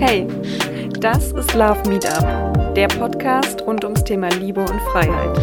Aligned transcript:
Hey, 0.00 0.28
das 1.00 1.32
ist 1.32 1.54
Love 1.54 1.88
Meetup, 1.88 2.74
der 2.74 2.86
Podcast 2.86 3.60
rund 3.66 3.82
ums 3.82 4.04
Thema 4.04 4.28
Liebe 4.28 4.60
und 4.60 4.80
Freiheit. 4.92 5.36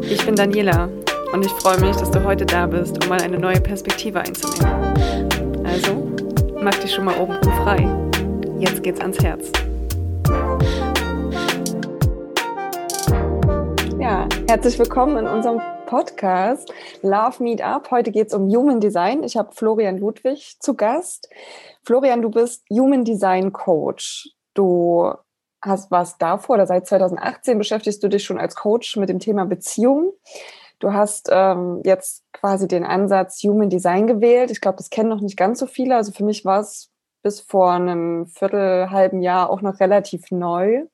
Ich 0.00 0.24
bin 0.24 0.34
Daniela 0.34 0.88
und 1.34 1.44
ich 1.44 1.52
freue 1.52 1.78
mich, 1.78 1.94
dass 1.96 2.10
du 2.10 2.24
heute 2.24 2.46
da 2.46 2.66
bist, 2.66 3.04
um 3.04 3.10
mal 3.10 3.20
eine 3.20 3.38
neue 3.38 3.60
Perspektive 3.60 4.20
einzunehmen. 4.20 4.94
Also, 5.64 6.10
mach 6.62 6.74
dich 6.76 6.94
schon 6.94 7.04
mal 7.04 7.18
oben 7.18 7.34
frei. 7.62 7.86
Jetzt 8.58 8.82
geht's 8.82 9.00
ans 9.00 9.18
Herz. 9.22 9.52
Ja, 14.00 14.26
herzlich 14.48 14.78
willkommen 14.78 15.18
in 15.18 15.26
unserem 15.26 15.60
Podcast 15.92 16.72
Love 17.02 17.42
Meet 17.42 17.60
Up. 17.60 17.90
Heute 17.90 18.12
geht 18.12 18.28
es 18.28 18.32
um 18.32 18.48
Human 18.48 18.80
Design. 18.80 19.22
Ich 19.24 19.36
habe 19.36 19.52
Florian 19.52 19.98
Ludwig 19.98 20.56
zu 20.58 20.74
Gast. 20.74 21.28
Florian, 21.84 22.22
du 22.22 22.30
bist 22.30 22.64
Human 22.70 23.04
Design 23.04 23.52
Coach. 23.52 24.30
Du 24.54 25.12
hast 25.60 25.90
was 25.90 26.16
davor 26.16 26.54
oder 26.54 26.66
seit 26.66 26.86
2018 26.86 27.58
beschäftigst 27.58 28.02
du 28.02 28.08
dich 28.08 28.24
schon 28.24 28.38
als 28.38 28.54
Coach 28.54 28.96
mit 28.96 29.10
dem 29.10 29.18
Thema 29.18 29.44
Beziehung. 29.44 30.14
Du 30.78 30.94
hast 30.94 31.28
ähm, 31.30 31.82
jetzt 31.84 32.24
quasi 32.32 32.66
den 32.66 32.84
Ansatz 32.84 33.42
Human 33.42 33.68
Design 33.68 34.06
gewählt. 34.06 34.50
Ich 34.50 34.62
glaube, 34.62 34.78
das 34.78 34.88
kennen 34.88 35.10
noch 35.10 35.20
nicht 35.20 35.36
ganz 35.36 35.58
so 35.58 35.66
viele. 35.66 35.96
Also 35.96 36.12
für 36.12 36.24
mich 36.24 36.46
war 36.46 36.60
es 36.60 36.90
bis 37.22 37.42
vor 37.42 37.70
einem 37.70 38.28
Viertel, 38.28 38.88
halben 38.88 39.20
Jahr 39.20 39.50
auch 39.50 39.60
noch 39.60 39.78
relativ 39.78 40.30
neu. 40.30 40.86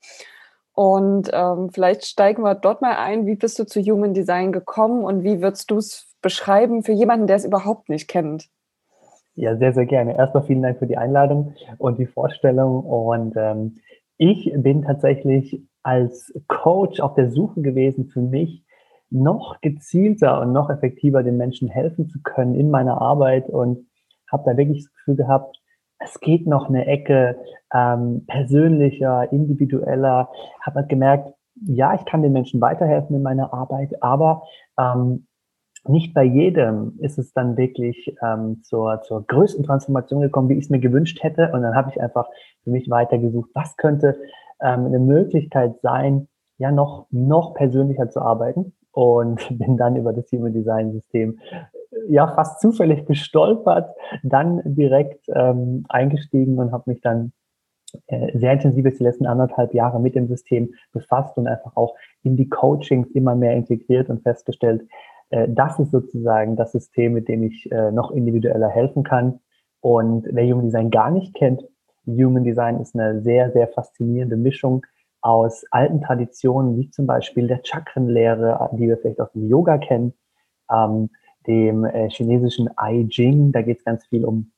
Und 0.79 1.29
ähm, 1.33 1.71
vielleicht 1.71 2.07
steigen 2.07 2.45
wir 2.45 2.55
dort 2.55 2.83
mal 2.83 2.95
ein. 2.95 3.27
Wie 3.27 3.35
bist 3.35 3.59
du 3.59 3.67
zu 3.67 3.81
Human 3.81 4.15
Design 4.15 4.53
gekommen 4.53 5.03
und 5.03 5.25
wie 5.25 5.43
würdest 5.43 5.73
du 5.73 5.79
es 5.79 6.15
beschreiben 6.23 6.85
für 6.85 6.93
jemanden, 6.93 7.27
der 7.27 7.35
es 7.35 7.45
überhaupt 7.45 7.89
nicht 7.89 8.07
kennt? 8.07 8.49
Ja, 9.35 9.57
sehr, 9.57 9.73
sehr 9.73 9.87
gerne. 9.87 10.17
Erstmal 10.17 10.45
vielen 10.45 10.63
Dank 10.63 10.79
für 10.79 10.87
die 10.87 10.97
Einladung 10.97 11.57
und 11.79 11.99
die 11.99 12.07
Vorstellung. 12.07 12.85
Und 12.85 13.35
ähm, 13.37 13.79
ich 14.19 14.53
bin 14.55 14.83
tatsächlich 14.83 15.61
als 15.83 16.33
Coach 16.47 17.01
auf 17.01 17.15
der 17.15 17.33
Suche 17.33 17.61
gewesen, 17.61 18.07
für 18.07 18.20
mich 18.20 18.63
noch 19.11 19.61
gezielter 19.61 20.41
und 20.41 20.53
noch 20.53 20.70
effektiver 20.70 21.25
den 21.25 21.39
Menschen 21.39 21.67
helfen 21.67 22.09
zu 22.09 22.20
können 22.23 22.55
in 22.55 22.70
meiner 22.70 23.03
Arbeit 23.03 23.48
und 23.48 23.89
habe 24.31 24.45
da 24.47 24.57
wirklich 24.57 24.85
das 24.85 24.95
Gefühl 24.95 25.17
gehabt, 25.17 25.59
es 25.99 26.21
geht 26.21 26.47
noch 26.47 26.69
eine 26.69 26.87
Ecke 26.87 27.37
ähm, 27.73 28.25
persönlicher, 28.27 29.31
individueller. 29.33 30.31
Habe 30.61 30.81
halt 30.81 30.89
gemerkt, 30.89 31.35
ja, 31.67 31.95
ich 31.95 32.05
kann 32.05 32.23
den 32.23 32.33
Menschen 32.33 32.61
weiterhelfen 32.61 33.17
in 33.17 33.23
meiner 33.23 33.53
Arbeit, 33.53 34.03
aber 34.03 34.45
ähm, 34.79 35.27
nicht 35.87 36.15
bei 36.15 36.25
jedem 36.25 36.99
ist 37.01 37.19
es 37.19 37.33
dann 37.33 37.57
wirklich 37.57 38.15
ähm, 38.23 38.63
zur, 38.63 39.01
zur 39.03 39.27
größten 39.27 39.65
Transformation 39.65 40.21
gekommen, 40.21 40.49
wie 40.49 40.55
ich 40.55 40.65
es 40.65 40.71
mir 40.71 40.81
gewünscht 40.81 41.23
hätte. 41.23 41.51
Und 41.53 41.63
dann 41.63 41.75
habe 41.75 41.91
ich 41.91 42.01
einfach 42.01 42.29
für 42.65 42.71
mich 42.71 42.91
weitergesucht, 42.91 43.51
was 43.55 43.77
könnte 43.77 44.19
ähm, 44.61 44.87
eine 44.87 44.99
Möglichkeit 44.99 45.81
sein, 45.81 46.29
ja, 46.59 46.71
noch, 46.71 47.07
noch 47.11 47.55
persönlicher 47.55 48.11
zu 48.11 48.21
arbeiten. 48.21 48.75
Und 48.93 49.47
bin 49.59 49.77
dann 49.77 49.97
über 49.97 50.13
das 50.13 50.31
Human 50.33 50.53
Design 50.53 50.93
System 50.93 51.39
ja 52.09 52.29
fast 52.29 52.61
zufällig 52.61 53.07
gestolpert, 53.07 53.95
dann 54.23 54.63
direkt 54.65 55.25
ähm, 55.35 55.85
eingestiegen 55.89 56.59
und 56.59 56.73
habe 56.73 56.91
mich 56.91 57.01
dann 57.01 57.33
äh, 58.07 58.37
sehr 58.39 58.53
intensiv 58.53 58.85
jetzt 58.85 59.01
die 59.01 59.05
letzten 59.05 59.27
anderthalb 59.27 59.75
Jahre 59.75 60.01
mit 60.01 60.15
dem 60.15 60.29
System 60.29 60.75
befasst 60.93 61.37
und 61.37 61.47
einfach 61.47 61.77
auch 61.77 61.95
in 62.23 62.37
die 62.37 62.49
Coachings 62.49 63.11
immer 63.13 63.35
mehr 63.35 63.55
integriert 63.55 64.11
und 64.11 64.23
festgestellt, 64.23 64.83
äh, 65.31 65.49
das 65.49 65.79
ist 65.79 65.91
sozusagen 65.91 66.57
das 66.57 66.73
System, 66.73 67.15
mit 67.15 67.29
dem 67.29 67.43
ich 67.43 67.71
äh, 67.73 67.91
noch 67.91 68.11
individueller 68.11 68.69
helfen 68.69 69.05
kann. 69.05 69.41
Und 69.81 70.27
wer 70.31 70.45
Human 70.45 70.67
Design 70.67 70.91
gar 70.91 71.11
nicht 71.11 71.35
kennt, 71.35 71.63
Human 72.07 72.45
Design 72.45 72.81
ist 72.81 72.95
eine 72.95 73.21
sehr, 73.23 73.53
sehr 73.53 73.69
faszinierende 73.69 74.37
Mischung 74.37 74.85
aus 75.21 75.65
alten 75.71 76.01
Traditionen, 76.01 76.77
wie 76.79 76.91
zum 76.91 77.07
Beispiel 77.07 77.47
der 77.47 77.61
Chakrenlehre, 77.63 78.70
die 78.73 78.89
wir 78.89 78.98
vielleicht 78.98 79.20
aus 79.20 79.33
dem 79.33 79.48
Yoga 79.48 79.79
kennen, 79.79 80.14
ähm, 80.70 81.11
dem 81.48 81.85
äh, 81.85 82.09
chinesischen 82.11 82.69
I 82.81 83.09
Ching. 83.09 83.53
Da 83.53 83.63
geht 83.63 83.79
es 83.79 83.85
ganz 83.85 84.05
viel 84.07 84.25
um 84.25 84.53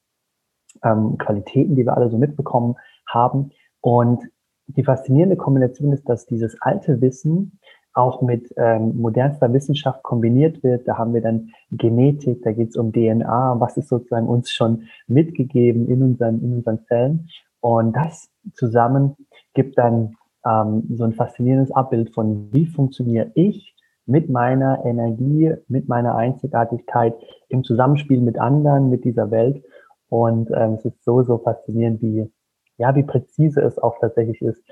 ähm, 0.85 1.17
Qualitäten, 1.19 1.77
die 1.77 1.85
wir 1.85 1.97
alle 1.97 2.11
so 2.11 2.19
mitbekommen 2.19 2.77
haben. 3.07 3.53
Und 3.81 4.23
die 4.67 4.85
faszinierende 4.85 5.37
Kombination 5.37 5.93
ist, 5.93 6.09
dass 6.09 6.27
dieses 6.27 6.61
alte 6.61 7.01
Wissen 7.01 7.59
auch 7.93 8.23
mit 8.23 8.53
ähm, 8.57 8.97
modernster 8.97 9.53
Wissenschaft 9.53 10.03
kombiniert 10.03 10.63
wird. 10.63 10.87
Da 10.87 10.97
haben 10.97 11.13
wir 11.13 11.23
dann 11.23 11.51
Genetik, 11.73 12.43
da 12.43 12.53
geht 12.53 12.71
es 12.71 12.77
um 12.77 12.93
DNA, 12.93 13.59
was 13.59 13.77
ist 13.77 13.89
sozusagen 13.89 14.29
uns 14.29 14.51
schon 14.51 14.85
mitgegeben 15.09 15.89
in 15.89 16.03
unseren, 16.03 16.41
in 16.41 16.55
unseren 16.55 16.85
Zellen. 16.85 17.29
Und 17.61 17.97
das 17.97 18.31
zusammen 18.55 19.17
gibt 19.55 19.77
dann 19.77 20.17
ähm, 20.47 20.85
so 20.95 21.05
ein 21.05 21.15
faszinierendes 21.15 21.73
Abbild 21.73 22.15
von, 22.15 22.53
wie 22.53 22.67
funktioniere 22.67 23.33
ich 23.35 23.75
mit 24.07 24.29
meiner 24.31 24.85
Energie, 24.85 25.55
mit 25.69 25.89
meiner 25.89 26.15
Einzigartigkeit 26.17 27.15
im 27.49 27.65
Zusammenspiel 27.65 28.21
mit 28.21 28.39
anderen, 28.39 28.91
mit 28.91 29.05
dieser 29.05 29.31
Welt. 29.31 29.63
Und 30.09 30.51
ähm, 30.51 30.75
es 30.75 30.85
ist 30.85 31.05
so, 31.05 31.23
so 31.23 31.39
faszinierend, 31.39 32.03
wie, 32.03 32.31
ja, 32.77 32.95
wie 32.97 33.05
präzise 33.05 33.61
es 33.61 33.79
auch 33.79 33.99
tatsächlich 34.01 34.43
ist, 34.43 34.63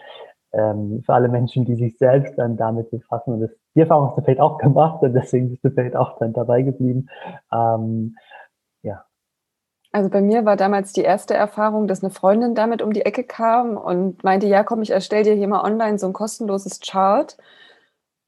ähm, 0.53 1.03
für 1.05 1.15
alle 1.15 1.28
Menschen, 1.28 1.65
die 1.65 1.77
sich 1.77 1.99
selbst 1.99 2.37
dann 2.39 2.56
damit 2.56 2.91
befassen. 2.91 3.34
Und 3.34 3.41
das, 3.41 3.50
die 3.75 3.81
Erfahrung 3.81 4.09
hast 4.09 4.19
du 4.19 4.22
vielleicht 4.22 4.41
auch 4.41 4.59
gemacht 4.59 5.03
und 5.03 5.12
deswegen 5.12 5.50
bist 5.50 5.65
du 5.65 5.71
vielleicht 5.71 5.97
auch 5.97 6.19
dann 6.19 6.33
dabei 6.33 6.62
geblieben. 6.62 7.09
Ähm, 7.53 8.16
ja. 8.83 9.05
Also 9.93 10.10
bei 10.10 10.21
mir 10.21 10.45
war 10.45 10.56
damals 10.56 10.93
die 10.93 11.03
erste 11.03 11.34
Erfahrung, 11.34 11.87
dass 11.87 12.03
eine 12.03 12.12
Freundin 12.12 12.55
damit 12.55 12.83
um 12.83 12.93
die 12.93 13.05
Ecke 13.05 13.25
kam 13.25 13.77
und 13.77 14.25
meinte, 14.25 14.47
ja 14.47 14.65
komm, 14.65 14.83
ich 14.83 14.91
erstelle 14.91 15.25
dir 15.25 15.34
hier 15.34 15.49
mal 15.49 15.65
online 15.65 15.99
so 15.99 16.06
ein 16.06 16.12
kostenloses 16.12 16.81
Chart 16.81 17.37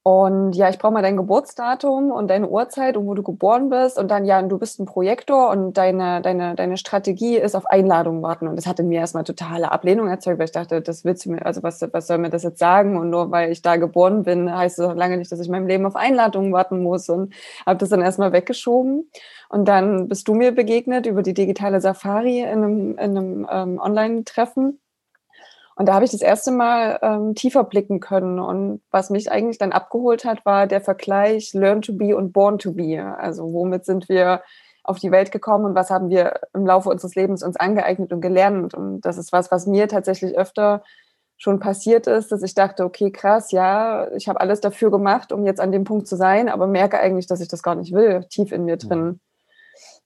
und 0.03 0.53
ja, 0.53 0.67
ich 0.69 0.79
brauche 0.79 0.93
mal 0.93 1.03
dein 1.03 1.15
Geburtsdatum 1.15 2.09
und 2.09 2.27
deine 2.27 2.49
Uhrzeit 2.49 2.97
und 2.97 3.05
wo 3.05 3.13
du 3.13 3.21
geboren 3.21 3.69
bist. 3.69 3.99
Und 3.99 4.09
dann, 4.09 4.25
ja, 4.25 4.41
du 4.41 4.57
bist 4.57 4.79
ein 4.79 4.87
Projektor 4.87 5.51
und 5.51 5.77
deine, 5.77 6.23
deine, 6.23 6.55
deine 6.55 6.77
Strategie 6.77 7.37
ist 7.37 7.55
auf 7.55 7.67
Einladung 7.67 8.23
warten. 8.23 8.47
Und 8.47 8.55
das 8.55 8.65
hatte 8.65 8.81
mir 8.81 8.99
erstmal 8.99 9.25
totale 9.25 9.71
Ablehnung 9.71 10.07
erzeugt, 10.07 10.39
weil 10.39 10.45
ich 10.45 10.51
dachte, 10.51 10.81
das 10.81 11.05
willst 11.05 11.25
du 11.25 11.31
mir, 11.31 11.45
also 11.45 11.61
was, 11.61 11.81
was 11.91 12.07
soll 12.07 12.17
mir 12.17 12.31
das 12.31 12.41
jetzt 12.41 12.57
sagen? 12.57 12.97
Und 12.97 13.11
nur 13.11 13.29
weil 13.29 13.51
ich 13.51 13.61
da 13.61 13.75
geboren 13.75 14.23
bin, 14.23 14.51
heißt 14.51 14.79
es 14.79 14.95
lange 14.95 15.17
nicht, 15.17 15.31
dass 15.31 15.39
ich 15.39 15.49
mein 15.49 15.67
Leben 15.67 15.85
auf 15.85 15.95
Einladungen 15.95 16.51
warten 16.51 16.81
muss. 16.81 17.07
Und 17.07 17.35
habe 17.67 17.77
das 17.77 17.89
dann 17.89 18.01
erstmal 18.01 18.33
weggeschoben. 18.33 19.07
Und 19.49 19.65
dann 19.67 20.07
bist 20.07 20.27
du 20.27 20.33
mir 20.33 20.51
begegnet 20.51 21.05
über 21.05 21.21
die 21.21 21.35
digitale 21.35 21.79
Safari 21.79 22.39
in 22.39 22.47
einem, 22.47 22.97
in 22.97 23.17
einem 23.17 23.47
ähm, 23.51 23.79
Online-Treffen. 23.79 24.80
Und 25.81 25.87
da 25.87 25.95
habe 25.95 26.05
ich 26.05 26.11
das 26.11 26.21
erste 26.21 26.51
Mal 26.51 26.99
ähm, 27.01 27.33
tiefer 27.33 27.63
blicken 27.63 27.99
können. 27.99 28.39
Und 28.39 28.81
was 28.91 29.09
mich 29.09 29.31
eigentlich 29.31 29.57
dann 29.57 29.71
abgeholt 29.71 30.25
hat, 30.25 30.45
war 30.45 30.67
der 30.67 30.79
Vergleich 30.79 31.55
Learn 31.55 31.81
to 31.81 31.93
be 31.93 32.15
und 32.15 32.33
Born 32.33 32.59
to 32.59 32.71
be. 32.71 33.03
Also 33.17 33.51
womit 33.51 33.85
sind 33.85 34.07
wir 34.07 34.43
auf 34.83 34.99
die 34.99 35.09
Welt 35.09 35.31
gekommen 35.31 35.65
und 35.65 35.73
was 35.73 35.89
haben 35.89 36.11
wir 36.11 36.41
im 36.53 36.67
Laufe 36.67 36.87
unseres 36.87 37.15
Lebens 37.15 37.41
uns 37.41 37.55
angeeignet 37.55 38.13
und 38.13 38.21
gelernt. 38.21 38.75
Und 38.75 39.01
das 39.01 39.17
ist 39.17 39.31
was, 39.31 39.49
was 39.49 39.65
mir 39.65 39.87
tatsächlich 39.87 40.37
öfter 40.37 40.83
schon 41.37 41.57
passiert 41.59 42.05
ist, 42.05 42.31
dass 42.31 42.43
ich 42.43 42.53
dachte, 42.53 42.85
okay, 42.85 43.09
krass, 43.09 43.51
ja, 43.51 44.07
ich 44.11 44.27
habe 44.27 44.39
alles 44.39 44.61
dafür 44.61 44.91
gemacht, 44.91 45.31
um 45.31 45.47
jetzt 45.47 45.59
an 45.59 45.71
dem 45.71 45.83
Punkt 45.83 46.05
zu 46.05 46.15
sein, 46.15 46.47
aber 46.47 46.67
merke 46.67 46.99
eigentlich, 46.99 47.25
dass 47.25 47.41
ich 47.41 47.47
das 47.47 47.63
gar 47.63 47.73
nicht 47.73 47.91
will, 47.91 48.23
tief 48.29 48.51
in 48.51 48.65
mir 48.65 48.77
drin. 48.77 49.19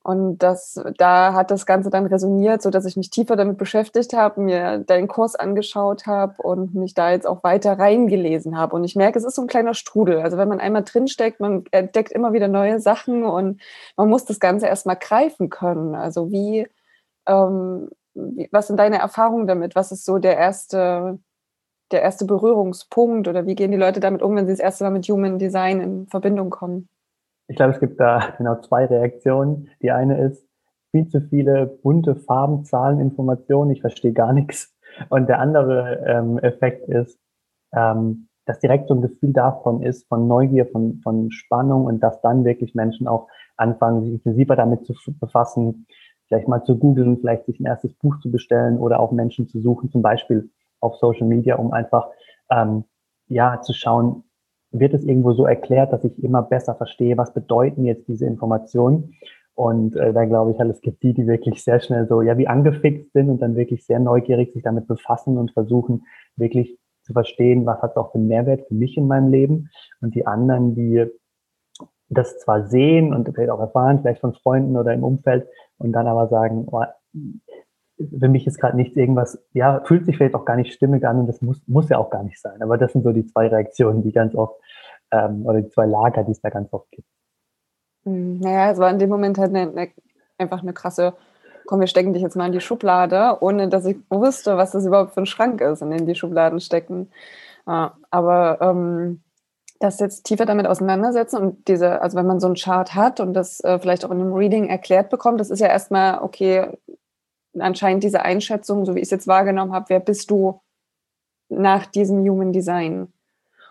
Und 0.06 0.38
das, 0.38 0.80
da 1.00 1.34
hat 1.34 1.50
das 1.50 1.66
Ganze 1.66 1.90
dann 1.90 2.06
resoniert, 2.06 2.62
so 2.62 2.70
dass 2.70 2.86
ich 2.86 2.96
mich 2.96 3.10
tiefer 3.10 3.36
damit 3.36 3.58
beschäftigt 3.58 4.14
habe, 4.14 4.40
mir 4.40 4.78
deinen 4.78 5.08
Kurs 5.08 5.36
angeschaut 5.36 6.06
habe 6.06 6.40
und 6.44 6.76
mich 6.76 6.94
da 6.94 7.10
jetzt 7.10 7.26
auch 7.26 7.44
weiter 7.44 7.80
reingelesen 7.80 8.56
habe. 8.56 8.76
Und 8.76 8.84
ich 8.84 8.96
merke, 8.96 9.18
es 9.18 9.26
ist 9.26 9.34
so 9.34 9.42
ein 9.42 9.48
kleiner 9.48 9.74
Strudel. 9.74 10.20
Also 10.22 10.38
wenn 10.38 10.48
man 10.48 10.60
einmal 10.60 10.84
drinsteckt, 10.84 11.40
man 11.40 11.64
entdeckt 11.72 12.12
immer 12.12 12.34
wieder 12.34 12.48
neue 12.48 12.80
Sachen 12.80 13.24
und 13.24 13.60
man 13.98 14.08
muss 14.08 14.26
das 14.26 14.40
Ganze 14.40 14.68
erstmal 14.68 14.96
greifen 14.96 15.50
können. 15.50 15.96
Also 15.96 16.32
wie, 16.32 16.68
ähm, 17.26 17.90
was 18.52 18.68
sind 18.68 18.78
deine 18.78 19.00
Erfahrungen 19.00 19.48
damit? 19.48 19.76
Was 19.76 19.92
ist 19.92 20.06
so 20.06 20.20
der 20.20 20.38
erste, 20.38 21.18
der 21.92 22.04
erste 22.04 22.26
Berührungspunkt 22.26 23.28
oder 23.28 23.48
wie 23.48 23.56
gehen 23.56 23.72
die 23.72 23.78
Leute 23.78 24.02
damit 24.02 24.22
um, 24.22 24.36
wenn 24.36 24.46
sie 24.46 24.54
das 24.54 24.60
erste 24.60 24.84
Mal 24.84 24.92
mit 24.92 25.08
Human 25.08 25.40
Design 25.40 25.82
in 25.82 26.08
Verbindung 26.10 26.52
kommen? 26.52 26.90
Ich 27.48 27.56
glaube, 27.56 27.74
es 27.74 27.80
gibt 27.80 28.00
da 28.00 28.20
genau 28.38 28.60
zwei 28.62 28.86
Reaktionen. 28.86 29.70
Die 29.82 29.92
eine 29.92 30.20
ist 30.22 30.48
viel 30.92 31.08
zu 31.08 31.22
viele 31.22 31.66
bunte 31.66 32.16
Farben, 32.16 32.64
Zahlen, 32.64 33.00
Informationen. 33.00 33.72
Ich 33.72 33.82
verstehe 33.82 34.14
gar 34.14 34.34
nichts. 34.34 34.74
Und 35.10 35.28
der 35.28 35.40
andere 35.40 36.04
ähm, 36.06 36.38
Effekt 36.40 36.88
ist, 36.88 37.20
ähm, 37.74 38.30
dass 38.46 38.60
direkt 38.60 38.88
so 38.88 38.94
ein 38.94 39.02
Gefühl 39.02 39.34
davon 39.34 39.82
ist, 39.82 40.08
von 40.08 40.28
Neugier, 40.28 40.68
von, 40.68 41.02
von 41.04 41.32
Spannung 41.32 41.86
und 41.86 42.00
dass 42.00 42.22
dann 42.22 42.46
wirklich 42.46 42.76
Menschen 42.76 43.08
auch 43.08 43.28
anfangen, 43.58 44.04
sich 44.04 44.14
intensiver 44.14 44.56
damit 44.56 44.86
zu 44.86 44.94
befassen, 45.20 45.88
vielleicht 46.28 46.48
mal 46.48 46.64
zu 46.64 46.78
googeln, 46.78 47.18
vielleicht 47.18 47.46
sich 47.46 47.60
ein 47.60 47.66
erstes 47.66 47.94
Buch 47.96 48.20
zu 48.20 48.32
bestellen 48.32 48.78
oder 48.78 49.00
auch 49.00 49.12
Menschen 49.12 49.48
zu 49.48 49.62
suchen, 49.62 49.92
zum 49.92 50.02
Beispiel 50.02 50.50
auf 50.80 50.96
Social 50.98 51.28
Media, 51.28 51.56
um 51.56 51.74
einfach 51.74 52.10
ähm, 52.50 52.86
ja 53.28 53.62
zu 53.62 53.74
schauen, 53.74 54.24
wird 54.80 54.94
es 54.94 55.04
irgendwo 55.04 55.34
so 55.34 55.46
erklärt, 55.46 55.94
dass 55.94 56.04
ich 56.04 56.24
immer 56.24 56.42
besser 56.42 56.76
verstehe, 56.76 57.18
was 57.18 57.34
bedeuten 57.34 57.86
jetzt 57.86 58.08
diese 58.08 58.26
Informationen. 58.26 59.16
Und 59.54 59.96
äh, 59.96 60.14
da 60.14 60.26
glaube 60.26 60.52
ich 60.52 60.60
halt, 60.60 60.70
es 60.70 60.82
gibt 60.82 61.02
die, 61.04 61.14
die 61.14 61.28
wirklich 61.28 61.64
sehr 61.64 61.80
schnell 61.80 62.08
so, 62.08 62.22
ja, 62.22 62.38
wie 62.38 62.48
angefixt 62.48 63.14
sind 63.14 63.30
und 63.30 63.42
dann 63.42 63.56
wirklich 63.56 63.86
sehr 63.86 64.00
neugierig 64.00 64.54
sich 64.54 64.64
damit 64.64 64.88
befassen 64.88 65.38
und 65.38 65.52
versuchen, 65.52 66.04
wirklich 66.36 66.78
zu 67.04 67.14
verstehen, 67.14 67.66
was 67.66 67.82
hat 67.82 67.92
es 67.92 67.98
auch 67.98 68.12
für 68.12 68.18
einen 68.18 68.28
Mehrwert 68.28 68.68
für 68.68 68.74
mich 68.74 68.98
in 68.98 69.08
meinem 69.08 69.32
Leben. 69.32 69.70
Und 70.02 70.16
die 70.16 70.28
anderen, 70.28 70.76
die 70.76 71.06
das 72.10 72.38
zwar 72.40 72.68
sehen 72.68 73.14
und 73.14 73.30
vielleicht 73.34 73.50
auch 73.50 73.60
erfahren, 73.60 74.00
vielleicht 74.02 74.22
von 74.22 74.34
Freunden 74.34 74.76
oder 74.78 74.94
im 74.94 75.04
Umfeld, 75.04 75.48
und 75.78 75.92
dann 75.92 76.08
aber 76.08 76.28
sagen, 76.28 76.68
oh, 76.72 76.84
für 77.98 78.28
mich 78.28 78.46
ist 78.46 78.60
gerade 78.60 78.76
nichts 78.76 78.96
irgendwas, 78.96 79.42
ja, 79.54 79.82
fühlt 79.86 80.06
sich 80.06 80.18
vielleicht 80.18 80.36
auch 80.36 80.46
gar 80.46 80.58
nicht 80.58 80.74
stimmig 80.74 81.06
an 81.06 81.20
und 81.20 81.28
das 81.28 81.42
muss, 81.42 81.62
muss 81.68 81.90
ja 81.90 81.98
auch 81.98 82.10
gar 82.10 82.24
nicht 82.24 82.40
sein. 82.40 82.62
Aber 82.62 82.78
das 82.78 82.94
sind 82.94 83.04
so 83.04 83.12
die 83.12 83.26
zwei 83.26 83.48
Reaktionen, 83.48 84.04
die 84.04 84.12
ganz 84.12 84.36
oft, 84.36 84.60
ähm, 85.12 85.46
oder 85.46 85.62
die 85.62 85.70
zwei 85.70 85.86
Lager, 85.86 86.24
die 86.24 86.32
es 86.32 86.42
da 86.42 86.50
ganz 86.50 86.72
oft 86.74 86.90
gibt. 86.92 87.08
Hm, 88.04 88.40
naja, 88.40 88.72
es 88.72 88.78
war 88.78 88.90
in 88.90 89.00
dem 89.00 89.10
Moment 89.10 89.38
halt 89.38 89.56
eine, 89.56 89.70
eine, 89.70 89.90
einfach 90.38 90.62
eine 90.62 90.74
krasse, 90.74 91.14
komm, 91.66 91.80
wir 91.80 91.88
stecken 91.88 92.14
dich 92.14 92.22
jetzt 92.22 92.36
mal 92.36 92.48
in 92.48 92.52
die 92.52 92.62
Schublade, 92.62 93.38
ohne 93.42 93.70
dass 93.70 93.86
ich 93.86 93.98
wusste, 94.10 94.58
was 94.58 94.72
das 94.72 94.86
überhaupt 94.86 95.14
für 95.14 95.22
ein 95.22 95.26
Schrank 95.26 95.62
ist, 95.62 95.82
in 95.82 95.92
den 95.92 96.06
die 96.06 96.16
Schubladen 96.16 96.60
stecken. 96.60 97.10
Ja, 97.68 97.98
aber 98.12 98.60
ähm, 98.62 99.24
das 99.80 100.00
jetzt 100.00 100.24
tiefer 100.24 100.46
damit 100.46 100.68
auseinandersetzen 100.68 101.38
und 101.38 101.68
diese, 101.68 102.02
also 102.02 102.18
wenn 102.18 102.28
man 102.28 102.40
so 102.40 102.48
einen 102.48 102.56
Chart 102.56 102.96
hat 102.96 103.20
und 103.20 103.34
das 103.34 103.60
äh, 103.62 103.80
vielleicht 103.80 104.06
auch 104.06 104.12
in 104.12 104.22
einem 104.22 104.34
Reading 104.34 104.70
erklärt 104.70 105.10
bekommt, 105.10 105.40
das 105.40 105.50
ist 105.50 105.60
ja 105.60 105.68
erstmal, 105.68 106.20
okay, 106.22 106.78
anscheinend 107.60 108.04
diese 108.04 108.22
Einschätzung, 108.22 108.86
so 108.86 108.96
wie 108.96 109.00
ich 109.00 109.06
es 109.06 109.12
jetzt 109.12 109.28
wahrgenommen 109.28 109.74
habe, 109.74 109.86
wer 109.90 110.00
bist 110.00 110.30
du 110.30 110.62
nach 111.50 111.86
diesem 111.86 112.20
Human 112.20 112.52
Design? 112.52 113.14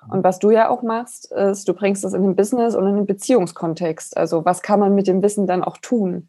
Und 0.08 0.24
was 0.24 0.38
du 0.38 0.50
ja 0.50 0.68
auch 0.68 0.82
machst, 0.82 1.32
ist, 1.32 1.68
du 1.68 1.74
bringst 1.74 2.04
das 2.04 2.14
in 2.14 2.22
den 2.22 2.36
Business 2.36 2.74
und 2.74 2.86
in 2.86 2.96
den 2.96 3.06
Beziehungskontext. 3.06 4.16
Also 4.16 4.44
was 4.44 4.62
kann 4.62 4.80
man 4.80 4.94
mit 4.94 5.06
dem 5.06 5.22
Wissen 5.22 5.46
dann 5.46 5.64
auch 5.64 5.78
tun? 5.78 6.28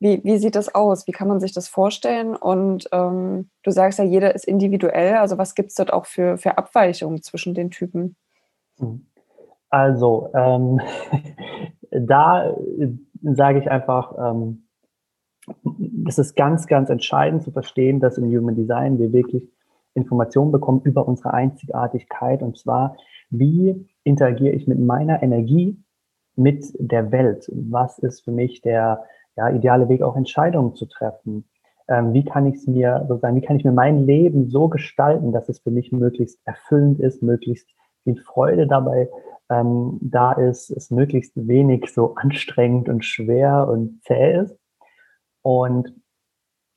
Wie, 0.00 0.22
wie 0.24 0.38
sieht 0.38 0.54
das 0.54 0.74
aus? 0.74 1.06
Wie 1.06 1.12
kann 1.12 1.28
man 1.28 1.40
sich 1.40 1.52
das 1.52 1.68
vorstellen? 1.68 2.36
Und 2.36 2.88
ähm, 2.92 3.48
du 3.62 3.70
sagst 3.70 3.98
ja, 3.98 4.04
jeder 4.04 4.34
ist 4.34 4.46
individuell. 4.46 5.14
Also 5.14 5.38
was 5.38 5.54
gibt 5.54 5.70
es 5.70 5.76
dort 5.76 5.92
auch 5.92 6.06
für, 6.06 6.36
für 6.36 6.58
Abweichungen 6.58 7.22
zwischen 7.22 7.54
den 7.54 7.70
Typen? 7.70 8.16
Hm. 8.78 9.06
Also, 9.70 10.30
ähm, 10.34 10.80
da 11.90 12.50
äh, 12.50 12.88
sage 13.22 13.58
ich 13.58 13.70
einfach, 13.70 14.14
ähm, 14.18 14.66
das 16.04 16.18
ist 16.18 16.36
ganz, 16.36 16.66
ganz 16.66 16.90
entscheidend 16.90 17.42
zu 17.42 17.50
verstehen, 17.50 18.00
dass 18.00 18.18
im 18.18 18.24
Human 18.26 18.54
Design 18.54 18.98
wir 18.98 19.12
wirklich 19.12 19.48
Informationen 19.94 20.52
bekommen 20.52 20.82
über 20.84 21.06
unsere 21.06 21.32
Einzigartigkeit 21.32 22.42
und 22.42 22.58
zwar, 22.58 22.96
wie 23.30 23.88
interagiere 24.02 24.54
ich 24.54 24.66
mit 24.66 24.78
meiner 24.78 25.22
Energie 25.22 25.78
mit 26.36 26.64
der 26.78 27.12
Welt? 27.12 27.50
Was 27.52 27.98
ist 27.98 28.24
für 28.24 28.32
mich 28.32 28.60
der 28.60 29.04
ja, 29.36 29.50
ideale 29.50 29.88
Weg, 29.88 30.02
auch 30.02 30.16
Entscheidungen 30.16 30.74
zu 30.74 30.86
treffen? 30.86 31.48
Ähm, 31.88 32.12
wie 32.12 32.24
kann 32.24 32.46
ich 32.46 32.56
es 32.56 32.66
mir 32.66 33.04
sozusagen, 33.08 33.36
wie 33.36 33.44
kann 33.44 33.56
ich 33.56 33.64
mir 33.64 33.72
mein 33.72 34.06
Leben 34.06 34.48
so 34.48 34.68
gestalten, 34.68 35.32
dass 35.32 35.48
es 35.48 35.60
für 35.60 35.70
mich 35.70 35.92
möglichst 35.92 36.40
erfüllend 36.44 36.98
ist, 36.98 37.22
möglichst 37.22 37.68
viel 38.04 38.20
Freude 38.20 38.66
dabei 38.66 39.08
ähm, 39.50 39.98
da 40.00 40.32
ist, 40.32 40.70
es 40.70 40.90
möglichst 40.90 41.32
wenig 41.36 41.92
so 41.92 42.14
anstrengend 42.14 42.88
und 42.88 43.04
schwer 43.04 43.68
und 43.68 44.02
zäh 44.04 44.40
ist. 44.40 44.58
Und 45.42 45.92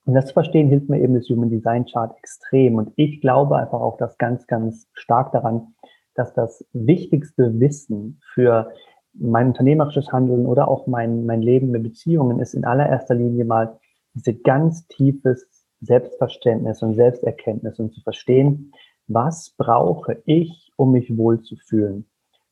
um 0.08 0.14
das 0.14 0.28
zu 0.28 0.34
verstehen, 0.34 0.70
hilft 0.70 0.88
mir 0.88 1.02
eben 1.02 1.16
das 1.16 1.28
Human 1.28 1.50
Design 1.50 1.86
Chart 1.86 2.18
extrem. 2.18 2.76
Und 2.76 2.94
ich 2.96 3.20
glaube 3.20 3.58
einfach 3.58 3.82
auch 3.82 3.98
das 3.98 4.18
ganz, 4.18 4.48
ganz 4.48 4.88
stark 4.94 5.34
daran, 5.34 5.76
dass 6.16 6.34
das 6.34 6.66
wichtigste 6.72 7.60
Wissen 7.60 8.22
für 8.34 8.72
mein 9.14 9.48
unternehmerisches 9.48 10.12
Handeln 10.14 10.46
oder 10.46 10.70
auch 10.70 10.88
mein, 10.88 11.26
mein 11.26 11.42
Leben 11.42 11.72
mit 11.72 11.84
Beziehungen 11.84 12.40
ist 12.40 12.54
in 12.54 12.64
allererster 12.64 13.16
Linie 13.16 13.44
mal 13.44 13.78
diese 14.14 14.34
ganz 14.34 14.88
tiefes 14.88 15.66
Selbstverständnis 15.82 16.82
und 16.82 16.96
Selbsterkenntnis 16.96 17.78
und 17.78 17.94
zu 17.94 18.02
verstehen, 18.02 18.72
was 19.08 19.56
brauche 19.58 20.22
ich, 20.26 20.72
um 20.78 20.94
mich 20.94 21.18
wohlzufühlen? 21.18 22.06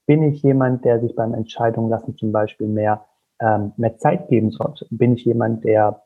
Bin 0.06 0.24
ich 0.24 0.44
jemand, 0.44 0.84
der 0.84 1.00
sich 1.00 1.16
beim 1.16 1.34
Entscheidungen 1.34 1.90
lassen 1.90 2.18
zum 2.18 2.34
Beispiel 2.34 2.68
mehr, 2.68 3.06
ähm, 3.40 3.72
mehr 3.78 3.98
Zeit 3.98 4.28
geben 4.28 4.52
sollte? 4.52 4.86
Bin 4.90 5.14
ich 5.14 5.24
jemand, 5.24 5.64
der 5.64 6.05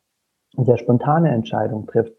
sehr 0.57 0.77
spontane 0.77 1.29
Entscheidungen 1.31 1.87
trifft. 1.87 2.13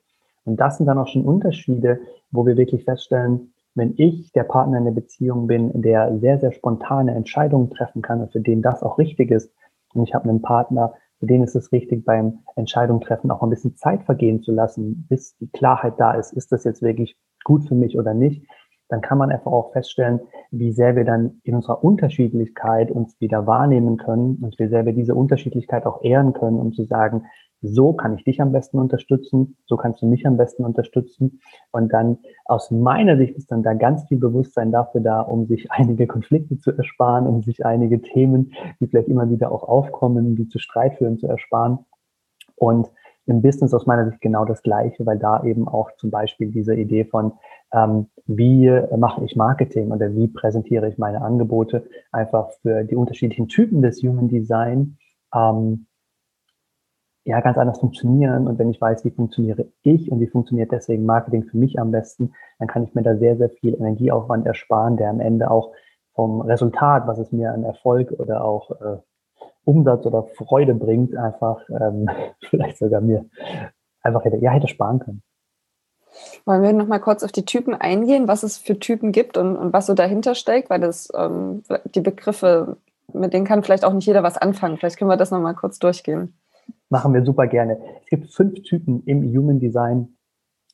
Und 0.44 0.58
das 0.58 0.76
sind 0.76 0.86
dann 0.86 0.98
auch 0.98 1.08
schon 1.08 1.24
Unterschiede, 1.24 2.00
wo 2.30 2.46
wir 2.46 2.56
wirklich 2.56 2.84
feststellen, 2.84 3.52
wenn 3.74 3.94
ich 3.96 4.32
der 4.32 4.44
Partner 4.44 4.78
in 4.78 4.84
der 4.84 4.92
Beziehung 4.92 5.46
bin, 5.46 5.82
der 5.82 6.18
sehr, 6.18 6.38
sehr 6.38 6.52
spontane 6.52 7.14
Entscheidungen 7.14 7.70
treffen 7.70 8.02
kann 8.02 8.20
und 8.20 8.32
für 8.32 8.40
den 8.40 8.62
das 8.62 8.82
auch 8.82 8.98
richtig 8.98 9.30
ist, 9.30 9.52
und 9.94 10.04
ich 10.04 10.14
habe 10.14 10.28
einen 10.28 10.42
Partner, 10.42 10.94
für 11.18 11.26
den 11.26 11.42
ist 11.42 11.54
es 11.54 11.72
richtig, 11.72 12.04
beim 12.04 12.40
Entscheidung 12.56 13.00
treffen 13.00 13.30
auch 13.30 13.42
ein 13.42 13.50
bisschen 13.50 13.76
Zeit 13.76 14.02
vergehen 14.04 14.42
zu 14.42 14.52
lassen, 14.52 15.06
bis 15.08 15.36
die 15.36 15.48
Klarheit 15.48 15.94
da 15.98 16.12
ist, 16.12 16.32
ist 16.32 16.52
das 16.52 16.64
jetzt 16.64 16.82
wirklich 16.82 17.16
gut 17.44 17.66
für 17.68 17.74
mich 17.74 17.98
oder 17.98 18.14
nicht, 18.14 18.46
dann 18.88 19.00
kann 19.00 19.18
man 19.18 19.30
einfach 19.30 19.52
auch 19.52 19.72
feststellen, 19.72 20.20
wie 20.50 20.72
sehr 20.72 20.96
wir 20.96 21.04
dann 21.04 21.40
in 21.44 21.54
unserer 21.54 21.84
Unterschiedlichkeit 21.84 22.90
uns 22.90 23.20
wieder 23.20 23.46
wahrnehmen 23.46 23.96
können 23.96 24.38
und 24.42 24.58
wie 24.58 24.68
sehr 24.68 24.84
wir 24.84 24.92
diese 24.92 25.14
Unterschiedlichkeit 25.14 25.86
auch 25.86 26.02
ehren 26.02 26.32
können, 26.32 26.58
um 26.58 26.72
zu 26.72 26.84
sagen, 26.84 27.26
so 27.62 27.92
kann 27.92 28.16
ich 28.16 28.24
dich 28.24 28.40
am 28.40 28.52
besten 28.52 28.78
unterstützen, 28.78 29.56
so 29.66 29.76
kannst 29.76 30.02
du 30.02 30.06
mich 30.06 30.26
am 30.26 30.36
besten 30.36 30.64
unterstützen. 30.64 31.40
Und 31.70 31.92
dann 31.92 32.18
aus 32.44 32.70
meiner 32.70 33.16
Sicht 33.16 33.36
ist 33.36 33.50
dann 33.50 33.62
da 33.62 33.74
ganz 33.74 34.04
viel 34.08 34.18
Bewusstsein 34.18 34.72
dafür 34.72 35.00
da, 35.00 35.20
um 35.20 35.46
sich 35.46 35.70
einige 35.70 36.06
Konflikte 36.06 36.58
zu 36.58 36.72
ersparen, 36.72 37.26
um 37.26 37.42
sich 37.42 37.64
einige 37.64 38.00
Themen, 38.00 38.52
die 38.80 38.86
vielleicht 38.86 39.08
immer 39.08 39.30
wieder 39.30 39.52
auch 39.52 39.64
aufkommen, 39.64 40.36
die 40.36 40.48
zu 40.48 40.58
Streit 40.58 40.96
führen, 40.96 41.18
zu 41.18 41.26
ersparen. 41.26 41.78
Und 42.56 42.90
im 43.26 43.42
Business 43.42 43.72
aus 43.72 43.86
meiner 43.86 44.06
Sicht 44.06 44.20
genau 44.20 44.44
das 44.44 44.62
Gleiche, 44.62 45.06
weil 45.06 45.18
da 45.18 45.44
eben 45.44 45.68
auch 45.68 45.92
zum 45.96 46.10
Beispiel 46.10 46.50
diese 46.50 46.74
Idee 46.74 47.04
von, 47.04 47.32
ähm, 47.72 48.06
wie 48.26 48.68
mache 48.96 49.24
ich 49.24 49.36
Marketing 49.36 49.92
oder 49.92 50.14
wie 50.14 50.28
präsentiere 50.28 50.88
ich 50.88 50.98
meine 50.98 51.22
Angebote 51.22 51.86
einfach 52.10 52.50
für 52.62 52.84
die 52.84 52.96
unterschiedlichen 52.96 53.48
Typen 53.48 53.82
des 53.82 54.02
Human 54.02 54.28
Design 54.28 54.98
ähm, 55.34 55.86
ja 57.25 57.40
ganz 57.40 57.58
anders 57.58 57.81
funktionieren. 57.81 58.46
Und 58.46 58.58
wenn 58.58 58.70
ich 58.70 58.81
weiß, 58.81 59.05
wie 59.05 59.11
funktioniere 59.11 59.67
ich 59.82 60.11
und 60.11 60.20
wie 60.20 60.26
funktioniert 60.26 60.72
deswegen 60.72 61.05
Marketing 61.05 61.44
für 61.44 61.56
mich 61.56 61.78
am 61.78 61.90
besten, 61.90 62.32
dann 62.58 62.69
kann 62.69 62.84
ich 62.84 62.94
mir 62.94 63.02
da 63.02 63.17
sehr, 63.17 63.37
sehr 63.37 63.50
viel 63.50 63.75
Energieaufwand 63.75 64.46
ersparen, 64.46 64.96
der 64.96 65.11
am 65.11 65.20
Ende 65.20 65.50
auch 65.50 65.72
vom 66.14 66.40
Resultat, 66.40 67.06
was 67.06 67.19
es 67.19 67.32
mir 67.32 67.52
an 67.52 67.64
Erfolg 67.64 68.12
oder 68.19 68.44
auch 68.44 68.70
äh, 68.81 68.99
Umsatz 69.64 70.06
oder 70.06 70.25
Freude 70.25 70.75
bringt, 70.75 71.17
einfach 71.17 71.61
ähm, 71.69 72.08
vielleicht 72.50 72.78
sogar 72.78 73.00
mir 73.00 73.26
einfach 74.02 74.25
hätte, 74.25 74.38
ja, 74.38 74.50
hätte 74.50 74.68
sparen 74.68 74.99
können. 74.99 75.23
Wollen 76.44 76.62
wir 76.62 76.73
noch 76.73 76.88
mal 76.88 76.99
kurz 76.99 77.23
auf 77.23 77.30
die 77.30 77.44
Typen 77.44 77.75
eingehen, 77.75 78.26
was 78.26 78.42
es 78.42 78.59
für 78.59 78.78
Typen 78.78 79.12
gibt 79.12 79.37
und, 79.37 79.56
und 79.56 79.73
was 79.73 79.87
so 79.87 79.94
dahinter 79.94 80.35
steckt, 80.35 80.68
weil 80.68 80.80
das 80.80 81.09
ähm, 81.16 81.62
die 81.85 82.00
Begriffe, 82.00 82.78
mit 83.12 83.33
denen 83.33 83.44
kann 83.44 83.62
vielleicht 83.62 83.85
auch 83.85 83.92
nicht 83.92 84.06
jeder 84.06 84.25
was 84.25 84.37
anfangen. 84.37 84.76
Vielleicht 84.76 84.99
können 84.99 85.11
wir 85.11 85.16
das 85.16 85.30
noch 85.30 85.40
mal 85.40 85.54
kurz 85.54 85.78
durchgehen. 85.78 86.39
Machen 86.88 87.14
wir 87.14 87.24
super 87.24 87.46
gerne. 87.46 87.78
Es 88.02 88.06
gibt 88.06 88.32
fünf 88.32 88.62
Typen 88.62 89.02
im 89.04 89.22
Human 89.36 89.60
Design. 89.60 90.16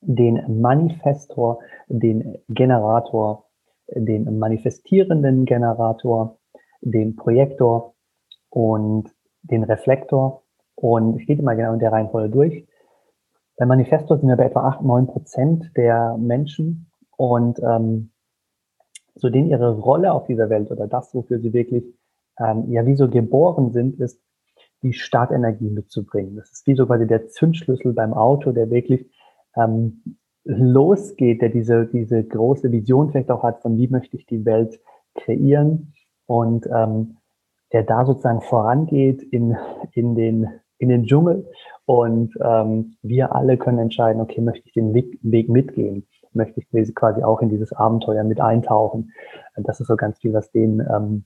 Den 0.00 0.60
Manifestor, 0.60 1.60
den 1.88 2.38
Generator, 2.48 3.46
den 3.88 4.38
manifestierenden 4.38 5.44
Generator, 5.46 6.38
den 6.80 7.16
Projektor 7.16 7.94
und 8.50 9.10
den 9.42 9.64
Reflektor. 9.64 10.42
Und 10.74 11.18
ich 11.20 11.26
gehe 11.26 11.40
mal 11.42 11.56
genau 11.56 11.72
in 11.72 11.78
der 11.78 11.92
Reihenfolge 11.92 12.30
durch. 12.30 12.66
Bei 13.56 13.64
Manifestor 13.64 14.18
sind 14.18 14.28
wir 14.28 14.36
bei 14.36 14.46
etwa 14.46 14.68
8, 14.68 14.82
9 14.82 15.06
Prozent 15.06 15.72
der 15.76 16.16
Menschen 16.18 16.90
und 17.16 17.58
ähm, 17.60 18.10
so 19.14 19.30
denen 19.30 19.48
ihre 19.48 19.78
Rolle 19.78 20.12
auf 20.12 20.26
dieser 20.26 20.50
Welt 20.50 20.70
oder 20.70 20.86
das, 20.86 21.14
wofür 21.14 21.38
sie 21.38 21.54
wirklich 21.54 21.84
ähm, 22.38 22.70
ja 22.70 22.84
wie 22.84 22.96
so 22.96 23.08
geboren 23.08 23.72
sind, 23.72 23.98
ist 23.98 24.20
die 24.83 24.92
Startenergie 24.92 25.71
mitzubringen. 25.71 26.37
Das 26.37 26.50
ist 26.50 26.66
wie 26.66 26.75
so 26.75 26.87
quasi 26.87 27.06
der 27.06 27.28
Zündschlüssel 27.28 27.92
beim 27.92 28.12
Auto, 28.12 28.52
der 28.52 28.71
wirklich 28.71 29.11
ähm, 29.56 30.18
losgeht, 30.45 31.42
der 31.42 31.49
diese, 31.49 31.87
diese 31.87 32.23
große 32.23 32.71
Vision 32.71 33.11
vielleicht 33.11 33.30
auch 33.30 33.42
hat, 33.42 33.62
von 33.62 33.76
wie 33.76 33.88
möchte 33.88 34.16
ich 34.16 34.26
die 34.26 34.45
Welt 34.45 34.80
kreieren 35.14 35.92
und 36.26 36.66
ähm, 36.73 37.16
der 37.73 37.83
da 37.83 38.04
sozusagen 38.06 38.42
vorangeht 38.42 39.23
in, 39.23 39.56
in, 39.92 40.14
den, 40.14 40.49
in 40.78 40.88
den 40.88 41.04
Dschungel 41.04 41.47
und 41.85 42.35
ähm, 42.40 42.97
wir 43.02 43.35
alle 43.35 43.56
können 43.56 43.78
entscheiden, 43.78 44.21
okay, 44.21 44.40
möchte 44.40 44.66
ich 44.66 44.73
den 44.73 44.95
Weg, 44.95 45.18
Weg 45.23 45.49
mitgehen, 45.49 46.06
möchte 46.33 46.61
ich 46.61 46.95
quasi 46.95 47.23
auch 47.23 47.40
in 47.40 47.49
dieses 47.49 47.73
Abenteuer 47.73 48.23
mit 48.25 48.40
eintauchen. 48.40 49.12
Das 49.56 49.80
ist 49.80 49.88
so 49.88 49.97
ganz 49.97 50.18
viel, 50.18 50.33
was 50.33 50.50
denen 50.52 50.80
ähm, 50.80 51.25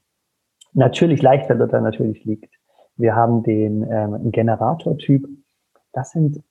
natürlich 0.72 1.20
leicht 1.20 1.46
fällt 1.46 1.60
oder 1.60 1.80
natürlich 1.80 2.24
liegt. 2.24 2.59
Wir 3.00 3.14
haben 3.14 3.42
den 3.42 3.86
ähm, 3.90 4.30
Generator-Typ. 4.30 5.28
Das 5.92 6.10
sind 6.10 6.42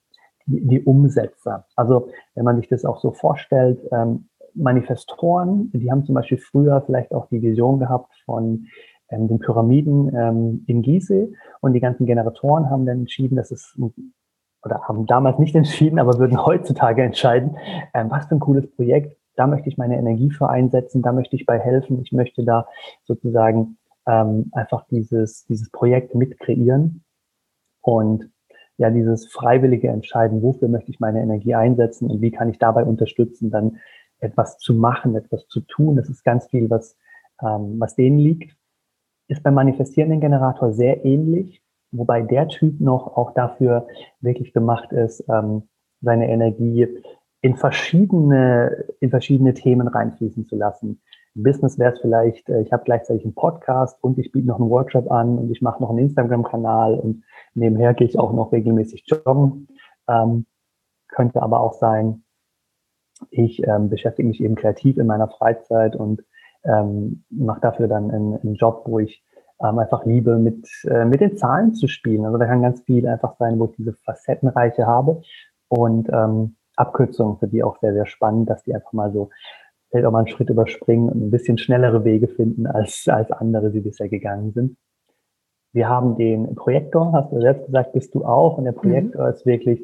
die, 0.46 0.66
die, 0.66 0.82
Umsetzer. 0.82 1.66
Also 1.76 2.08
wenn 2.34 2.44
man 2.44 2.56
sich 2.56 2.68
das 2.68 2.84
auch 2.84 3.00
so 3.00 3.12
vorstellt, 3.12 3.80
ähm, 3.92 4.28
Manifestoren, 4.54 5.70
die 5.72 5.90
haben 5.90 6.04
zum 6.04 6.16
Beispiel 6.16 6.38
früher 6.38 6.82
vielleicht 6.84 7.12
auch 7.12 7.28
die 7.28 7.40
Vision 7.40 7.78
gehabt 7.78 8.12
von 8.24 8.66
ähm, 9.10 9.28
den 9.28 9.38
Pyramiden 9.38 10.12
ähm, 10.14 10.64
in 10.66 10.82
Gizeh 10.82 11.32
und 11.60 11.72
die 11.72 11.80
ganzen 11.80 12.06
Generatoren 12.06 12.68
haben 12.68 12.84
dann 12.84 13.00
entschieden, 13.00 13.36
dass 13.36 13.50
es 13.50 13.76
oder 14.62 14.82
haben 14.82 15.06
damals 15.06 15.38
nicht 15.38 15.54
entschieden, 15.54 15.98
aber 15.98 16.18
würden 16.18 16.44
heutzutage 16.44 17.02
entscheiden, 17.02 17.56
ähm, 17.94 18.10
was 18.10 18.26
für 18.26 18.34
ein 18.34 18.40
cooles 18.40 18.70
Projekt, 18.74 19.16
da 19.36 19.46
möchte 19.46 19.68
ich 19.68 19.78
meine 19.78 19.96
Energie 19.96 20.30
für 20.30 20.50
einsetzen, 20.50 21.02
da 21.02 21.12
möchte 21.12 21.36
ich 21.36 21.46
bei 21.46 21.58
helfen, 21.58 22.00
ich 22.02 22.12
möchte 22.12 22.44
da 22.44 22.66
sozusagen 23.04 23.78
ähm, 24.10 24.50
einfach 24.52 24.84
dieses, 24.90 25.44
dieses 25.46 25.70
Projekt 25.70 26.14
mit 26.14 26.38
kreieren 26.40 27.04
und 27.80 28.30
ja, 28.76 28.90
dieses 28.90 29.28
freiwillige 29.28 29.88
Entscheiden, 29.88 30.42
wofür 30.42 30.68
möchte 30.68 30.90
ich 30.90 31.00
meine 31.00 31.20
Energie 31.20 31.54
einsetzen 31.54 32.10
und 32.10 32.20
wie 32.22 32.30
kann 32.30 32.48
ich 32.48 32.58
dabei 32.58 32.84
unterstützen, 32.84 33.50
dann 33.50 33.78
etwas 34.18 34.58
zu 34.58 34.74
machen, 34.74 35.14
etwas 35.16 35.46
zu 35.48 35.60
tun. 35.60 35.96
Das 35.96 36.08
ist 36.08 36.24
ganz 36.24 36.46
viel, 36.46 36.70
was, 36.70 36.96
ähm, 37.42 37.76
was 37.78 37.94
denen 37.94 38.18
liegt. 38.18 38.56
Ist 39.28 39.42
beim 39.42 39.54
manifestierenden 39.54 40.20
Generator 40.20 40.72
sehr 40.72 41.04
ähnlich, 41.04 41.62
wobei 41.92 42.22
der 42.22 42.48
Typ 42.48 42.80
noch 42.80 43.16
auch 43.16 43.32
dafür 43.34 43.86
wirklich 44.20 44.52
gemacht 44.52 44.92
ist, 44.92 45.24
ähm, 45.28 45.68
seine 46.00 46.30
Energie 46.30 46.88
in 47.42 47.56
verschiedene, 47.56 48.86
in 49.00 49.10
verschiedene 49.10 49.54
Themen 49.54 49.88
reinfließen 49.88 50.46
zu 50.46 50.56
lassen. 50.56 51.00
Business 51.42 51.78
wäre 51.78 51.92
es 51.92 52.00
vielleicht, 52.00 52.48
äh, 52.48 52.60
ich 52.60 52.72
habe 52.72 52.84
gleichzeitig 52.84 53.24
einen 53.24 53.34
Podcast 53.34 54.02
und 54.02 54.18
ich 54.18 54.32
biete 54.32 54.46
noch 54.46 54.60
einen 54.60 54.70
Workshop 54.70 55.10
an 55.10 55.38
und 55.38 55.50
ich 55.50 55.62
mache 55.62 55.82
noch 55.82 55.90
einen 55.90 55.98
Instagram-Kanal 55.98 56.94
und 56.94 57.24
nebenher 57.54 57.94
gehe 57.94 58.06
ich 58.06 58.18
auch 58.18 58.32
noch 58.32 58.52
regelmäßig 58.52 59.04
joggen. 59.06 59.68
Ähm, 60.08 60.46
könnte 61.08 61.42
aber 61.42 61.60
auch 61.60 61.74
sein, 61.74 62.22
ich 63.30 63.66
ähm, 63.66 63.90
beschäftige 63.90 64.28
mich 64.28 64.42
eben 64.42 64.54
kreativ 64.54 64.96
in 64.96 65.06
meiner 65.06 65.28
Freizeit 65.28 65.96
und 65.96 66.24
ähm, 66.64 67.24
mache 67.30 67.60
dafür 67.60 67.88
dann 67.88 68.10
einen, 68.10 68.38
einen, 68.38 68.54
Job, 68.54 68.82
wo 68.86 68.98
ich 68.98 69.24
ähm, 69.62 69.78
einfach 69.78 70.04
liebe, 70.04 70.38
mit, 70.38 70.68
äh, 70.84 71.04
mit 71.04 71.20
den 71.20 71.36
Zahlen 71.36 71.74
zu 71.74 71.86
spielen. 71.88 72.24
Also 72.24 72.38
da 72.38 72.46
kann 72.46 72.62
ganz 72.62 72.82
viel 72.82 73.06
einfach 73.06 73.36
sein, 73.38 73.58
wo 73.58 73.66
ich 73.66 73.76
diese 73.76 73.92
Facettenreiche 73.92 74.86
habe 74.86 75.22
und 75.68 76.08
ähm, 76.12 76.56
Abkürzungen 76.76 77.38
für 77.38 77.48
die 77.48 77.62
auch 77.62 77.78
sehr, 77.80 77.92
sehr 77.92 78.06
spannend, 78.06 78.48
dass 78.48 78.62
die 78.64 78.74
einfach 78.74 78.92
mal 78.92 79.12
so 79.12 79.30
vielleicht 79.90 80.06
auch 80.06 80.12
mal 80.12 80.20
einen 80.20 80.28
Schritt 80.28 80.50
überspringen 80.50 81.08
und 81.08 81.20
ein 81.22 81.30
bisschen 81.30 81.58
schnellere 81.58 82.04
Wege 82.04 82.28
finden, 82.28 82.66
als, 82.66 83.06
als 83.08 83.30
andere 83.32 83.70
sie 83.70 83.80
bisher 83.80 84.08
gegangen 84.08 84.52
sind. 84.52 84.76
Wir 85.72 85.88
haben 85.88 86.16
den 86.16 86.54
Projektor, 86.54 87.12
hast 87.12 87.32
du 87.32 87.40
selbst 87.40 87.66
gesagt, 87.66 87.92
bist 87.92 88.14
du 88.14 88.24
auch. 88.24 88.58
Und 88.58 88.64
der 88.64 88.72
mhm. 88.72 88.78
Projektor 88.78 89.26
mhm. 89.26 89.32
ist 89.32 89.46
wirklich 89.46 89.80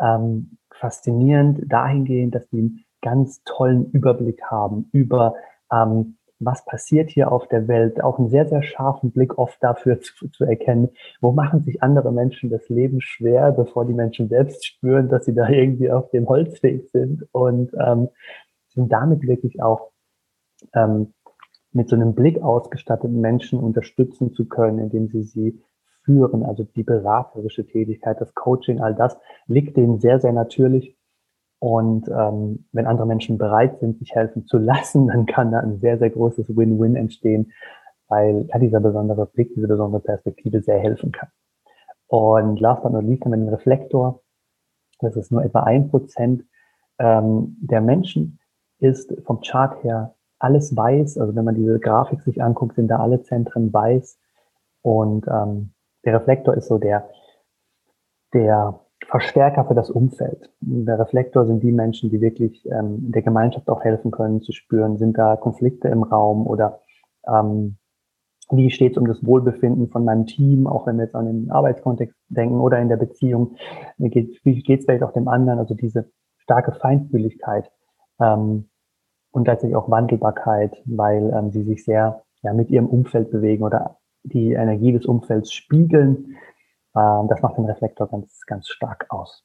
ähm, 0.00 0.58
faszinierend 0.70 1.60
dahingehend, 1.66 2.34
dass 2.34 2.48
die 2.48 2.58
einen 2.58 2.84
ganz 3.02 3.42
tollen 3.44 3.90
Überblick 3.90 4.42
haben 4.44 4.88
über 4.92 5.34
ähm, 5.72 6.16
was 6.40 6.64
passiert 6.64 7.10
hier 7.10 7.30
auf 7.30 7.48
der 7.48 7.68
Welt, 7.68 8.02
auch 8.02 8.18
einen 8.18 8.28
sehr, 8.28 8.46
sehr 8.46 8.62
scharfen 8.62 9.12
Blick 9.12 9.38
oft 9.38 9.62
dafür 9.62 10.00
zu, 10.00 10.28
zu, 10.28 10.44
erkennen, 10.44 10.90
wo 11.20 11.32
machen 11.32 11.62
sich 11.62 11.82
andere 11.82 12.12
Menschen 12.12 12.50
das 12.50 12.68
Leben 12.68 13.00
schwer, 13.00 13.52
bevor 13.52 13.84
die 13.84 13.94
Menschen 13.94 14.28
selbst 14.28 14.66
spüren, 14.66 15.08
dass 15.08 15.24
sie 15.24 15.34
da 15.34 15.48
irgendwie 15.48 15.90
auf 15.90 16.10
dem 16.10 16.28
Holzweg 16.28 16.88
sind 16.90 17.26
und 17.32 17.72
ähm, 17.78 18.08
sind 18.74 18.92
damit 18.92 19.22
wirklich 19.22 19.62
auch 19.62 19.90
ähm, 20.74 21.14
mit 21.72 21.88
so 21.88 21.96
einem 21.96 22.14
Blick 22.14 22.40
ausgestatteten 22.42 23.20
Menschen 23.20 23.58
unterstützen 23.58 24.32
zu 24.32 24.46
können, 24.46 24.78
indem 24.78 25.08
sie 25.08 25.24
sie 25.24 25.60
führen, 26.04 26.44
also 26.44 26.64
die 26.64 26.82
beraterische 26.82 27.66
Tätigkeit, 27.66 28.20
das 28.20 28.34
Coaching, 28.34 28.80
all 28.80 28.94
das 28.94 29.16
liegt 29.46 29.76
denen 29.76 30.00
sehr, 30.00 30.20
sehr 30.20 30.32
natürlich. 30.32 30.96
Und 31.58 32.08
ähm, 32.08 32.66
wenn 32.72 32.86
andere 32.86 33.06
Menschen 33.06 33.38
bereit 33.38 33.80
sind, 33.80 33.98
sich 33.98 34.14
helfen 34.14 34.46
zu 34.46 34.58
lassen, 34.58 35.08
dann 35.08 35.26
kann 35.26 35.50
da 35.50 35.60
ein 35.60 35.80
sehr, 35.80 35.98
sehr 35.98 36.10
großes 36.10 36.56
Win-Win 36.56 36.96
entstehen, 36.96 37.52
weil 38.08 38.46
ja, 38.48 38.58
dieser 38.58 38.80
besondere 38.80 39.26
Blick, 39.26 39.54
diese 39.54 39.66
besondere 39.66 40.02
Perspektive 40.02 40.60
sehr 40.60 40.78
helfen 40.78 41.10
kann. 41.10 41.30
Und 42.06 42.60
last 42.60 42.82
but 42.82 42.92
not 42.92 43.04
least 43.04 43.24
haben 43.24 43.32
wir 43.32 43.38
den 43.38 43.48
Reflektor. 43.48 44.22
Das 45.00 45.16
ist 45.16 45.32
nur 45.32 45.42
etwa 45.42 45.60
ein 45.60 45.88
Prozent 45.88 46.44
ähm, 46.98 47.56
der 47.60 47.80
Menschen, 47.80 48.38
ist 48.84 49.14
vom 49.24 49.40
Chart 49.40 49.82
her 49.82 50.14
alles 50.38 50.76
weiß. 50.76 51.18
Also 51.18 51.34
wenn 51.34 51.44
man 51.44 51.54
diese 51.54 51.80
Grafik 51.80 52.20
sich 52.20 52.42
anguckt, 52.42 52.76
sind 52.76 52.88
da 52.88 52.98
alle 52.98 53.22
Zentren 53.22 53.72
weiß. 53.72 54.18
Und 54.82 55.26
ähm, 55.26 55.72
der 56.04 56.14
Reflektor 56.14 56.54
ist 56.54 56.68
so 56.68 56.78
der, 56.78 57.08
der 58.34 58.80
Verstärker 59.06 59.64
für 59.64 59.74
das 59.74 59.90
Umfeld. 59.90 60.50
Der 60.60 60.98
Reflektor 60.98 61.46
sind 61.46 61.62
die 61.62 61.72
Menschen, 61.72 62.10
die 62.10 62.20
wirklich 62.20 62.64
ähm, 62.66 63.10
der 63.10 63.22
Gemeinschaft 63.22 63.68
auch 63.68 63.82
helfen 63.82 64.10
können 64.10 64.42
zu 64.42 64.52
spüren, 64.52 64.98
sind 64.98 65.16
da 65.16 65.36
Konflikte 65.36 65.88
im 65.88 66.02
Raum 66.02 66.46
oder 66.46 66.80
ähm, 67.26 67.76
wie 68.50 68.70
steht 68.70 68.92
es 68.92 68.98
um 68.98 69.06
das 69.06 69.24
Wohlbefinden 69.24 69.88
von 69.88 70.04
meinem 70.04 70.26
Team, 70.26 70.66
auch 70.66 70.86
wenn 70.86 70.96
wir 70.96 71.04
jetzt 71.04 71.14
an 71.14 71.26
den 71.26 71.50
Arbeitskontext 71.50 72.14
denken 72.28 72.60
oder 72.60 72.78
in 72.78 72.90
der 72.90 72.98
Beziehung, 72.98 73.56
wie 73.96 74.10
geht 74.10 74.80
es 74.80 74.84
vielleicht 74.84 75.02
auch 75.02 75.12
dem 75.12 75.28
anderen, 75.28 75.58
also 75.58 75.74
diese 75.74 76.10
starke 76.36 76.72
Feinfühligkeit 76.72 77.70
ähm, 78.20 78.68
und 79.34 79.44
gleichzeitig 79.44 79.74
auch 79.74 79.90
Wandelbarkeit, 79.90 80.80
weil 80.84 81.32
ähm, 81.36 81.50
sie 81.50 81.64
sich 81.64 81.84
sehr 81.84 82.22
ja, 82.42 82.52
mit 82.52 82.70
ihrem 82.70 82.86
Umfeld 82.86 83.32
bewegen 83.32 83.64
oder 83.64 83.98
die 84.22 84.52
Energie 84.52 84.92
des 84.92 85.06
Umfelds 85.06 85.52
spiegeln. 85.52 86.36
Ähm, 86.96 87.26
das 87.28 87.42
macht 87.42 87.58
den 87.58 87.64
Reflektor 87.64 88.08
ganz, 88.08 88.40
ganz 88.46 88.68
stark 88.68 89.06
aus. 89.08 89.44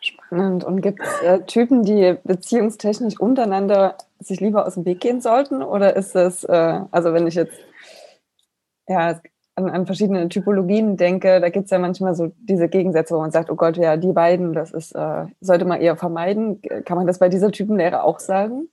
Spannend. 0.00 0.62
Und 0.62 0.82
gibt 0.82 1.00
es 1.00 1.22
äh, 1.22 1.40
Typen, 1.44 1.84
die 1.84 2.18
beziehungstechnisch 2.22 3.18
untereinander 3.18 3.96
sich 4.18 4.40
lieber 4.40 4.66
aus 4.66 4.74
dem 4.74 4.84
Weg 4.84 5.00
gehen 5.00 5.22
sollten? 5.22 5.62
Oder 5.62 5.96
ist 5.96 6.14
es, 6.14 6.44
äh, 6.44 6.80
also 6.90 7.14
wenn 7.14 7.26
ich 7.26 7.34
jetzt 7.34 7.58
ja, 8.88 9.18
an, 9.56 9.70
an 9.70 9.86
verschiedene 9.86 10.28
Typologien 10.28 10.96
denke, 10.96 11.40
da 11.40 11.48
gibt 11.48 11.64
es 11.64 11.70
ja 11.70 11.78
manchmal 11.78 12.14
so 12.14 12.30
diese 12.36 12.68
Gegensätze, 12.68 13.14
wo 13.14 13.20
man 13.20 13.30
sagt, 13.30 13.50
oh 13.50 13.56
Gott, 13.56 13.76
ja, 13.76 13.96
die 13.96 14.12
beiden, 14.12 14.52
das 14.52 14.70
ist, 14.70 14.94
äh, 14.94 15.24
sollte 15.40 15.64
man 15.64 15.80
eher 15.80 15.96
vermeiden. 15.96 16.60
Kann 16.84 16.98
man 16.98 17.06
das 17.06 17.18
bei 17.18 17.28
dieser 17.28 17.50
Typenlehre 17.50 18.04
auch 18.04 18.20
sagen? 18.20 18.68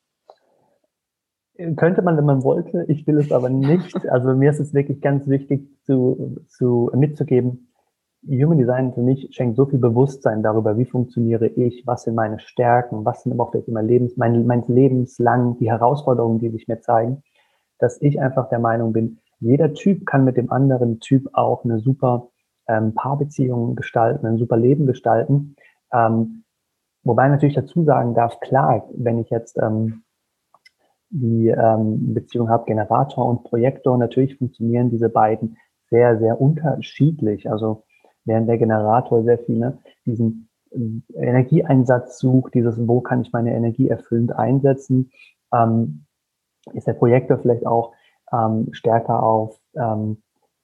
Könnte 1.78 2.02
man, 2.02 2.18
wenn 2.18 2.26
man 2.26 2.44
wollte. 2.44 2.86
Ich 2.90 3.08
will 3.08 3.18
es 3.18 3.32
aber 3.32 3.50
nicht. 3.50 3.96
Also 4.10 4.34
mir 4.36 4.52
ist 4.52 4.60
es 4.60 4.74
wirklich 4.74 5.02
ganz 5.02 5.28
wichtig 5.28 5.68
zu, 5.84 6.44
zu 6.48 6.92
mitzugeben. 6.94 7.70
Human 8.28 8.58
Design 8.58 8.94
für 8.94 9.02
mich 9.02 9.30
schenkt 9.32 9.58
so 9.58 9.66
viel 9.66 9.80
Bewusstsein 9.80 10.44
darüber, 10.44 10.78
wie 10.78 10.86
funktioniere 10.86 11.48
ich, 11.48 11.86
was 11.86 12.04
sind 12.04 12.16
meine 12.16 12.40
Stärken, 12.40 13.04
was 13.04 13.24
sind 13.24 13.34
aber 13.34 13.44
auch 13.44 13.52
vielleicht 13.52 13.68
immer 13.68 13.84
Lebens, 13.84 14.16
mein, 14.16 14.46
mein 14.46 14.64
lebenslang 14.68 15.58
die 15.58 15.70
Herausforderungen, 15.70 16.40
die 16.40 16.50
sich 16.50 16.68
mir 16.70 16.80
zeigen, 16.80 17.22
dass 17.80 18.02
ich 18.02 18.22
einfach 18.22 18.48
der 18.48 18.60
Meinung 18.60 18.94
bin, 18.94 19.20
jeder 19.44 19.74
Typ 19.74 20.06
kann 20.06 20.24
mit 20.24 20.38
dem 20.38 20.52
anderen 20.52 21.00
Typ 21.00 21.30
auch 21.34 21.64
eine 21.64 21.80
super 21.80 22.30
ähm, 22.68 22.96
Paarbeziehung 22.96 23.76
gestalten, 23.76 24.26
ein 24.26 24.38
super 24.38 24.58
Leben 24.58 24.86
gestalten. 24.86 25.56
Ähm, 25.92 26.44
wobei 27.04 27.28
natürlich 27.28 27.56
dazu 27.56 27.84
sagen 27.84 28.14
darf, 28.16 28.40
klar, 28.40 28.90
wenn 28.96 29.20
ich 29.20 29.30
jetzt 29.30 29.58
ähm, 29.62 30.04
die 31.10 31.50
ähm, 31.50 32.14
Beziehung 32.14 32.50
habe, 32.50 32.66
Generator 32.66 33.28
und 33.28 33.44
Projektor, 33.44 33.98
natürlich 33.98 34.38
funktionieren 34.38 34.90
diese 34.90 35.10
beiden 35.10 35.58
sehr, 35.90 36.18
sehr 36.18 36.42
unterschiedlich. 36.42 37.52
Also 37.52 37.84
während 38.26 38.48
der 38.48 38.58
Generator 38.58 39.24
sehr 39.24 39.38
viel 39.40 39.60
ne, 39.60 39.78
diesen 40.06 40.50
ähm, 40.74 41.04
Energieeinsatz 41.16 42.18
sucht, 42.18 42.54
dieses, 42.54 42.88
wo 42.88 43.02
kann 43.02 43.22
ich 43.22 43.32
meine 43.32 43.54
Energie 43.54 43.90
erfüllend 43.90 44.34
einsetzen, 44.34 45.12
ähm, 45.54 46.06
ist 46.74 46.88
der 46.88 46.94
Projektor 46.94 47.38
vielleicht 47.38 47.68
auch 47.68 47.94
ähm, 48.34 48.70
stärker 48.72 49.24
auf 49.24 49.60
ähm, 49.76 50.18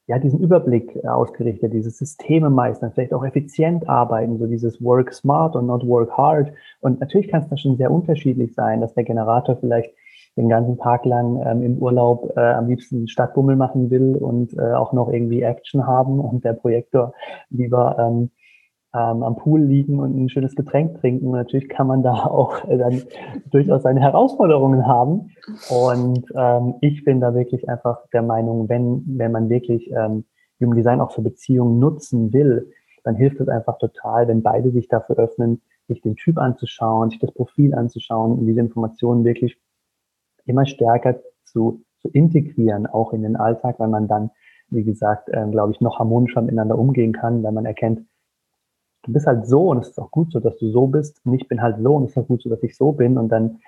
ja, 0.09 0.17
diesen 0.17 0.39
Überblick 0.39 1.05
ausgerichtet, 1.05 1.71
diese 1.71 1.91
Systeme 1.91 2.49
meistern, 2.49 2.91
vielleicht 2.91 3.13
auch 3.13 3.23
effizient 3.23 3.87
arbeiten, 3.87 4.39
so 4.39 4.47
dieses 4.47 4.83
Work 4.83 5.13
smart 5.13 5.55
und 5.55 5.67
not 5.67 5.85
work 5.85 6.09
hard. 6.17 6.51
Und 6.81 6.99
natürlich 6.99 7.27
kann 7.27 7.43
es 7.43 7.49
da 7.49 7.57
schon 7.57 7.77
sehr 7.77 7.91
unterschiedlich 7.91 8.55
sein, 8.55 8.81
dass 8.81 8.95
der 8.95 9.03
Generator 9.03 9.57
vielleicht 9.57 9.93
den 10.35 10.49
ganzen 10.49 10.79
Tag 10.79 11.05
lang 11.05 11.39
ähm, 11.45 11.61
im 11.61 11.77
Urlaub 11.77 12.33
äh, 12.35 12.39
am 12.39 12.67
liebsten 12.67 13.07
Stadtbummel 13.07 13.55
machen 13.55 13.91
will 13.91 14.15
und 14.15 14.57
äh, 14.57 14.73
auch 14.73 14.93
noch 14.93 15.11
irgendwie 15.11 15.43
Action 15.43 15.85
haben 15.85 16.19
und 16.19 16.43
der 16.43 16.53
Projektor 16.53 17.13
lieber 17.51 17.97
ähm, 17.99 18.31
ähm, 18.93 19.23
am 19.23 19.35
Pool 19.35 19.61
liegen 19.61 19.99
und 19.99 20.17
ein 20.17 20.29
schönes 20.29 20.55
Getränk 20.55 20.99
trinken. 20.99 21.31
Natürlich 21.31 21.69
kann 21.69 21.87
man 21.87 22.01
da 22.01 22.13
auch 22.25 22.63
äh, 22.67 22.77
dann 22.77 23.03
durchaus 23.51 23.83
seine 23.83 24.01
Herausforderungen 24.01 24.87
haben. 24.87 25.31
Und 25.69 26.25
ähm, 26.35 26.75
ich 26.81 27.03
bin 27.03 27.21
da 27.21 27.33
wirklich 27.35 27.69
einfach 27.69 27.99
der 28.13 28.23
Meinung, 28.23 28.67
wenn, 28.67 29.03
wenn 29.05 29.31
man 29.31 29.49
wirklich 29.49 29.91
ähm, 29.91 30.25
Human 30.59 30.75
Design 30.75 31.01
auch 31.01 31.11
für 31.11 31.21
Beziehungen 31.21 31.79
nutzen 31.79 32.33
will, 32.33 32.71
dann 33.03 33.15
hilft 33.15 33.39
es 33.39 33.47
einfach 33.47 33.77
total, 33.77 34.27
wenn 34.27 34.41
beide 34.41 34.71
sich 34.71 34.87
dafür 34.87 35.17
öffnen, 35.17 35.61
sich 35.87 36.01
den 36.01 36.15
Typ 36.15 36.37
anzuschauen, 36.37 37.09
sich 37.09 37.19
das 37.19 37.31
Profil 37.31 37.73
anzuschauen 37.73 38.39
und 38.39 38.45
diese 38.45 38.59
Informationen 38.59 39.23
wirklich 39.23 39.57
immer 40.45 40.65
stärker 40.65 41.19
zu, 41.43 41.83
zu 42.01 42.09
integrieren, 42.09 42.87
auch 42.87 43.13
in 43.13 43.21
den 43.21 43.35
Alltag, 43.35 43.79
weil 43.79 43.87
man 43.87 44.07
dann, 44.07 44.31
wie 44.69 44.83
gesagt, 44.83 45.29
äh, 45.29 45.47
glaube 45.49 45.73
ich, 45.73 45.81
noch 45.81 45.99
harmonischer 45.99 46.41
miteinander 46.41 46.77
umgehen 46.77 47.13
kann, 47.13 47.43
weil 47.43 47.51
man 47.51 47.65
erkennt, 47.65 48.01
du 49.09 49.13
bist 49.13 49.27
halt 49.27 49.47
so 49.47 49.69
und 49.69 49.79
es 49.79 49.89
ist 49.89 49.99
auch 49.99 50.11
gut 50.11 50.31
so, 50.31 50.39
dass 50.39 50.57
du 50.57 50.69
so 50.69 50.87
bist 50.87 51.19
und 51.25 51.33
ich 51.33 51.47
bin 51.47 51.61
halt 51.61 51.77
so 51.81 51.95
und 51.95 52.05
es 52.05 52.11
ist 52.11 52.17
auch 52.17 52.27
gut 52.27 52.41
so, 52.41 52.49
dass 52.49 52.63
ich 52.63 52.77
so 52.77 52.91
bin 52.91 53.17
und 53.17 53.29
dann 53.29 53.59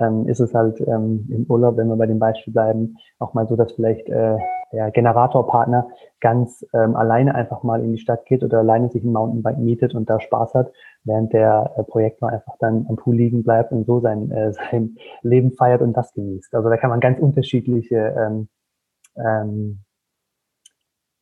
ähm, 0.00 0.28
ist 0.28 0.40
es 0.40 0.54
halt 0.54 0.80
ähm, 0.80 1.26
im 1.30 1.46
Urlaub, 1.48 1.76
wenn 1.76 1.88
wir 1.88 1.96
bei 1.96 2.06
dem 2.06 2.18
Beispiel 2.18 2.52
bleiben, 2.52 2.96
auch 3.18 3.34
mal 3.34 3.46
so, 3.48 3.56
dass 3.56 3.72
vielleicht 3.72 4.08
äh, 4.08 4.36
der 4.72 4.90
Generatorpartner 4.90 5.88
ganz 6.20 6.64
ähm, 6.74 6.94
alleine 6.94 7.34
einfach 7.34 7.62
mal 7.62 7.82
in 7.82 7.92
die 7.92 7.98
Stadt 7.98 8.26
geht 8.26 8.44
oder 8.44 8.58
alleine 8.58 8.90
sich 8.90 9.02
ein 9.02 9.12
Mountainbike 9.12 9.58
mietet 9.58 9.94
und 9.94 10.10
da 10.10 10.20
Spaß 10.20 10.54
hat, 10.54 10.72
während 11.04 11.32
der 11.32 11.74
äh, 11.76 11.84
Projektor 11.84 12.28
einfach 12.28 12.56
dann 12.60 12.86
am 12.88 12.96
Pool 12.96 13.16
liegen 13.16 13.42
bleibt 13.42 13.72
und 13.72 13.86
so 13.86 14.00
sein, 14.00 14.30
äh, 14.30 14.52
sein 14.70 14.96
Leben 15.22 15.52
feiert 15.52 15.80
und 15.80 15.94
das 15.94 16.12
genießt. 16.12 16.54
Also 16.54 16.68
da 16.68 16.76
kann 16.76 16.90
man 16.90 17.00
ganz 17.00 17.18
unterschiedliche 17.18 18.14
ähm, 18.18 18.48
ähm, 19.16 19.80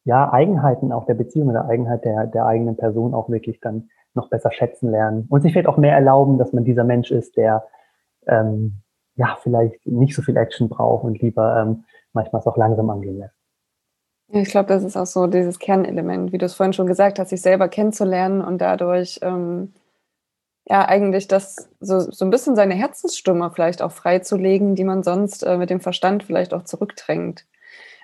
ja, 0.06 0.32
Eigenheiten 0.32 0.92
auch 0.92 1.04
der 1.04 1.14
Beziehung 1.14 1.48
oder 1.48 1.68
Eigenheit 1.68 2.04
der, 2.04 2.26
der 2.26 2.46
eigenen 2.46 2.76
Person 2.76 3.12
auch 3.12 3.28
wirklich 3.28 3.60
dann 3.60 3.90
noch 4.14 4.30
besser 4.30 4.52
schätzen 4.52 4.90
lernen 4.90 5.26
und 5.28 5.42
sich 5.42 5.52
vielleicht 5.52 5.68
auch 5.68 5.76
mehr 5.76 5.94
erlauben, 5.94 6.38
dass 6.38 6.52
man 6.52 6.64
dieser 6.64 6.84
Mensch 6.84 7.10
ist, 7.10 7.36
der 7.36 7.66
ähm, 8.28 8.82
ja 9.16 9.36
vielleicht 9.42 9.84
nicht 9.84 10.14
so 10.14 10.22
viel 10.22 10.36
Action 10.36 10.68
braucht 10.68 11.04
und 11.04 11.20
lieber 11.20 11.60
ähm, 11.60 11.84
manchmal 12.12 12.40
es 12.40 12.46
auch 12.46 12.56
langsam 12.56 12.88
angehen 12.88 13.18
lässt. 13.18 13.34
Ich 14.28 14.48
glaube, 14.50 14.68
das 14.68 14.84
ist 14.84 14.96
auch 14.96 15.06
so 15.06 15.26
dieses 15.26 15.58
Kernelement, 15.58 16.32
wie 16.32 16.38
du 16.38 16.46
es 16.46 16.54
vorhin 16.54 16.72
schon 16.72 16.86
gesagt 16.86 17.18
hast, 17.18 17.30
sich 17.30 17.42
selber 17.42 17.68
kennenzulernen 17.68 18.42
und 18.42 18.58
dadurch 18.58 19.18
ähm, 19.22 19.75
ja 20.66 20.86
eigentlich 20.86 21.26
das 21.26 21.68
so, 21.80 21.98
so 21.98 22.25
ein 22.25 22.30
bisschen 22.30 22.54
seine 22.54 22.75
Herzensstimme 22.75 23.50
vielleicht 23.50 23.82
auch 23.82 23.92
freizulegen, 23.92 24.76
die 24.76 24.84
man 24.84 25.02
sonst 25.02 25.42
äh, 25.42 25.56
mit 25.56 25.70
dem 25.70 25.80
Verstand 25.80 26.22
vielleicht 26.22 26.54
auch 26.54 26.62
zurückdrängt. 26.62 27.44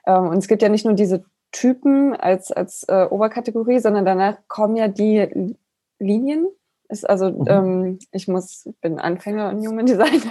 Ähm, 0.05 0.29
und 0.29 0.39
es 0.39 0.49
gibt 0.49 0.63
ja 0.63 0.69
nicht 0.69 0.85
nur 0.85 0.95
diese 0.95 1.25
Typen 1.53 2.17
als, 2.17 2.51
als 2.51 2.85
äh, 2.89 3.07
Oberkategorie, 3.09 3.79
sondern 3.79 4.05
danach 4.05 4.39
kommen 4.49 4.77
ja 4.77 4.89
die 4.89 5.57
Linien. 5.99 6.49
Ist 6.89 7.09
also, 7.09 7.31
mhm. 7.31 7.47
ähm, 7.49 7.99
ich 8.11 8.29
muss, 8.29 8.69
bin 8.81 8.99
Anfänger 8.99 9.51
in 9.51 9.67
Human 9.67 9.87
Design. 9.87 10.23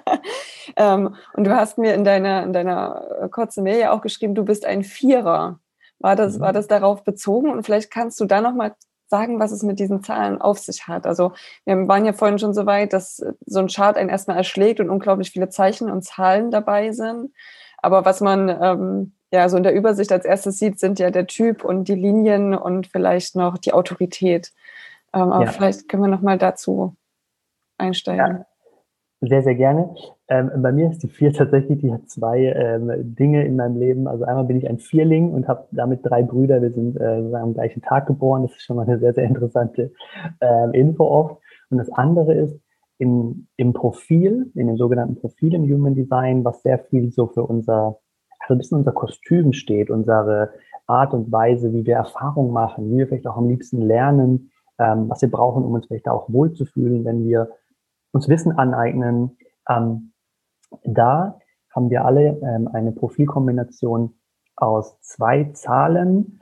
ähm, 0.76 1.14
und 1.34 1.44
du 1.44 1.54
hast 1.54 1.78
mir 1.78 1.94
in 1.94 2.04
deiner, 2.04 2.42
in 2.44 2.52
deiner 2.52 3.22
äh, 3.22 3.28
kurzen 3.28 3.64
Mail 3.64 3.78
ja 3.78 3.92
auch 3.92 4.00
geschrieben, 4.00 4.34
du 4.34 4.44
bist 4.44 4.64
ein 4.64 4.82
Vierer. 4.84 5.60
War 5.98 6.16
das, 6.16 6.38
mhm. 6.38 6.40
war 6.40 6.52
das 6.52 6.66
darauf 6.66 7.04
bezogen? 7.04 7.50
Und 7.50 7.64
vielleicht 7.64 7.90
kannst 7.90 8.18
du 8.20 8.24
da 8.24 8.40
nochmal 8.40 8.74
sagen, 9.08 9.38
was 9.38 9.52
es 9.52 9.62
mit 9.62 9.78
diesen 9.78 10.02
Zahlen 10.02 10.40
auf 10.40 10.58
sich 10.58 10.88
hat. 10.88 11.06
Also 11.06 11.32
wir 11.66 11.86
waren 11.86 12.06
ja 12.06 12.14
vorhin 12.14 12.38
schon 12.38 12.54
so 12.54 12.64
weit, 12.64 12.94
dass 12.94 13.22
so 13.44 13.58
ein 13.60 13.68
Chart 13.68 13.96
einen 13.96 14.08
erstmal 14.08 14.38
erschlägt 14.38 14.80
und 14.80 14.88
unglaublich 14.88 15.30
viele 15.30 15.50
Zeichen 15.50 15.90
und 15.90 16.02
Zahlen 16.02 16.50
dabei 16.50 16.92
sind. 16.92 17.30
Aber 17.76 18.06
was 18.06 18.22
man 18.22 18.48
ähm, 18.48 19.12
ja 19.32 19.48
so 19.48 19.56
in 19.56 19.62
der 19.62 19.74
Übersicht 19.74 20.12
als 20.12 20.24
erstes 20.24 20.58
sieht, 20.58 20.78
sind 20.78 20.98
ja 20.98 21.10
der 21.10 21.26
Typ 21.26 21.64
und 21.64 21.88
die 21.88 21.94
Linien 21.94 22.54
und 22.54 22.86
vielleicht 22.86 23.34
noch 23.36 23.58
die 23.58 23.72
Autorität. 23.72 24.52
Ähm, 25.12 25.32
aber 25.32 25.46
ja. 25.46 25.50
vielleicht 25.50 25.88
können 25.88 26.02
wir 26.02 26.08
nochmal 26.08 26.38
dazu 26.38 26.94
einsteigen. 27.78 28.26
Ja. 28.26 28.46
Sehr, 29.24 29.42
sehr 29.42 29.54
gerne. 29.54 29.94
Ähm, 30.26 30.50
bei 30.56 30.72
mir 30.72 30.90
ist 30.90 31.04
die 31.04 31.08
Vier 31.08 31.32
tatsächlich, 31.32 31.78
die 31.78 31.92
hat 31.92 32.08
zwei 32.08 32.40
ähm, 32.44 32.90
Dinge 33.14 33.44
in 33.44 33.54
meinem 33.54 33.78
Leben. 33.78 34.08
Also 34.08 34.24
einmal 34.24 34.44
bin 34.44 34.56
ich 34.56 34.68
ein 34.68 34.80
Vierling 34.80 35.32
und 35.32 35.46
habe 35.46 35.68
damit 35.70 36.00
drei 36.02 36.24
Brüder. 36.24 36.60
Wir 36.60 36.72
sind 36.72 37.00
äh, 37.00 37.32
am 37.36 37.54
gleichen 37.54 37.82
Tag 37.82 38.06
geboren. 38.06 38.42
Das 38.42 38.50
ist 38.52 38.62
schon 38.62 38.76
mal 38.76 38.86
eine 38.86 38.98
sehr, 38.98 39.14
sehr 39.14 39.24
interessante 39.24 39.92
äh, 40.40 40.78
Info 40.78 41.04
oft. 41.04 41.40
Und 41.70 41.78
das 41.78 41.88
andere 41.92 42.34
ist, 42.34 42.60
in, 42.98 43.48
im 43.56 43.72
Profil, 43.72 44.50
in 44.54 44.68
dem 44.68 44.76
sogenannten 44.76 45.16
Profil 45.16 45.54
im 45.54 45.64
Human 45.64 45.94
Design, 45.94 46.44
was 46.44 46.62
sehr 46.62 46.78
viel 46.78 47.10
so 47.10 47.26
für 47.26 47.42
unser, 47.42 47.98
also 48.42 48.54
ein 48.54 48.58
bisschen 48.58 48.78
unser 48.78 48.92
Kostüm 48.92 49.52
steht, 49.52 49.90
unsere 49.90 50.52
Art 50.86 51.14
und 51.14 51.30
Weise, 51.30 51.72
wie 51.72 51.86
wir 51.86 51.96
Erfahrungen 51.96 52.52
machen, 52.52 52.90
wie 52.90 52.98
wir 52.98 53.08
vielleicht 53.08 53.26
auch 53.26 53.36
am 53.36 53.48
liebsten 53.48 53.80
lernen, 53.80 54.50
ähm, 54.78 55.08
was 55.08 55.22
wir 55.22 55.30
brauchen, 55.30 55.64
um 55.64 55.72
uns 55.74 55.86
vielleicht 55.86 56.08
auch 56.08 56.28
wohlzufühlen, 56.32 57.04
wenn 57.04 57.24
wir 57.24 57.50
uns 58.12 58.28
Wissen 58.28 58.52
aneignen. 58.58 59.36
Ähm, 59.68 60.12
da 60.84 61.38
haben 61.74 61.90
wir 61.90 62.04
alle 62.04 62.38
ähm, 62.42 62.68
eine 62.72 62.92
Profilkombination 62.92 64.14
aus 64.56 64.98
zwei 65.00 65.44
Zahlen 65.52 66.40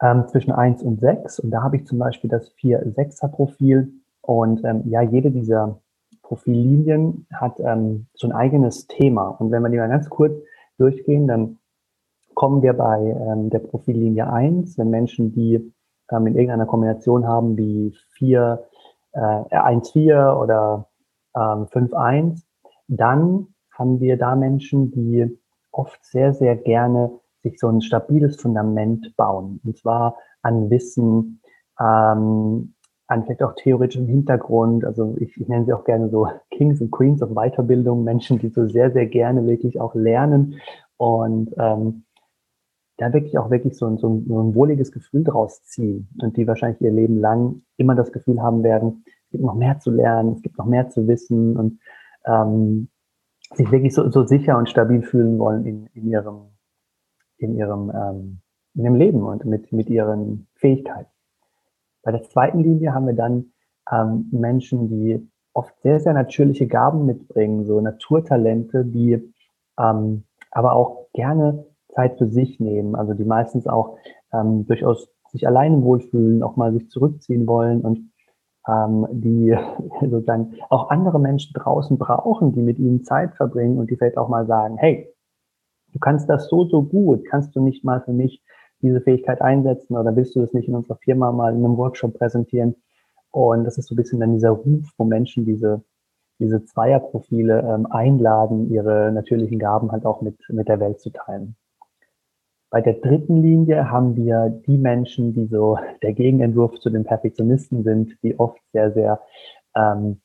ähm, 0.00 0.28
zwischen 0.28 0.52
eins 0.52 0.82
und 0.82 1.00
sechs 1.00 1.38
Und 1.38 1.50
da 1.50 1.62
habe 1.62 1.76
ich 1.76 1.86
zum 1.86 1.98
Beispiel 1.98 2.30
das 2.30 2.54
4-6er-Profil. 2.56 3.92
Und 4.20 4.64
ähm, 4.64 4.82
ja, 4.86 5.02
jede 5.02 5.30
dieser 5.30 5.80
Profillinien 6.22 7.26
hat 7.32 7.60
ähm, 7.60 8.06
so 8.14 8.26
ein 8.26 8.32
eigenes 8.32 8.86
Thema. 8.86 9.28
Und 9.28 9.50
wenn 9.50 9.62
wir 9.62 9.68
die 9.68 9.76
mal 9.76 9.88
ganz 9.88 10.08
kurz 10.08 10.34
durchgehen, 10.78 11.26
dann 11.26 11.58
kommen 12.34 12.62
wir 12.62 12.72
bei 12.72 13.00
ähm, 13.00 13.50
der 13.50 13.60
Profillinie 13.60 14.30
eins, 14.32 14.76
wenn 14.78 14.90
Menschen, 14.90 15.32
die 15.32 15.72
ähm, 16.10 16.26
in 16.26 16.34
irgendeiner 16.34 16.66
Kombination 16.66 17.26
haben 17.26 17.56
wie 17.56 17.94
4, 18.18 18.64
äh, 19.12 19.18
1-4 19.18 20.36
oder 20.36 20.88
ähm, 21.34 21.66
5-1, 21.66 22.42
dann 22.88 23.48
haben 23.72 24.00
wir 24.00 24.16
da 24.16 24.36
Menschen, 24.36 24.90
die 24.90 25.38
oft 25.70 26.04
sehr, 26.04 26.34
sehr 26.34 26.56
gerne 26.56 27.10
sich 27.42 27.58
so 27.58 27.68
ein 27.68 27.80
stabiles 27.80 28.40
Fundament 28.40 29.14
bauen. 29.16 29.60
Und 29.64 29.76
zwar 29.76 30.16
an 30.42 30.70
Wissen, 30.70 31.40
ähm, 31.80 32.73
an 33.14 33.24
vielleicht 33.24 33.42
auch 33.42 33.54
theoretischem 33.54 34.06
Hintergrund. 34.06 34.84
Also 34.84 35.16
ich, 35.20 35.40
ich 35.40 35.48
nenne 35.48 35.64
sie 35.64 35.72
auch 35.72 35.84
gerne 35.84 36.10
so 36.10 36.28
Kings 36.50 36.80
und 36.80 36.90
Queens 36.90 37.22
of 37.22 37.30
Weiterbildung, 37.30 38.04
Menschen, 38.04 38.38
die 38.38 38.48
so 38.48 38.66
sehr, 38.66 38.90
sehr 38.90 39.06
gerne 39.06 39.46
wirklich 39.46 39.80
auch 39.80 39.94
lernen 39.94 40.60
und 40.96 41.54
ähm, 41.58 42.04
da 42.96 43.12
wirklich 43.12 43.38
auch 43.38 43.50
wirklich 43.50 43.76
so 43.76 43.86
ein, 43.86 43.98
so, 43.98 44.08
ein, 44.08 44.26
so 44.26 44.40
ein 44.40 44.54
wohliges 44.54 44.92
Gefühl 44.92 45.24
draus 45.24 45.62
ziehen 45.64 46.08
und 46.20 46.36
die 46.36 46.46
wahrscheinlich 46.46 46.80
ihr 46.80 46.92
Leben 46.92 47.18
lang 47.18 47.62
immer 47.76 47.94
das 47.94 48.12
Gefühl 48.12 48.40
haben 48.42 48.62
werden, 48.62 49.04
es 49.06 49.30
gibt 49.30 49.44
noch 49.44 49.54
mehr 49.54 49.78
zu 49.80 49.90
lernen, 49.90 50.34
es 50.34 50.42
gibt 50.42 50.58
noch 50.58 50.66
mehr 50.66 50.90
zu 50.90 51.08
wissen 51.08 51.56
und 51.56 51.80
ähm, 52.24 52.88
sich 53.54 53.70
wirklich 53.70 53.94
so, 53.94 54.10
so 54.10 54.24
sicher 54.26 54.58
und 54.58 54.68
stabil 54.68 55.02
fühlen 55.02 55.38
wollen 55.38 55.64
in, 55.66 55.86
in 55.94 56.08
ihrem, 56.08 56.42
in 57.38 57.56
ihrem, 57.56 57.90
ähm, 57.90 58.38
in 58.74 58.84
dem 58.84 58.94
Leben 58.94 59.22
und 59.22 59.44
mit, 59.44 59.72
mit 59.72 59.88
ihren 59.88 60.46
Fähigkeiten. 60.54 61.13
Bei 62.04 62.12
der 62.12 62.22
zweiten 62.22 62.60
Linie 62.60 62.94
haben 62.94 63.06
wir 63.06 63.14
dann 63.14 63.52
ähm, 63.90 64.28
Menschen, 64.30 64.88
die 64.88 65.28
oft 65.54 65.74
sehr, 65.82 66.00
sehr 66.00 66.12
natürliche 66.12 66.66
Gaben 66.66 67.06
mitbringen, 67.06 67.64
so 67.64 67.80
Naturtalente, 67.80 68.84
die 68.84 69.32
ähm, 69.78 70.24
aber 70.50 70.74
auch 70.74 71.08
gerne 71.12 71.66
Zeit 71.88 72.18
für 72.18 72.28
sich 72.28 72.60
nehmen, 72.60 72.94
also 72.94 73.14
die 73.14 73.24
meistens 73.24 73.66
auch 73.66 73.96
ähm, 74.32 74.66
durchaus 74.66 75.08
sich 75.30 75.46
alleine 75.46 75.82
wohlfühlen, 75.82 76.42
auch 76.42 76.56
mal 76.56 76.72
sich 76.72 76.88
zurückziehen 76.90 77.46
wollen 77.46 77.80
und 77.80 78.10
ähm, 78.68 79.06
die 79.10 79.56
sozusagen 80.00 80.54
auch 80.70 80.90
andere 80.90 81.18
Menschen 81.18 81.52
draußen 81.54 81.98
brauchen, 81.98 82.52
die 82.52 82.62
mit 82.62 82.78
ihnen 82.78 83.04
Zeit 83.04 83.34
verbringen 83.34 83.78
und 83.78 83.90
die 83.90 83.96
vielleicht 83.96 84.18
auch 84.18 84.28
mal 84.28 84.46
sagen, 84.46 84.76
hey, 84.76 85.12
du 85.92 85.98
kannst 85.98 86.28
das 86.28 86.48
so, 86.48 86.64
so 86.66 86.82
gut, 86.82 87.24
kannst 87.24 87.54
du 87.56 87.60
nicht 87.60 87.84
mal 87.84 88.00
für 88.00 88.12
mich 88.12 88.43
diese 88.84 89.00
Fähigkeit 89.00 89.40
einsetzen 89.40 89.96
oder 89.96 90.14
willst 90.14 90.36
du 90.36 90.40
das 90.40 90.52
nicht 90.52 90.68
in 90.68 90.76
unserer 90.76 90.98
Firma 90.98 91.32
mal 91.32 91.54
in 91.54 91.64
einem 91.64 91.76
Workshop 91.76 92.14
präsentieren? 92.14 92.76
Und 93.30 93.64
das 93.64 93.78
ist 93.78 93.88
so 93.88 93.94
ein 93.94 93.96
bisschen 93.96 94.20
dann 94.20 94.34
dieser 94.34 94.50
Ruf, 94.50 94.92
wo 94.96 95.04
Menschen 95.04 95.44
diese, 95.44 95.82
diese 96.38 96.64
Zweierprofile 96.64 97.60
ähm, 97.62 97.86
einladen, 97.86 98.70
ihre 98.70 99.10
natürlichen 99.10 99.58
Gaben 99.58 99.90
halt 99.90 100.06
auch 100.06 100.20
mit, 100.20 100.38
mit 100.50 100.68
der 100.68 100.78
Welt 100.78 101.00
zu 101.00 101.10
teilen. 101.10 101.56
Bei 102.70 102.80
der 102.80 102.94
dritten 102.94 103.40
Linie 103.42 103.90
haben 103.90 104.16
wir 104.16 104.50
die 104.66 104.78
Menschen, 104.78 105.32
die 105.32 105.46
so 105.46 105.78
der 106.02 106.12
Gegenentwurf 106.12 106.78
zu 106.80 106.90
den 106.90 107.04
Perfektionisten 107.04 107.84
sind, 107.84 108.16
die 108.22 108.38
oft 108.38 108.60
sehr, 108.72 108.92
sehr 108.92 109.20
ähm, 109.74 110.20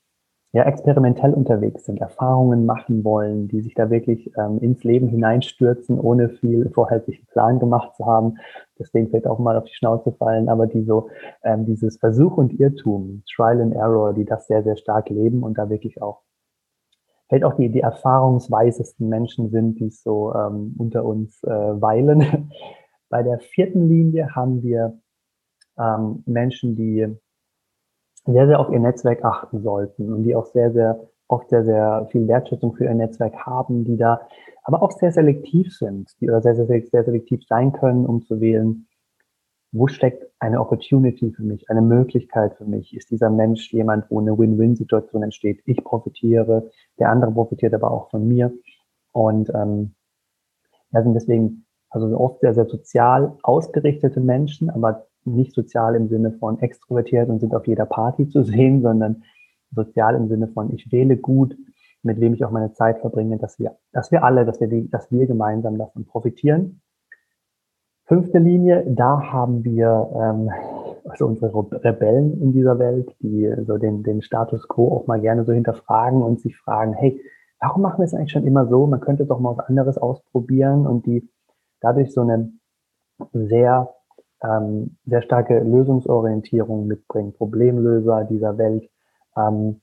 ja, 0.51 0.63
experimentell 0.63 1.33
unterwegs 1.33 1.85
sind, 1.85 2.01
Erfahrungen 2.01 2.65
machen 2.65 3.03
wollen, 3.03 3.47
die 3.47 3.61
sich 3.61 3.75
da 3.75 3.91
wirklich 3.91 4.31
ähm, 4.35 4.57
ins 4.59 4.83
Leben 4.83 5.07
hineinstürzen, 5.07 5.99
ohne 5.99 6.29
viel 6.29 6.69
vorherzigen 6.71 7.25
Plan 7.27 7.59
gemacht 7.59 7.95
zu 7.95 8.05
haben, 8.07 8.37
deswegen 8.79 9.09
vielleicht 9.09 9.27
auch 9.27 9.37
mal 9.37 9.57
auf 9.57 9.65
die 9.65 9.75
Schnauze 9.75 10.11
fallen, 10.11 10.49
aber 10.49 10.65
die 10.65 10.83
so 10.83 11.09
ähm, 11.43 11.65
dieses 11.65 11.97
Versuch 11.97 12.37
und 12.37 12.59
Irrtum, 12.59 13.21
Trial 13.31 13.61
and 13.61 13.75
Error, 13.75 14.13
die 14.13 14.25
das 14.25 14.47
sehr, 14.47 14.63
sehr 14.63 14.75
stark 14.75 15.09
leben 15.09 15.43
und 15.43 15.57
da 15.57 15.69
wirklich 15.69 16.01
auch 16.01 16.21
vielleicht 17.27 17.43
auch 17.43 17.55
die, 17.55 17.69
die 17.69 17.81
erfahrungsweisesten 17.81 19.07
Menschen 19.07 19.51
sind, 19.51 19.79
die 19.79 19.91
so 19.91 20.33
ähm, 20.33 20.73
unter 20.79 21.05
uns 21.05 21.43
äh, 21.43 21.49
weilen. 21.49 22.51
Bei 23.09 23.21
der 23.21 23.39
vierten 23.39 23.87
Linie 23.87 24.35
haben 24.35 24.63
wir 24.63 24.99
ähm, 25.77 26.23
Menschen, 26.25 26.75
die 26.75 27.15
sehr, 28.33 28.47
sehr 28.47 28.59
auf 28.59 28.69
ihr 28.69 28.79
Netzwerk 28.79 29.23
achten 29.23 29.61
sollten 29.61 30.13
und 30.13 30.23
die 30.23 30.35
auch 30.35 30.45
sehr, 30.45 30.71
sehr 30.71 30.99
oft 31.27 31.49
sehr, 31.49 31.63
sehr 31.63 32.07
viel 32.11 32.27
Wertschätzung 32.27 32.73
für 32.75 32.85
ihr 32.85 32.93
Netzwerk 32.93 33.35
haben, 33.45 33.85
die 33.85 33.97
da 33.97 34.21
aber 34.63 34.81
auch 34.81 34.91
sehr 34.91 35.11
selektiv 35.11 35.75
sind, 35.75 36.09
die 36.19 36.29
oder 36.29 36.41
sehr, 36.41 36.55
sehr, 36.55 36.67
sehr 36.67 37.03
selektiv 37.03 37.45
sein 37.47 37.71
können, 37.71 38.05
um 38.05 38.23
zu 38.23 38.41
wählen, 38.41 38.87
wo 39.71 39.87
steckt 39.87 40.25
eine 40.39 40.59
Opportunity 40.59 41.31
für 41.31 41.43
mich, 41.43 41.69
eine 41.69 41.81
Möglichkeit 41.81 42.55
für 42.55 42.65
mich? 42.65 42.95
Ist 42.95 43.11
dieser 43.11 43.29
Mensch 43.29 43.71
jemand, 43.71 44.09
wo 44.09 44.19
eine 44.19 44.37
Win-Win-Situation 44.37 45.21
entsteht? 45.21 45.61
Ich 45.65 45.83
profitiere, 45.83 46.71
der 46.97 47.09
andere 47.09 47.31
profitiert 47.31 47.73
aber 47.75 47.91
auch 47.91 48.09
von 48.09 48.27
mir. 48.27 48.51
Und 49.11 49.49
ähm, 49.53 49.93
ja, 50.91 51.03
sind 51.03 51.13
deswegen 51.13 51.65
also 51.91 52.07
oft 52.19 52.41
sehr, 52.41 52.53
sehr 52.53 52.65
sozial 52.65 53.37
ausgerichtete 53.43 54.19
Menschen, 54.19 54.69
aber 54.69 55.07
nicht 55.25 55.53
sozial 55.53 55.95
im 55.95 56.07
Sinne 56.07 56.31
von 56.31 56.59
extrovertiert 56.59 57.29
und 57.29 57.39
sind 57.39 57.53
auf 57.53 57.67
jeder 57.67 57.85
Party 57.85 58.27
zu 58.29 58.43
sehen, 58.43 58.81
sondern 58.81 59.23
sozial 59.71 60.15
im 60.15 60.27
Sinne 60.27 60.47
von 60.47 60.73
ich 60.73 60.91
wähle 60.91 61.17
gut, 61.17 61.55
mit 62.01 62.19
wem 62.19 62.33
ich 62.33 62.45
auch 62.45 62.51
meine 62.51 62.73
Zeit 62.73 62.99
verbringe, 62.99 63.37
dass 63.37 63.59
wir, 63.59 63.77
dass 63.91 64.11
wir 64.11 64.23
alle, 64.23 64.45
dass 64.45 64.59
wir, 64.59 64.67
dass 64.89 65.11
wir 65.11 65.27
gemeinsam 65.27 65.77
davon 65.77 66.05
profitieren. 66.05 66.81
Fünfte 68.05 68.39
Linie, 68.39 68.85
da 68.87 69.21
haben 69.31 69.63
wir 69.63 70.09
ähm, 70.15 70.49
also 71.07 71.27
unsere 71.27 71.53
Rebellen 71.83 72.41
in 72.41 72.53
dieser 72.53 72.79
Welt, 72.79 73.15
die 73.21 73.53
so 73.65 73.77
den, 73.77 74.03
den 74.03 74.21
Status 74.21 74.67
quo 74.67 74.95
auch 74.95 75.07
mal 75.07 75.19
gerne 75.19 75.43
so 75.45 75.53
hinterfragen 75.53 76.21
und 76.21 76.39
sich 76.39 76.57
fragen, 76.57 76.93
hey, 76.93 77.21
warum 77.59 77.81
machen 77.81 77.99
wir 77.99 78.05
es 78.05 78.13
eigentlich 78.13 78.31
schon 78.31 78.47
immer 78.47 78.67
so? 78.67 78.87
Man 78.87 78.99
könnte 78.99 79.25
doch 79.25 79.39
mal 79.39 79.57
was 79.57 79.67
anderes 79.67 79.97
ausprobieren 79.97 80.87
und 80.87 81.05
die 81.05 81.29
dadurch 81.81 82.13
so 82.13 82.21
eine 82.21 82.51
sehr, 83.33 83.89
ähm, 84.43 84.97
sehr 85.05 85.21
starke 85.21 85.59
Lösungsorientierung 85.59 86.87
mitbringen, 86.87 87.33
Problemlöser 87.33 88.23
dieser 88.25 88.57
Welt, 88.57 88.89
ähm, 89.35 89.81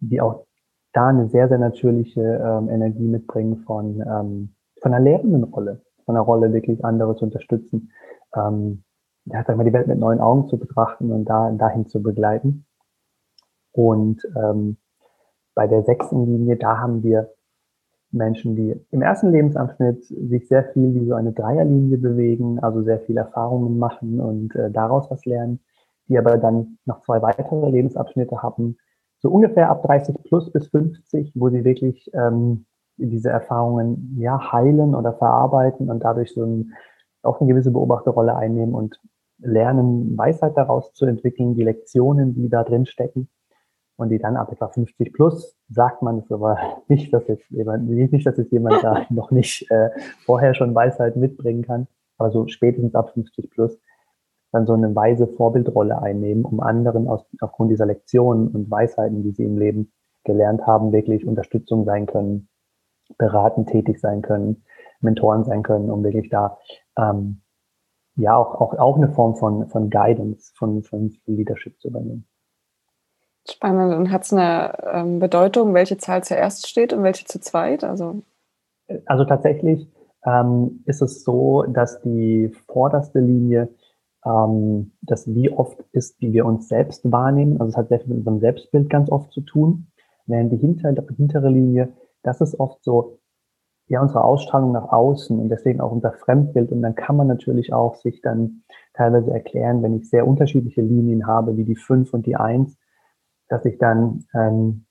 die 0.00 0.20
auch 0.20 0.46
da 0.92 1.08
eine 1.08 1.28
sehr, 1.28 1.48
sehr 1.48 1.58
natürliche 1.58 2.20
ähm, 2.20 2.68
Energie 2.68 3.06
mitbringen 3.06 3.58
von, 3.66 4.00
ähm, 4.00 4.54
von 4.80 4.92
einer 4.92 5.02
lehrenden 5.02 5.44
Rolle, 5.44 5.82
von 6.04 6.16
einer 6.16 6.24
Rolle 6.24 6.52
wirklich 6.52 6.84
andere 6.84 7.16
zu 7.16 7.24
unterstützen, 7.24 7.92
ähm, 8.34 8.84
ja, 9.26 9.44
sag 9.46 9.56
mal, 9.56 9.64
die 9.64 9.72
Welt 9.72 9.86
mit 9.86 9.98
neuen 9.98 10.20
Augen 10.20 10.48
zu 10.48 10.58
betrachten 10.58 11.12
und 11.12 11.26
da 11.26 11.50
dahin 11.52 11.86
zu 11.86 12.02
begleiten. 12.02 12.66
Und 13.72 14.26
ähm, 14.36 14.78
bei 15.54 15.66
der 15.66 15.82
sechsten 15.84 16.26
Linie, 16.26 16.56
da 16.56 16.78
haben 16.78 17.02
wir 17.02 17.30
Menschen, 18.12 18.56
die 18.56 18.74
im 18.90 19.02
ersten 19.02 19.32
Lebensabschnitt 19.32 20.04
sich 20.04 20.46
sehr 20.48 20.64
viel 20.72 20.94
wie 20.94 21.06
so 21.06 21.14
eine 21.14 21.32
Dreierlinie 21.32 21.98
bewegen, 21.98 22.58
also 22.60 22.82
sehr 22.82 23.00
viel 23.00 23.16
Erfahrungen 23.16 23.78
machen 23.78 24.20
und 24.20 24.54
äh, 24.54 24.70
daraus 24.70 25.10
was 25.10 25.24
lernen, 25.24 25.60
die 26.08 26.18
aber 26.18 26.38
dann 26.38 26.78
noch 26.84 27.00
zwei 27.00 27.22
weitere 27.22 27.70
Lebensabschnitte 27.70 28.42
haben, 28.42 28.76
so 29.18 29.30
ungefähr 29.30 29.70
ab 29.70 29.82
30 29.84 30.16
plus 30.24 30.50
bis 30.52 30.68
50, 30.68 31.32
wo 31.34 31.48
sie 31.48 31.64
wirklich 31.64 32.10
ähm, 32.12 32.66
diese 32.96 33.30
Erfahrungen 33.30 34.16
ja 34.18 34.52
heilen 34.52 34.94
oder 34.94 35.14
verarbeiten 35.14 35.90
und 35.90 36.00
dadurch 36.04 36.34
so 36.34 36.44
ein, 36.44 36.72
auch 37.22 37.40
eine 37.40 37.48
gewisse 37.48 37.70
Beobachterrolle 37.70 38.36
einnehmen 38.36 38.74
und 38.74 39.00
lernen, 39.38 40.16
Weisheit 40.18 40.56
daraus 40.56 40.92
zu 40.92 41.06
entwickeln, 41.06 41.54
die 41.54 41.64
Lektionen, 41.64 42.34
die 42.34 42.48
da 42.48 42.62
drin 42.62 42.86
stecken 42.86 43.28
und 43.96 44.08
die 44.08 44.18
dann 44.18 44.36
ab 44.36 44.50
etwa 44.52 44.68
50 44.68 45.12
plus 45.12 45.56
sagt 45.68 46.02
man 46.02 46.18
es 46.18 46.30
aber 46.30 46.58
nicht, 46.88 47.12
dass 47.12 47.26
jetzt 47.28 47.48
jemand, 47.50 47.88
nicht, 47.88 48.26
dass 48.26 48.36
jetzt 48.36 48.52
jemand 48.52 48.82
da 48.82 49.06
noch 49.10 49.30
nicht 49.30 49.70
äh, 49.70 49.90
vorher 50.24 50.54
schon 50.54 50.74
Weisheit 50.74 51.16
mitbringen 51.16 51.62
kann, 51.62 51.86
aber 52.18 52.30
so 52.30 52.48
spätestens 52.48 52.94
ab 52.94 53.12
50 53.12 53.50
plus 53.50 53.78
dann 54.52 54.66
so 54.66 54.74
eine 54.74 54.94
weise 54.94 55.26
Vorbildrolle 55.26 56.00
einnehmen, 56.00 56.44
um 56.44 56.60
anderen 56.60 57.08
aus, 57.08 57.24
aufgrund 57.40 57.70
dieser 57.70 57.86
Lektionen 57.86 58.48
und 58.48 58.70
Weisheiten, 58.70 59.22
die 59.22 59.32
sie 59.32 59.44
im 59.44 59.56
Leben 59.56 59.92
gelernt 60.24 60.66
haben, 60.66 60.92
wirklich 60.92 61.26
Unterstützung 61.26 61.84
sein 61.84 62.06
können, 62.06 62.48
beratend 63.18 63.70
tätig 63.70 63.98
sein 63.98 64.22
können, 64.22 64.64
Mentoren 65.00 65.44
sein 65.44 65.62
können, 65.62 65.90
um 65.90 66.04
wirklich 66.04 66.28
da 66.28 66.58
ähm, 66.98 67.40
ja 68.16 68.36
auch, 68.36 68.60
auch, 68.60 68.78
auch 68.78 68.96
eine 68.96 69.08
Form 69.08 69.36
von, 69.36 69.68
von 69.68 69.90
Guidance, 69.90 70.52
von, 70.54 70.82
von 70.82 71.10
Leadership 71.26 71.80
zu 71.80 71.88
übernehmen. 71.88 72.26
Spannend. 73.48 73.94
Und 73.94 74.10
hat 74.12 74.22
es 74.22 74.32
eine 74.32 74.76
ähm, 74.92 75.18
Bedeutung, 75.18 75.74
welche 75.74 75.98
Zahl 75.98 76.22
zuerst 76.22 76.68
steht 76.68 76.92
und 76.92 77.02
welche 77.02 77.24
zu 77.24 77.40
zweit? 77.40 77.82
Also, 77.82 78.22
also 79.06 79.24
tatsächlich 79.24 79.88
ähm, 80.24 80.82
ist 80.86 81.02
es 81.02 81.24
so, 81.24 81.64
dass 81.64 82.00
die 82.02 82.52
vorderste 82.66 83.18
Linie 83.18 83.68
ähm, 84.24 84.92
das 85.02 85.26
wie 85.32 85.50
oft 85.50 85.80
ist, 85.92 86.20
wie 86.20 86.32
wir 86.32 86.46
uns 86.46 86.68
selbst 86.68 87.10
wahrnehmen. 87.10 87.60
Also 87.60 87.70
es 87.70 87.76
hat 87.76 87.88
sehr 87.88 88.00
viel 88.00 88.08
mit 88.08 88.18
unserem 88.18 88.40
Selbstbild 88.40 88.88
ganz 88.88 89.10
oft 89.10 89.32
zu 89.32 89.40
tun. 89.40 89.88
Während 90.26 90.52
die 90.52 90.56
hintere, 90.56 91.04
hintere 91.16 91.48
Linie, 91.48 91.92
das 92.22 92.40
ist 92.40 92.58
oft 92.60 92.82
so, 92.84 93.18
ja, 93.88 94.00
unsere 94.00 94.22
Ausstrahlung 94.22 94.72
nach 94.72 94.92
außen 94.92 95.38
und 95.38 95.48
deswegen 95.48 95.80
auch 95.80 95.90
unser 95.90 96.12
Fremdbild. 96.12 96.70
Und 96.70 96.82
dann 96.82 96.94
kann 96.94 97.16
man 97.16 97.26
natürlich 97.26 97.72
auch 97.72 97.96
sich 97.96 98.22
dann 98.22 98.62
teilweise 98.94 99.32
erklären, 99.32 99.82
wenn 99.82 99.96
ich 99.96 100.08
sehr 100.08 100.26
unterschiedliche 100.26 100.82
Linien 100.82 101.26
habe, 101.26 101.56
wie 101.56 101.64
die 101.64 101.76
5 101.76 102.14
und 102.14 102.26
die 102.26 102.36
1, 102.36 102.78
dass 103.52 103.66
ich 103.66 103.76
dann 103.76 104.24
ähm, 104.34 104.86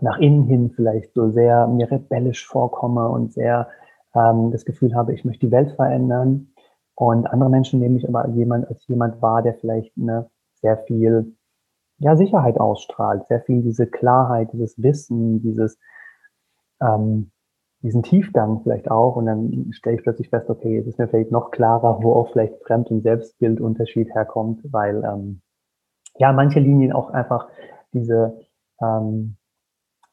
nach 0.00 0.18
innen 0.18 0.44
hin 0.44 0.72
vielleicht 0.74 1.12
so 1.12 1.30
sehr 1.30 1.66
mir 1.66 1.90
rebellisch 1.90 2.46
vorkomme 2.46 3.06
und 3.10 3.34
sehr 3.34 3.68
ähm, 4.14 4.50
das 4.50 4.64
Gefühl 4.64 4.94
habe, 4.94 5.12
ich 5.12 5.26
möchte 5.26 5.46
die 5.46 5.52
Welt 5.52 5.72
verändern. 5.72 6.54
Und 6.94 7.26
andere 7.26 7.50
Menschen 7.50 7.80
nehme 7.80 7.98
ich 7.98 8.08
aber 8.08 8.28
jemand, 8.30 8.66
als 8.68 8.86
jemand 8.86 9.20
wahr, 9.20 9.42
der 9.42 9.54
vielleicht 9.54 9.92
eine 9.98 10.30
sehr 10.54 10.78
viel 10.78 11.36
ja, 11.98 12.16
Sicherheit 12.16 12.58
ausstrahlt, 12.58 13.26
sehr 13.28 13.42
viel 13.42 13.62
diese 13.62 13.86
Klarheit, 13.86 14.52
dieses 14.54 14.82
Wissen, 14.82 15.42
dieses, 15.42 15.78
ähm, 16.80 17.30
diesen 17.82 18.02
Tiefgang 18.02 18.62
vielleicht 18.62 18.90
auch. 18.90 19.16
Und 19.16 19.26
dann 19.26 19.68
stelle 19.72 19.96
ich 19.96 20.02
plötzlich 20.02 20.30
fest, 20.30 20.48
okay, 20.48 20.78
es 20.78 20.86
ist 20.86 20.98
mir 20.98 21.08
vielleicht 21.08 21.30
noch 21.30 21.50
klarer, 21.50 22.02
wo 22.02 22.14
auch 22.14 22.32
vielleicht 22.32 22.54
Fremd- 22.64 22.90
und 22.90 23.02
Selbstbildunterschied 23.02 24.14
herkommt, 24.14 24.60
weil 24.72 25.04
ähm, 25.04 25.42
ja, 26.16 26.32
manche 26.32 26.60
Linien 26.60 26.92
auch 26.92 27.10
einfach 27.10 27.48
diese, 27.92 28.40
ähm, 28.80 29.36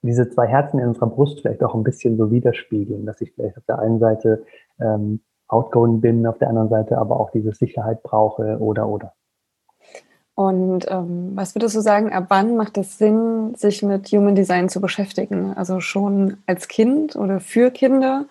diese 0.01 0.29
zwei 0.29 0.47
Herzen 0.47 0.79
in 0.79 0.87
unserer 0.87 1.07
Brust 1.07 1.41
vielleicht 1.41 1.63
auch 1.63 1.75
ein 1.75 1.83
bisschen 1.83 2.17
so 2.17 2.31
widerspiegeln, 2.31 3.05
dass 3.05 3.21
ich 3.21 3.33
vielleicht 3.33 3.57
auf 3.57 3.65
der 3.65 3.79
einen 3.79 3.99
Seite 3.99 4.45
ähm, 4.79 5.21
outgoing 5.47 6.01
bin, 6.01 6.25
auf 6.27 6.37
der 6.37 6.49
anderen 6.49 6.69
Seite 6.69 6.97
aber 6.97 7.19
auch 7.19 7.31
diese 7.31 7.53
Sicherheit 7.53 8.03
brauche 8.03 8.59
oder 8.59 8.87
oder. 8.87 9.13
Und 10.35 10.85
ähm, 10.89 11.31
was 11.35 11.53
würdest 11.53 11.75
du 11.75 11.81
sagen, 11.81 12.13
ab 12.13 12.27
wann 12.29 12.55
macht 12.55 12.77
es 12.77 12.97
Sinn, 12.97 13.55
sich 13.55 13.83
mit 13.83 14.07
Human 14.07 14.35
Design 14.35 14.69
zu 14.69 14.79
beschäftigen? 14.79 15.53
Also 15.53 15.81
schon 15.81 16.37
als 16.45 16.69
Kind 16.69 17.17
oder 17.17 17.41
für 17.41 17.71
Kinder 17.71 18.25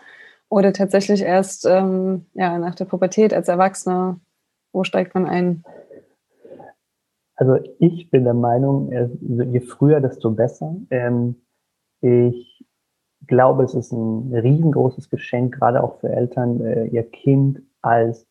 oder 0.48 0.72
tatsächlich 0.72 1.20
erst 1.20 1.66
ähm, 1.66 2.24
ja, 2.32 2.56
nach 2.56 2.74
der 2.74 2.86
Pubertät 2.86 3.34
als 3.34 3.48
Erwachsener? 3.48 4.18
Wo 4.72 4.84
steigt 4.84 5.14
man 5.14 5.26
ein? 5.26 5.64
Also 7.38 7.56
ich 7.78 8.10
bin 8.10 8.24
der 8.24 8.34
Meinung, 8.34 8.90
je 8.90 9.60
früher, 9.60 10.00
desto 10.00 10.32
besser. 10.32 10.74
Ähm, 10.90 11.36
ich 12.00 12.66
glaube, 13.28 13.62
es 13.62 13.74
ist 13.74 13.92
ein 13.92 14.34
riesengroßes 14.34 15.08
Geschenk, 15.08 15.54
gerade 15.54 15.84
auch 15.84 16.00
für 16.00 16.08
Eltern, 16.08 16.60
äh, 16.60 16.86
ihr 16.86 17.04
Kind 17.04 17.62
als 17.80 18.26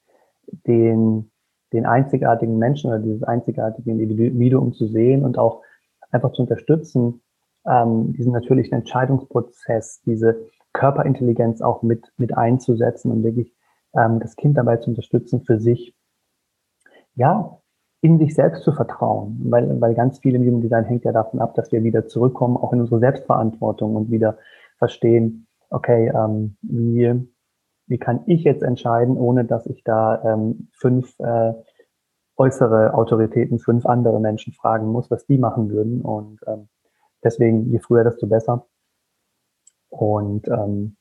den, 0.66 1.32
den 1.72 1.86
einzigartigen 1.86 2.58
Menschen 2.58 2.90
oder 2.90 3.00
dieses 3.00 3.24
einzigartige 3.24 3.92
Individuum 3.92 4.74
zu 4.74 4.88
sehen 4.88 5.24
und 5.24 5.38
auch 5.38 5.62
einfach 6.12 6.34
zu 6.34 6.42
unterstützen, 6.42 7.22
ähm, 7.66 8.12
diesen 8.12 8.34
natürlichen 8.34 8.74
Entscheidungsprozess, 8.74 10.02
diese 10.02 10.48
Körperintelligenz 10.74 11.62
auch 11.62 11.82
mit, 11.82 12.12
mit 12.18 12.38
einzusetzen 12.38 13.12
und 13.12 13.24
wirklich 13.24 13.54
ähm, 13.96 14.20
das 14.20 14.36
Kind 14.36 14.58
dabei 14.58 14.78
zu 14.78 14.90
unterstützen, 14.90 15.44
für 15.44 15.62
sich, 15.62 15.96
ja, 17.16 17.58
in 18.02 18.20
sich 18.20 18.36
selbst 18.36 18.64
zu 18.64 18.72
vertrauen, 18.72 19.40
weil, 19.46 19.82
weil 19.82 19.96
ganz 19.96 20.20
viel 20.20 20.36
im 20.36 20.44
Human 20.44 20.62
Design 20.62 20.86
hängt 20.86 21.04
ja 21.04 21.12
davon 21.12 21.40
ab, 21.40 21.56
dass 21.56 21.72
wir 21.72 21.84
wieder 21.84 22.08
zurückkommen, 22.08 22.58
auch 22.58 22.74
in 22.74 22.82
unsere 22.82 23.00
Selbstverantwortung 23.00 23.96
und 23.96 24.12
wieder 24.12 24.38
verstehen, 24.78 25.48
okay, 25.70 26.12
ähm, 26.16 26.58
wie, 26.62 27.28
wie 27.88 27.98
kann 27.98 28.22
ich 28.28 28.44
jetzt 28.44 28.62
entscheiden, 28.62 29.18
ohne 29.18 29.46
dass 29.46 29.66
ich 29.66 29.84
da 29.84 30.22
ähm, 30.24 30.70
fünf 30.74 31.20
äh, 31.20 31.54
äußere 32.36 32.94
Autoritäten, 32.94 33.58
fünf 33.58 33.86
andere 33.86 34.20
Menschen 34.20 34.54
fragen 34.54 34.88
muss, 34.88 35.10
was 35.10 35.26
die 35.26 35.40
machen 35.40 35.72
würden. 35.72 36.02
Und 36.02 36.40
ähm, 36.46 36.70
deswegen, 37.24 37.72
je 37.72 37.80
früher, 37.80 38.04
desto 38.04 38.28
besser. 38.28 38.68
Und 39.90 40.48
ähm, 40.48 40.97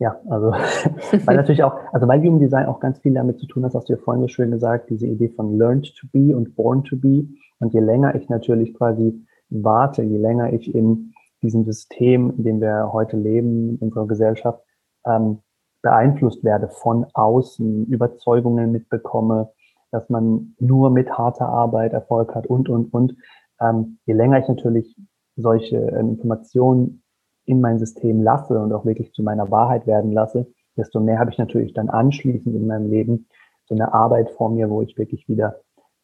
ja, 0.00 0.18
also 0.30 0.46
weil 1.26 1.36
natürlich 1.36 1.62
auch, 1.62 1.74
also 1.92 2.08
weil 2.08 2.20
Human 2.20 2.40
Design 2.40 2.66
auch 2.66 2.80
ganz 2.80 2.98
viel 2.98 3.12
damit 3.12 3.38
zu 3.38 3.46
tun 3.46 3.64
hat, 3.64 3.74
hast 3.74 3.88
du 3.88 3.92
ja 3.92 3.98
vorhin 3.98 4.22
so 4.22 4.28
schön 4.28 4.50
gesagt, 4.50 4.88
diese 4.88 5.06
Idee 5.06 5.28
von 5.28 5.56
learned 5.58 5.94
to 5.94 6.06
be 6.10 6.34
und 6.34 6.56
born 6.56 6.82
to 6.84 6.96
be. 6.96 7.28
Und 7.58 7.74
je 7.74 7.80
länger 7.80 8.14
ich 8.14 8.28
natürlich 8.30 8.74
quasi 8.74 9.22
warte, 9.50 10.02
je 10.02 10.16
länger 10.16 10.52
ich 10.54 10.74
in 10.74 11.12
diesem 11.42 11.64
System, 11.64 12.32
in 12.38 12.44
dem 12.44 12.60
wir 12.62 12.92
heute 12.92 13.18
leben, 13.18 13.70
in 13.70 13.78
unserer 13.78 14.06
Gesellschaft, 14.06 14.62
ähm, 15.06 15.40
beeinflusst 15.82 16.44
werde 16.44 16.68
von 16.68 17.06
außen, 17.12 17.86
Überzeugungen 17.86 18.72
mitbekomme, 18.72 19.50
dass 19.90 20.08
man 20.08 20.54
nur 20.58 20.88
mit 20.90 21.10
harter 21.10 21.48
Arbeit 21.48 21.92
Erfolg 21.92 22.34
hat 22.34 22.46
und, 22.46 22.70
und, 22.70 22.92
und. 22.94 23.16
Ähm, 23.60 23.98
je 24.06 24.14
länger 24.14 24.38
ich 24.38 24.48
natürlich 24.48 24.96
solche 25.36 25.76
äh, 25.76 26.00
Informationen 26.00 27.02
in 27.50 27.60
mein 27.60 27.78
System 27.78 28.22
lasse 28.22 28.58
und 28.58 28.72
auch 28.72 28.84
wirklich 28.84 29.12
zu 29.12 29.22
meiner 29.22 29.50
Wahrheit 29.50 29.86
werden 29.86 30.12
lasse, 30.12 30.46
desto 30.76 31.00
mehr 31.00 31.18
habe 31.18 31.30
ich 31.30 31.38
natürlich 31.38 31.74
dann 31.74 31.90
anschließend 31.90 32.54
in 32.54 32.66
meinem 32.66 32.88
Leben 32.88 33.26
so 33.66 33.74
eine 33.74 33.92
Arbeit 33.92 34.30
vor 34.30 34.50
mir, 34.50 34.70
wo 34.70 34.82
ich 34.82 34.96
wirklich 34.96 35.28
wieder 35.28 35.56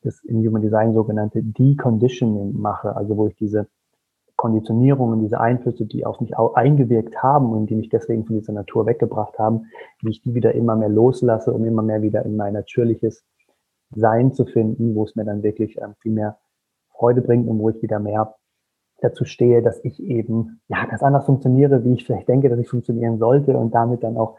das 0.03 0.23
in 0.25 0.47
Human 0.47 0.63
Design 0.63 0.93
sogenannte 0.93 1.43
Deconditioning 1.43 2.61
mache, 2.61 2.95
also 2.95 3.17
wo 3.17 3.29
ich 3.29 3.37
diese 3.37 3.69
Konditionierungen, 4.37 5.23
diese 5.23 5.41
Einflüsse, 5.41 5.87
die 5.87 6.05
auf 6.05 6.21
mich 6.21 6.37
eingewirkt 6.37 7.23
haben 7.23 7.53
und 7.53 7.71
die 7.71 7.77
mich 7.77 7.89
deswegen 7.89 8.27
von 8.27 8.39
dieser 8.39 8.53
Natur 8.53 8.87
weggebracht 8.87 9.39
haben, 9.39 9.67
wie 10.03 10.11
ich 10.11 10.23
die 10.23 10.35
wieder 10.35 10.55
immer 10.55 10.77
mehr 10.77 10.91
loslasse, 10.91 11.53
um 11.53 11.65
immer 11.65 11.83
mehr 11.83 12.03
wieder 12.03 12.25
in 12.25 12.37
mein 12.37 12.53
natürliches 12.53 13.25
Sein 13.95 14.33
zu 14.33 14.45
finden, 14.45 14.95
wo 14.95 15.05
es 15.05 15.17
mir 15.17 15.25
dann 15.25 15.43
wirklich 15.43 15.79
ähm, 15.81 15.95
viel 16.01 16.13
mehr 16.13 16.39
Freude 16.91 17.23
bringt 17.23 17.49
und 17.49 17.59
wo 17.61 17.71
ich 17.71 17.81
wieder 17.83 17.99
mehr 17.99 18.35
dazu 19.01 19.25
stehe, 19.25 19.63
dass 19.63 19.85
ich 19.85 20.03
eben 20.03 20.61
ja 20.69 20.85
ganz 20.87 21.03
anders 21.03 21.27
funktioniere, 21.27 21.85
wie 21.85 21.95
ich 21.95 22.07
vielleicht 22.07 22.29
denke, 22.29 22.49
dass 22.49 22.59
ich 22.59 22.69
funktionieren 22.69 23.19
sollte 23.19 23.57
und 23.57 23.75
damit 23.75 24.03
dann 24.03 24.17
auch 24.17 24.37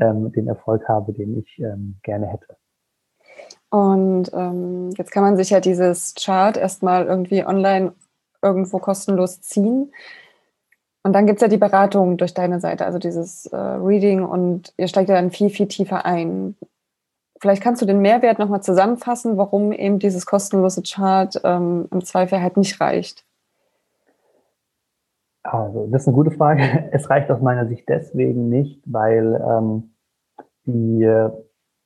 ähm, 0.00 0.32
den 0.32 0.48
Erfolg 0.48 0.88
habe, 0.88 1.12
den 1.12 1.38
ich 1.38 1.58
ähm, 1.58 1.98
gerne 2.02 2.26
hätte. 2.26 2.56
Und 3.70 4.32
ähm, 4.34 4.90
jetzt 4.96 5.12
kann 5.12 5.22
man 5.22 5.36
sich 5.36 5.50
ja 5.50 5.60
dieses 5.60 6.14
Chart 6.14 6.56
erstmal 6.56 7.06
irgendwie 7.06 7.44
online 7.46 7.92
irgendwo 8.42 8.78
kostenlos 8.78 9.40
ziehen. 9.40 9.92
Und 11.02 11.14
dann 11.14 11.26
gibt 11.26 11.38
es 11.38 11.42
ja 11.42 11.48
die 11.48 11.56
Beratung 11.56 12.16
durch 12.16 12.34
deine 12.34 12.60
Seite, 12.60 12.84
also 12.84 12.98
dieses 12.98 13.46
äh, 13.46 13.56
Reading 13.56 14.22
und 14.22 14.74
ihr 14.76 14.88
steigt 14.88 15.08
ja 15.08 15.14
dann 15.14 15.30
viel, 15.30 15.48
viel 15.48 15.66
tiefer 15.66 16.04
ein. 16.04 16.56
Vielleicht 17.40 17.62
kannst 17.62 17.80
du 17.80 17.86
den 17.86 18.02
Mehrwert 18.02 18.38
nochmal 18.38 18.62
zusammenfassen, 18.62 19.38
warum 19.38 19.72
eben 19.72 19.98
dieses 19.98 20.26
kostenlose 20.26 20.82
Chart 20.82 21.40
ähm, 21.42 21.88
im 21.90 22.04
Zweifel 22.04 22.42
halt 22.42 22.58
nicht 22.58 22.80
reicht. 22.80 23.24
Also, 25.42 25.86
das 25.86 26.02
ist 26.02 26.08
eine 26.08 26.16
gute 26.16 26.30
Frage. 26.30 26.62
Es 26.92 27.08
reicht 27.08 27.30
aus 27.30 27.40
meiner 27.40 27.66
Sicht 27.66 27.88
deswegen 27.88 28.48
nicht, 28.48 28.82
weil 28.86 29.40
ähm, 29.48 29.94
die, 30.66 31.28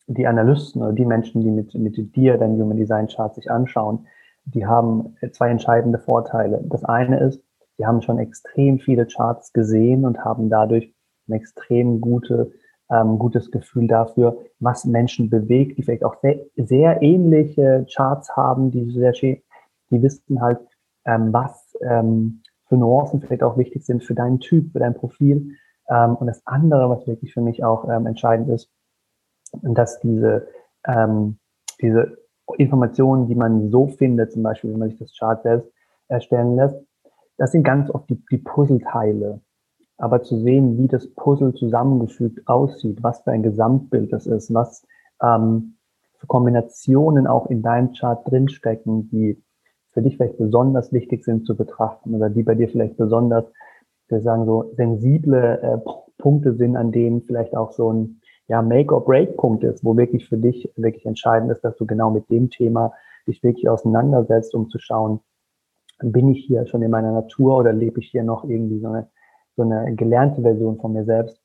die 0.07 0.27
Analysten 0.27 0.83
oder 0.83 0.93
die 0.93 1.07
Menschen, 1.07 1.41
die 1.41 1.51
mit, 1.51 1.75
mit 1.75 2.17
dir 2.17 2.37
dein 2.39 2.61
Human 2.61 2.77
Design 2.77 3.07
Chart 3.09 3.35
sich 3.35 3.51
anschauen, 3.51 4.07
die 4.45 4.67
haben 4.67 5.17
zwei 5.33 5.51
entscheidende 5.51 5.99
Vorteile. 5.99 6.63
Das 6.65 6.85
eine 6.85 7.21
ist, 7.21 7.43
sie 7.79 7.87
haben 7.87 8.03
schon 8.03 8.19
extrem 8.19 8.79
viele 8.79 9.07
Charts 9.07 9.53
gesehen 9.53 10.05
und 10.05 10.25
haben 10.25 10.51
dadurch 10.51 10.93
ein 11.29 11.33
extrem 11.33 12.01
gute, 12.01 12.53
ähm, 12.91 13.19
gutes 13.19 13.51
Gefühl 13.51 13.89
dafür, 13.89 14.37
was 14.59 14.85
Menschen 14.85 15.31
bewegt, 15.31 15.79
die 15.79 15.83
vielleicht 15.83 16.05
auch 16.05 16.17
sehr, 16.21 16.41
sehr 16.57 17.01
ähnliche 17.01 17.87
Charts 17.93 18.37
haben, 18.37 18.71
die 18.71 18.91
sehr, 18.91 19.13
die 19.13 20.03
wissen 20.03 20.43
halt, 20.43 20.61
ähm, 21.07 21.33
was 21.33 21.75
ähm, 21.83 22.43
für 22.75 22.81
Nuancen 22.81 23.21
vielleicht 23.21 23.45
auch 23.45 23.57
wichtig 23.57 23.87
sind 23.87 24.03
für 24.03 24.15
deinen 24.15 24.41
Typ, 24.41 24.73
für 24.73 24.81
dein 24.81 24.95
Profil. 24.95 25.57
Ähm, 25.89 26.17
und 26.17 26.27
das 26.27 26.45
andere, 26.45 26.91
was 26.91 27.07
wirklich 27.07 27.33
für 27.33 27.41
mich 27.41 27.63
auch 27.63 27.89
ähm, 27.89 28.07
entscheidend 28.07 28.49
ist, 28.49 28.71
dass 29.63 30.01
diese, 30.01 30.49
ähm, 30.87 31.39
diese 31.81 32.19
Informationen, 32.59 33.29
die 33.29 33.37
man 33.37 33.71
so 33.71 33.87
findet, 33.87 34.33
zum 34.33 34.43
Beispiel, 34.43 34.73
wenn 34.73 34.81
man 34.81 34.91
sich 34.91 34.99
das 34.99 35.17
Chart 35.17 35.41
selbst 35.43 35.71
erstellen 36.09 36.57
lässt, 36.57 36.77
das 37.37 37.53
sind 37.53 37.63
ganz 37.63 37.91
oft 37.91 38.09
die, 38.11 38.23
die 38.31 38.39
Puzzleteile. 38.39 39.41
Aber 39.97 40.23
zu 40.23 40.37
sehen, 40.41 40.77
wie 40.77 40.89
das 40.89 41.07
Puzzle 41.15 41.55
zusammengefügt 41.55 42.49
aussieht, 42.49 43.03
was 43.03 43.21
für 43.21 43.31
ein 43.31 43.45
Gesamtbild 43.45 44.13
das 44.13 44.27
ist, 44.27 44.53
was 44.53 44.85
ähm, 45.23 45.77
für 46.17 46.27
Kombinationen 46.27 47.29
auch 47.29 47.47
in 47.47 47.63
deinem 47.63 47.93
Chart 47.93 48.29
drinstecken, 48.29 49.09
die 49.11 49.44
für 49.95 50.03
dich 50.03 50.17
vielleicht 50.17 50.39
besonders 50.39 50.93
wichtig 50.93 51.25
sind 51.25 51.47
zu 51.47 51.57
betrachten 51.57 52.15
oder 52.15 52.29
die 52.29 52.43
bei 52.43 52.55
dir 52.55 52.69
vielleicht 52.69 52.97
besonders, 52.97 53.45
wir 54.09 54.21
sagen 54.21 54.45
so, 54.45 54.73
sensible 54.77 55.61
äh, 55.63 55.79
Punkte 56.19 56.55
sind, 56.55 56.77
an 56.77 56.93
denen 56.93 57.23
vielleicht 57.23 57.57
auch 57.57 57.73
so 57.73 57.93
ein 57.93 58.21
ja, 58.49 58.61
Make-or-Break-Punkt 58.61 59.65
ist, 59.65 59.85
wo 59.85 59.97
wirklich 59.97 60.29
für 60.29 60.37
dich 60.37 60.71
wirklich 60.77 61.07
entscheidend 61.07 61.51
ist, 61.51 61.65
dass 61.65 61.77
du 61.77 61.87
genau 61.87 62.11
mit 62.11 62.29
dem 62.29 62.51
Thema 62.51 62.93
dich 63.27 63.43
wirklich 63.43 63.69
auseinandersetzt, 63.69 64.55
um 64.55 64.69
zu 64.69 64.79
schauen, 64.79 65.21
bin 66.03 66.29
ich 66.29 66.45
hier 66.45 66.67
schon 66.67 66.83
in 66.83 66.91
meiner 66.91 67.13
Natur 67.13 67.57
oder 67.57 67.73
lebe 67.73 68.01
ich 68.01 68.11
hier 68.11 68.25
noch 68.25 68.45
irgendwie 68.45 68.81
so 68.81 68.89
eine, 68.89 69.09
so 69.57 69.63
eine 69.63 69.95
gelernte 69.95 70.43
Version 70.43 70.79
von 70.79 70.93
mir 70.93 71.05
selbst? 71.05 71.41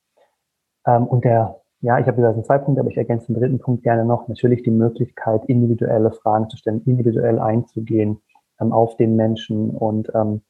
Ähm, 0.86 1.06
und 1.06 1.24
der, 1.24 1.60
ja, 1.80 1.98
ich 1.98 2.06
habe 2.06 2.16
gesagt, 2.16 2.32
es 2.32 2.36
sind 2.36 2.46
zwei 2.46 2.58
Punkte, 2.58 2.80
aber 2.80 2.90
ich 2.90 2.98
ergänze 2.98 3.28
den 3.28 3.40
dritten 3.40 3.60
Punkt 3.60 3.84
gerne 3.84 4.04
noch. 4.04 4.28
Natürlich 4.28 4.62
die 4.62 4.72
Möglichkeit, 4.72 5.44
individuelle 5.46 6.10
Fragen 6.10 6.50
zu 6.50 6.58
stellen, 6.58 6.82
individuell 6.84 7.38
einzugehen 7.38 8.20
ähm, 8.60 8.72
auf 8.72 8.96
den 8.96 9.16
Menschen 9.16 9.70
und 9.70 10.10
ähm, 10.14 10.42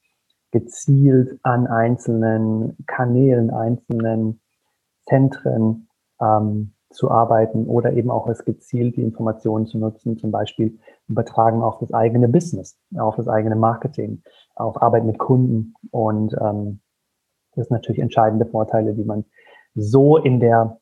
gezielt 0.51 1.38
an 1.42 1.66
einzelnen 1.66 2.77
Kanälen, 2.87 3.51
einzelnen 3.51 4.40
Zentren 5.07 5.88
ähm, 6.20 6.73
zu 6.90 7.11
arbeiten 7.11 7.66
oder 7.66 7.92
eben 7.92 8.11
auch 8.11 8.27
als 8.27 8.44
gezielt 8.44 8.96
die 8.96 9.03
Informationen 9.03 9.66
zu 9.66 9.79
nutzen, 9.79 10.18
zum 10.18 10.33
Beispiel 10.33 10.79
übertragen 11.09 11.62
auf 11.62 11.79
das 11.79 11.92
eigene 11.94 12.29
Business, 12.29 12.79
auf 12.96 13.16
das 13.16 13.29
eigene 13.29 13.55
Marketing, 13.55 14.23
auf 14.57 14.83
Arbeit 14.83 15.05
mit 15.05 15.18
Kunden. 15.18 15.75
Und 15.92 16.35
ähm, 16.40 16.81
das 17.55 17.68
sind 17.68 17.75
natürlich 17.75 18.03
entscheidende 18.03 18.46
Vorteile, 18.46 18.94
die 18.94 19.05
man 19.05 19.25
so 19.75 20.16
in 20.16 20.40
der, 20.40 20.81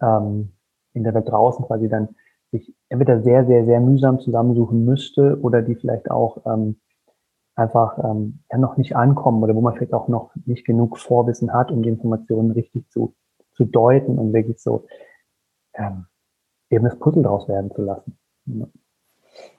ähm, 0.00 0.52
in 0.94 1.04
der 1.04 1.14
Welt 1.14 1.28
draußen 1.28 1.64
quasi 1.66 1.88
dann 1.88 2.16
sich 2.58 2.74
entweder 2.88 3.22
sehr, 3.22 3.46
sehr, 3.46 3.64
sehr 3.64 3.80
mühsam 3.80 4.20
zusammensuchen 4.20 4.84
müsste 4.84 5.38
oder 5.40 5.62
die 5.62 5.74
vielleicht 5.74 6.10
auch 6.10 6.44
ähm, 6.46 6.76
einfach 7.56 7.98
ähm, 7.98 8.40
ja 8.50 8.58
noch 8.58 8.76
nicht 8.76 8.96
ankommen 8.96 9.42
oder 9.42 9.54
wo 9.54 9.60
man 9.60 9.74
vielleicht 9.74 9.94
auch 9.94 10.08
noch 10.08 10.30
nicht 10.46 10.64
genug 10.64 10.98
Vorwissen 10.98 11.52
hat, 11.52 11.70
um 11.70 11.82
die 11.82 11.88
Informationen 11.88 12.50
richtig 12.52 12.88
zu 12.90 13.14
zu 13.54 13.64
deuten 13.64 14.18
und 14.18 14.32
wirklich 14.32 14.60
so 14.60 14.86
ähm, 15.74 16.06
eben 16.70 16.84
das 16.84 16.98
Puzzle 16.98 17.22
daraus 17.22 17.48
werden 17.48 17.70
zu 17.72 17.82
lassen. 17.82 18.18
Ja. 18.46 18.66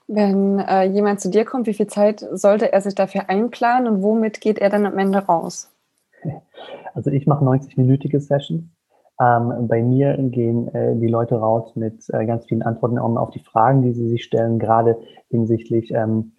Wenn 0.07 0.59
äh, 0.59 0.83
jemand 0.83 1.19
zu 1.19 1.29
dir 1.29 1.45
kommt, 1.45 1.67
wie 1.67 1.73
viel 1.73 1.87
Zeit 1.87 2.25
sollte 2.31 2.71
er 2.71 2.81
sich 2.81 2.95
dafür 2.95 3.29
einplanen 3.29 3.91
und 3.91 4.03
womit 4.03 4.39
geht 4.39 4.59
er 4.59 4.69
dann 4.69 4.85
am 4.85 4.97
Ende 4.97 5.19
raus? 5.19 5.71
Also 6.93 7.11
ich 7.11 7.27
mache 7.27 7.43
90-minütige 7.43 8.21
Sessions. 8.21 8.63
Ähm, 9.19 9.67
bei 9.67 9.81
mir 9.81 10.17
gehen 10.17 10.67
äh, 10.73 10.95
die 10.97 11.07
Leute 11.07 11.35
raus 11.35 11.75
mit 11.75 12.05
äh, 12.09 12.25
ganz 12.25 12.45
vielen 12.47 12.63
Antworten 12.63 12.97
auf 12.97 13.29
die 13.31 13.39
Fragen, 13.39 13.81
die 13.81 13.93
sie 13.93 14.09
sich 14.09 14.23
stellen, 14.23 14.59
gerade 14.59 14.97
hinsichtlich, 15.29 15.91
ähm, 15.91 16.33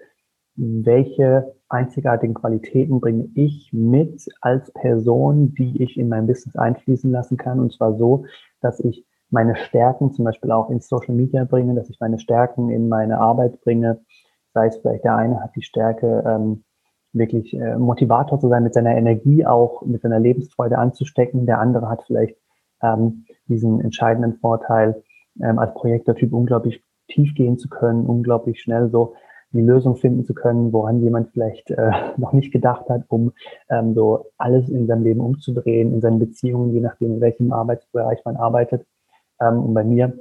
welche 0.56 1.54
einzigartigen 1.68 2.34
Qualitäten 2.34 3.00
bringe 3.00 3.28
ich 3.34 3.70
mit 3.72 4.26
als 4.40 4.70
Person, 4.72 5.54
die 5.54 5.82
ich 5.82 5.98
in 5.98 6.08
mein 6.08 6.26
Business 6.26 6.56
einfließen 6.56 7.10
lassen 7.10 7.36
kann. 7.36 7.60
Und 7.60 7.72
zwar 7.72 7.94
so, 7.96 8.24
dass 8.60 8.80
ich 8.80 9.06
meine 9.30 9.56
Stärken 9.56 10.12
zum 10.12 10.24
Beispiel 10.24 10.52
auch 10.52 10.70
in 10.70 10.80
Social 10.80 11.14
Media 11.14 11.44
bringe, 11.44 11.74
dass 11.74 11.90
ich 11.90 11.98
meine 12.00 12.18
Stärken 12.18 12.70
in 12.70 12.88
meine 12.88 13.18
Arbeit 13.18 13.60
bringe. 13.62 14.00
Sei 14.54 14.66
es 14.66 14.76
vielleicht 14.78 15.04
der 15.04 15.16
eine 15.16 15.40
hat 15.42 15.54
die 15.56 15.62
Stärke, 15.62 16.22
ähm, 16.26 16.64
wirklich 17.12 17.54
äh, 17.54 17.76
Motivator 17.76 18.38
zu 18.38 18.48
sein, 18.48 18.62
mit 18.62 18.74
seiner 18.74 18.94
Energie 18.94 19.44
auch, 19.46 19.82
mit 19.82 20.02
seiner 20.02 20.20
Lebensfreude 20.20 20.78
anzustecken. 20.78 21.46
Der 21.46 21.58
andere 21.58 21.88
hat 21.88 22.02
vielleicht 22.06 22.36
ähm, 22.82 23.24
diesen 23.48 23.80
entscheidenden 23.80 24.38
Vorteil, 24.38 25.02
ähm, 25.40 25.58
als 25.58 25.74
Projektortyp 25.74 26.32
unglaublich 26.32 26.82
tief 27.08 27.34
gehen 27.34 27.58
zu 27.58 27.68
können, 27.68 28.06
unglaublich 28.06 28.60
schnell 28.60 28.90
so 28.90 29.14
die 29.52 29.62
Lösung 29.62 29.96
finden 29.96 30.24
zu 30.24 30.34
können, 30.34 30.72
woran 30.72 31.00
jemand 31.00 31.30
vielleicht 31.32 31.70
äh, 31.70 31.90
noch 32.16 32.32
nicht 32.32 32.52
gedacht 32.52 32.88
hat, 32.88 33.04
um 33.08 33.32
ähm, 33.70 33.94
so 33.94 34.26
alles 34.38 34.68
in 34.68 34.86
seinem 34.86 35.04
Leben 35.04 35.20
umzudrehen, 35.20 35.92
in 35.92 36.00
seinen 36.00 36.18
Beziehungen, 36.18 36.72
je 36.72 36.80
nachdem, 36.80 37.14
in 37.14 37.20
welchem 37.20 37.52
Arbeitsbereich 37.52 38.24
man 38.24 38.36
arbeitet. 38.36 38.86
Ähm, 39.40 39.60
und 39.60 39.74
bei 39.74 39.84
mir 39.84 40.18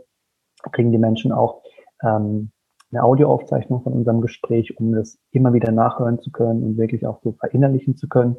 kriegen 0.72 0.92
die 0.92 0.98
Menschen 0.98 1.32
auch 1.32 1.62
ähm, 2.04 2.52
eine 2.92 3.04
Audioaufzeichnung 3.04 3.82
von 3.82 3.94
unserem 3.94 4.22
Gespräch, 4.22 4.78
um 4.80 4.94
das 4.94 5.18
immer 5.32 5.54
wieder 5.54 5.72
nachhören 5.72 6.20
zu 6.22 6.32
können 6.32 6.64
und 6.64 6.78
wirklich 6.78 7.06
auch 7.06 7.20
so 7.24 7.34
verinnerlichen 7.34 7.98
zu 7.98 8.08
können, 8.08 8.38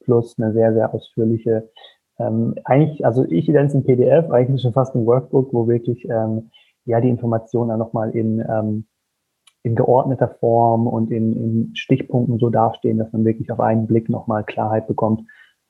plus 0.00 0.38
eine 0.38 0.52
sehr, 0.52 0.74
sehr 0.74 0.92
ausführliche 0.92 1.70
ähm, 2.18 2.54
eigentlich, 2.64 3.04
also 3.04 3.24
ich 3.28 3.48
nenne 3.48 3.66
es 3.66 3.74
ein 3.74 3.84
PDF, 3.84 4.30
eigentlich 4.30 4.62
schon 4.62 4.72
fast 4.72 4.94
ein 4.94 5.06
Workbook, 5.06 5.52
wo 5.52 5.68
wirklich 5.68 6.04
ähm, 6.08 6.50
ja 6.84 7.00
die 7.00 7.08
Informationen 7.08 7.70
dann 7.70 7.78
nochmal 7.78 8.10
in 8.10 8.40
ähm, 8.40 8.86
in 9.64 9.74
geordneter 9.74 10.28
Form 10.28 10.86
und 10.86 11.10
in, 11.10 11.32
in 11.32 11.74
Stichpunkten 11.74 12.38
so 12.38 12.50
dastehen, 12.50 12.98
dass 12.98 13.12
man 13.12 13.24
wirklich 13.24 13.50
auf 13.50 13.60
einen 13.60 13.86
Blick 13.86 14.10
nochmal 14.10 14.44
Klarheit 14.44 14.86
bekommt. 14.86 15.22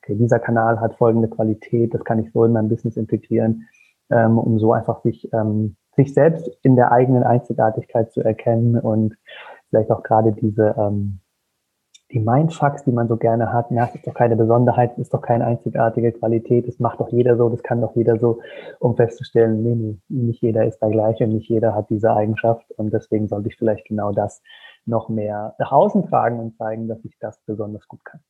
Okay, 0.03 0.15
dieser 0.15 0.37
Kanal 0.37 0.81
hat 0.81 0.95
folgende 0.95 1.29
Qualität, 1.29 1.93
das 1.93 2.03
kann 2.03 2.19
ich 2.19 2.31
so 2.33 2.43
in 2.43 2.51
mein 2.51 2.67
Business 2.67 2.97
integrieren, 2.97 3.67
ähm, 4.11 4.37
um 4.37 4.59
so 4.59 4.73
einfach 4.73 5.01
sich, 5.01 5.31
ähm, 5.33 5.77
sich 5.95 6.13
selbst 6.13 6.49
in 6.61 6.75
der 6.75 6.91
eigenen 6.91 7.23
Einzigartigkeit 7.23 8.11
zu 8.11 8.21
erkennen 8.21 8.77
und 8.77 9.15
vielleicht 9.69 9.89
auch 9.89 10.03
gerade 10.03 10.33
diese 10.33 10.75
ähm, 10.77 11.21
die 12.15 12.21
Mindfucks, 12.21 12.85
die 12.85 12.93
man 12.93 13.09
so 13.09 13.17
gerne 13.17 13.51
hat, 13.51 13.71
na, 13.71 13.87
das 13.87 13.95
ist 13.95 14.07
doch 14.07 14.13
keine 14.13 14.37
Besonderheit, 14.37 14.91
das 14.91 14.99
ist 14.99 15.13
doch 15.13 15.21
keine 15.21 15.45
einzigartige 15.45 16.13
Qualität, 16.13 16.65
das 16.65 16.79
macht 16.79 17.01
doch 17.01 17.09
jeder 17.09 17.35
so, 17.35 17.49
das 17.49 17.61
kann 17.61 17.81
doch 17.81 17.93
jeder 17.93 18.17
so, 18.17 18.39
um 18.79 18.95
festzustellen, 18.95 19.61
nee, 19.61 19.75
nee, 19.75 19.97
nicht 20.07 20.41
jeder 20.41 20.65
ist 20.65 20.79
da 20.79 20.87
gleich 20.87 21.21
und 21.21 21.33
nicht 21.33 21.49
jeder 21.49 21.75
hat 21.75 21.89
diese 21.89 22.13
Eigenschaft 22.13 22.71
und 22.77 22.93
deswegen 22.93 23.27
sollte 23.27 23.49
ich 23.49 23.57
vielleicht 23.57 23.85
genau 23.87 24.13
das 24.13 24.41
noch 24.85 25.09
mehr 25.09 25.55
nach 25.59 25.73
außen 25.73 26.07
tragen 26.07 26.39
und 26.39 26.55
zeigen, 26.55 26.87
dass 26.87 27.03
ich 27.03 27.17
das 27.19 27.37
besonders 27.45 27.85
gut 27.89 28.05
kann. 28.05 28.21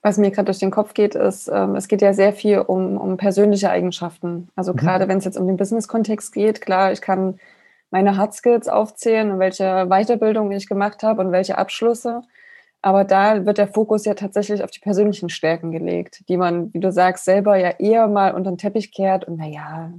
Was 0.00 0.16
mir 0.16 0.30
gerade 0.30 0.46
durch 0.46 0.60
den 0.60 0.70
Kopf 0.70 0.94
geht, 0.94 1.14
ist, 1.14 1.50
ähm, 1.52 1.76
es 1.76 1.88
geht 1.88 2.00
ja 2.00 2.14
sehr 2.14 2.32
viel 2.32 2.60
um, 2.60 2.96
um 2.96 3.18
persönliche 3.18 3.68
Eigenschaften. 3.68 4.48
Also 4.56 4.72
mhm. 4.72 4.78
gerade 4.78 5.08
wenn 5.08 5.18
es 5.18 5.26
jetzt 5.26 5.36
um 5.36 5.46
den 5.46 5.58
Business-Kontext 5.58 6.32
geht, 6.32 6.62
klar, 6.62 6.90
ich 6.92 7.02
kann 7.02 7.38
meine 7.90 8.16
Hard 8.16 8.32
Skills 8.32 8.66
aufzählen 8.66 9.30
und 9.30 9.40
welche 9.40 9.86
Weiterbildung 9.88 10.50
ich 10.52 10.68
gemacht 10.68 11.02
habe 11.02 11.20
und 11.20 11.32
welche 11.32 11.58
Abschlüsse. 11.58 12.22
Aber 12.84 13.04
da 13.04 13.46
wird 13.46 13.56
der 13.56 13.68
Fokus 13.68 14.04
ja 14.04 14.12
tatsächlich 14.12 14.62
auf 14.62 14.70
die 14.70 14.80
persönlichen 14.80 15.30
Stärken 15.30 15.72
gelegt, 15.72 16.28
die 16.28 16.36
man, 16.36 16.70
wie 16.74 16.80
du 16.80 16.92
sagst, 16.92 17.24
selber 17.24 17.56
ja 17.56 17.70
eher 17.78 18.08
mal 18.08 18.34
unter 18.34 18.52
den 18.52 18.58
Teppich 18.58 18.92
kehrt. 18.92 19.24
Und 19.26 19.38
naja, 19.38 19.90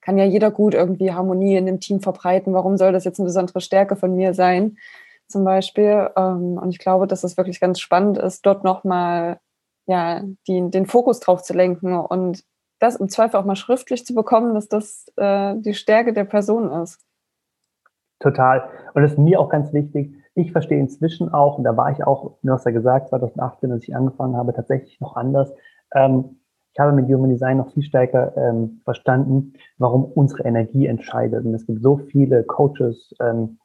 kann 0.00 0.16
ja 0.16 0.24
jeder 0.24 0.50
gut 0.50 0.72
irgendwie 0.72 1.12
Harmonie 1.12 1.56
in 1.56 1.66
dem 1.66 1.80
Team 1.80 2.00
verbreiten. 2.00 2.54
Warum 2.54 2.78
soll 2.78 2.92
das 2.92 3.04
jetzt 3.04 3.20
eine 3.20 3.26
besondere 3.26 3.60
Stärke 3.60 3.94
von 3.94 4.16
mir 4.16 4.32
sein, 4.32 4.78
zum 5.26 5.44
Beispiel? 5.44 6.08
Ähm, 6.16 6.56
und 6.56 6.70
ich 6.70 6.78
glaube, 6.78 7.08
dass 7.08 7.24
es 7.24 7.36
wirklich 7.36 7.60
ganz 7.60 7.78
spannend 7.78 8.16
ist, 8.16 8.46
dort 8.46 8.64
nochmal 8.64 9.38
ja, 9.84 10.22
die, 10.46 10.70
den 10.70 10.86
Fokus 10.86 11.20
drauf 11.20 11.42
zu 11.42 11.52
lenken 11.52 11.94
und 11.94 12.42
das 12.78 12.96
im 12.96 13.10
Zweifel 13.10 13.38
auch 13.38 13.44
mal 13.44 13.54
schriftlich 13.54 14.06
zu 14.06 14.14
bekommen, 14.14 14.54
dass 14.54 14.66
das 14.66 15.12
äh, 15.16 15.56
die 15.58 15.74
Stärke 15.74 16.14
der 16.14 16.24
Person 16.24 16.72
ist. 16.72 17.04
Total. 18.18 18.66
Und 18.94 19.02
das 19.02 19.12
ist 19.12 19.18
mir 19.18 19.38
auch 19.38 19.50
ganz 19.50 19.74
wichtig. 19.74 20.17
Ich 20.38 20.52
verstehe 20.52 20.78
inzwischen 20.78 21.34
auch, 21.34 21.58
und 21.58 21.64
da 21.64 21.76
war 21.76 21.90
ich 21.90 22.04
auch, 22.04 22.38
du 22.44 22.52
hast 22.52 22.64
ja 22.64 22.70
gesagt, 22.70 23.08
2018, 23.08 23.72
als 23.72 23.82
ich 23.82 23.96
angefangen 23.96 24.36
habe, 24.36 24.54
tatsächlich 24.54 25.00
noch 25.00 25.16
anders. 25.16 25.52
Ähm, 25.92 26.36
ich 26.72 26.78
habe 26.78 26.92
mit 26.92 27.06
Human 27.06 27.30
Design 27.30 27.56
noch 27.56 27.72
viel 27.72 27.82
stärker 27.82 28.36
ähm, 28.36 28.80
verstanden, 28.84 29.54
warum 29.78 30.04
unsere 30.04 30.44
Energie 30.44 30.86
entscheidet. 30.86 31.44
Und 31.44 31.54
es 31.54 31.66
gibt 31.66 31.82
so 31.82 31.96
viele 31.96 32.44
Coaches, 32.44 33.16
ähm, 33.20 33.58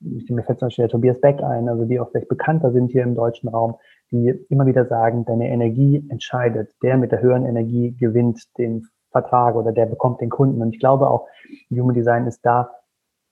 mir 0.00 0.42
fällt 0.44 0.60
zum 0.60 0.68
Beispiel 0.68 0.84
der 0.84 0.92
Tobias 0.92 1.20
Beck 1.20 1.42
ein, 1.42 1.68
also 1.68 1.84
die 1.84 2.00
auch 2.00 2.10
vielleicht 2.10 2.30
bekannter 2.30 2.72
sind 2.72 2.90
hier 2.90 3.02
im 3.02 3.14
deutschen 3.14 3.50
Raum, 3.50 3.74
die 4.10 4.30
immer 4.48 4.64
wieder 4.64 4.86
sagen, 4.86 5.26
deine 5.26 5.50
Energie 5.50 6.06
entscheidet. 6.08 6.72
Der 6.82 6.96
mit 6.96 7.12
der 7.12 7.20
höheren 7.20 7.44
Energie 7.44 7.94
gewinnt 8.00 8.42
den 8.56 8.86
Vertrag 9.10 9.56
oder 9.56 9.72
der 9.72 9.84
bekommt 9.84 10.22
den 10.22 10.30
Kunden. 10.30 10.62
Und 10.62 10.72
ich 10.72 10.80
glaube 10.80 11.10
auch, 11.10 11.28
Human 11.70 11.94
Design 11.94 12.26
ist 12.26 12.40
da 12.46 12.70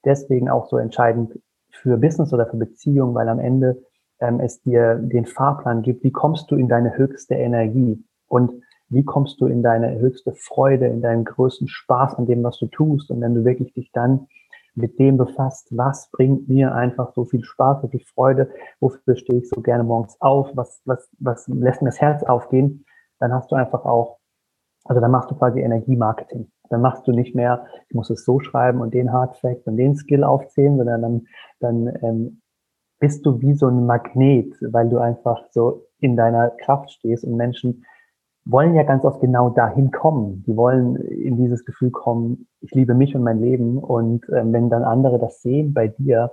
deswegen 0.05 0.47
auch 0.47 0.67
so 0.69 0.77
entscheidend 0.77 1.39
für 1.83 1.97
Business 1.97 2.33
oder 2.33 2.47
für 2.47 2.55
Beziehungen, 2.55 3.13
weil 3.13 3.27
am 3.27 3.39
Ende 3.39 3.83
ähm, 4.19 4.39
es 4.39 4.61
dir 4.61 4.95
den 4.95 5.25
Fahrplan 5.25 5.81
gibt, 5.81 6.03
wie 6.03 6.11
kommst 6.11 6.49
du 6.49 6.55
in 6.55 6.69
deine 6.69 6.97
höchste 6.97 7.35
Energie 7.35 8.01
und 8.27 8.53
wie 8.87 9.03
kommst 9.03 9.41
du 9.41 9.47
in 9.47 9.61
deine 9.61 9.99
höchste 9.99 10.31
Freude, 10.33 10.87
in 10.87 11.01
deinen 11.01 11.25
größten 11.25 11.67
Spaß 11.67 12.15
an 12.15 12.25
dem, 12.25 12.41
was 12.41 12.57
du 12.57 12.67
tust. 12.67 13.11
Und 13.11 13.19
wenn 13.19 13.35
du 13.35 13.43
wirklich 13.43 13.73
dich 13.73 13.91
dann 13.91 14.27
mit 14.75 14.97
dem 14.97 15.17
befasst, 15.17 15.67
was 15.71 16.09
bringt 16.11 16.47
mir 16.47 16.73
einfach 16.73 17.13
so 17.13 17.25
viel 17.25 17.43
Spaß, 17.43 17.81
so 17.81 17.89
viel 17.89 18.03
Freude, 18.13 18.49
wofür 18.79 19.15
stehe 19.15 19.39
ich 19.39 19.49
so 19.49 19.61
gerne 19.61 19.83
morgens 19.83 20.15
auf, 20.21 20.51
was, 20.55 20.81
was, 20.85 21.09
was 21.19 21.47
lässt 21.49 21.81
mir 21.81 21.89
das 21.89 21.99
Herz 21.99 22.23
aufgehen, 22.23 22.85
dann 23.19 23.33
hast 23.33 23.51
du 23.51 23.55
einfach 23.55 23.83
auch, 23.83 24.19
also 24.85 25.01
dann 25.01 25.11
machst 25.11 25.29
du 25.29 25.35
quasi 25.35 25.59
Energiemarketing. 25.59 26.49
Dann 26.73 26.81
machst 26.81 27.07
du 27.07 27.11
nicht 27.11 27.35
mehr, 27.35 27.65
ich 27.87 27.95
muss 27.95 28.09
es 28.09 28.25
so 28.25 28.39
schreiben 28.39 28.81
und 28.81 28.93
den 28.93 29.13
Hardfact 29.13 29.67
und 29.67 29.77
den 29.77 29.95
Skill 29.95 30.23
aufzählen, 30.23 30.77
sondern 30.77 31.01
dann, 31.01 31.27
dann 31.59 31.99
ähm, 32.01 32.41
bist 32.99 33.25
du 33.25 33.41
wie 33.41 33.53
so 33.53 33.67
ein 33.67 33.85
Magnet, 33.85 34.55
weil 34.61 34.89
du 34.89 34.97
einfach 34.97 35.45
so 35.51 35.85
in 35.99 36.15
deiner 36.15 36.49
Kraft 36.49 36.91
stehst 36.91 37.23
und 37.23 37.35
Menschen 37.35 37.85
wollen 38.45 38.75
ja 38.75 38.83
ganz 38.83 39.05
oft 39.05 39.21
genau 39.21 39.49
dahin 39.49 39.91
kommen. 39.91 40.43
Die 40.47 40.55
wollen 40.57 40.95
in 40.95 41.37
dieses 41.37 41.63
Gefühl 41.63 41.91
kommen, 41.91 42.47
ich 42.59 42.71
liebe 42.71 42.93
mich 42.93 43.15
und 43.15 43.23
mein 43.23 43.39
Leben. 43.39 43.77
Und 43.77 44.25
ähm, 44.35 44.51
wenn 44.51 44.69
dann 44.69 44.83
andere 44.83 45.19
das 45.19 45.41
sehen 45.41 45.73
bei 45.73 45.87
dir, 45.87 46.31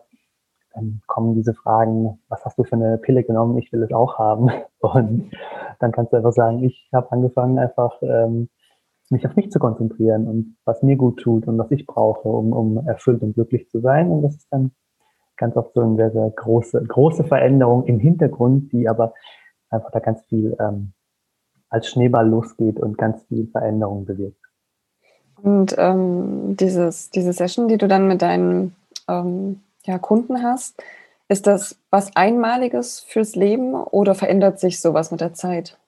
dann 0.75 1.01
kommen 1.07 1.35
diese 1.35 1.55
Fragen, 1.55 2.19
was 2.29 2.45
hast 2.45 2.59
du 2.59 2.65
für 2.65 2.77
eine 2.77 2.99
Pille 2.99 3.25
genommen? 3.25 3.59
Ich 3.59 3.73
will 3.73 3.83
es 3.83 3.93
auch 3.93 4.19
haben. 4.19 4.51
Und 4.81 5.31
dann 5.81 5.93
kannst 5.93 6.13
du 6.13 6.17
einfach 6.17 6.33
sagen, 6.33 6.63
ich 6.63 6.89
habe 6.93 7.11
angefangen, 7.13 7.59
einfach 7.59 8.01
ähm, 8.03 8.49
mich 9.11 9.27
auf 9.27 9.37
mich 9.37 9.51
zu 9.51 9.59
konzentrieren 9.59 10.27
und 10.27 10.57
was 10.65 10.83
mir 10.83 10.97
gut 10.97 11.21
tut 11.21 11.47
und 11.47 11.59
was 11.59 11.71
ich 11.71 11.87
brauche, 11.87 12.29
um, 12.29 12.53
um 12.53 12.87
erfüllt 12.87 13.23
und 13.23 13.35
glücklich 13.35 13.69
zu 13.69 13.81
sein. 13.81 14.11
Und 14.11 14.23
das 14.23 14.37
ist 14.37 14.49
dann 14.51 14.71
ganz 15.37 15.57
oft 15.57 15.75
so 15.75 15.81
eine 15.81 15.97
sehr, 15.97 16.13
sehr 16.13 16.31
große, 16.31 16.83
große 16.85 17.25
Veränderung 17.25 17.87
im 17.87 17.99
Hintergrund, 17.99 18.73
die 18.73 18.89
aber 18.89 19.15
einfach 19.71 19.91
da 19.91 19.99
ganz 19.99 20.23
viel 20.23 20.57
ähm, 20.61 20.93
als 21.69 21.89
Schneeball 21.89 22.29
losgeht 22.29 22.79
und 22.79 22.99
ganz 22.99 23.23
viel 23.25 23.49
Veränderung 23.49 24.05
bewirkt. 24.05 24.41
Und 25.43 25.75
ähm, 25.79 26.57
dieses, 26.57 27.11
diese 27.11 27.33
Session, 27.33 27.69
die 27.69 27.79
du 27.79 27.89
dann 27.89 28.07
mit 28.07 28.23
deinen 28.23 28.77
ähm, 29.09 29.61
ja, 29.85 29.99
Kunden 29.99 30.43
hast, 30.43 30.83
ist 31.29 31.47
das 31.47 31.79
was 31.91 32.15
Einmaliges 32.17 33.01
fürs 33.01 33.37
Leben 33.37 33.75
oder 33.75 34.15
verändert 34.15 34.61
sich 34.61 34.81
sowas 34.81 35.11
mit 35.11 35.21
der 35.21 35.33
Zeit? 35.33 35.79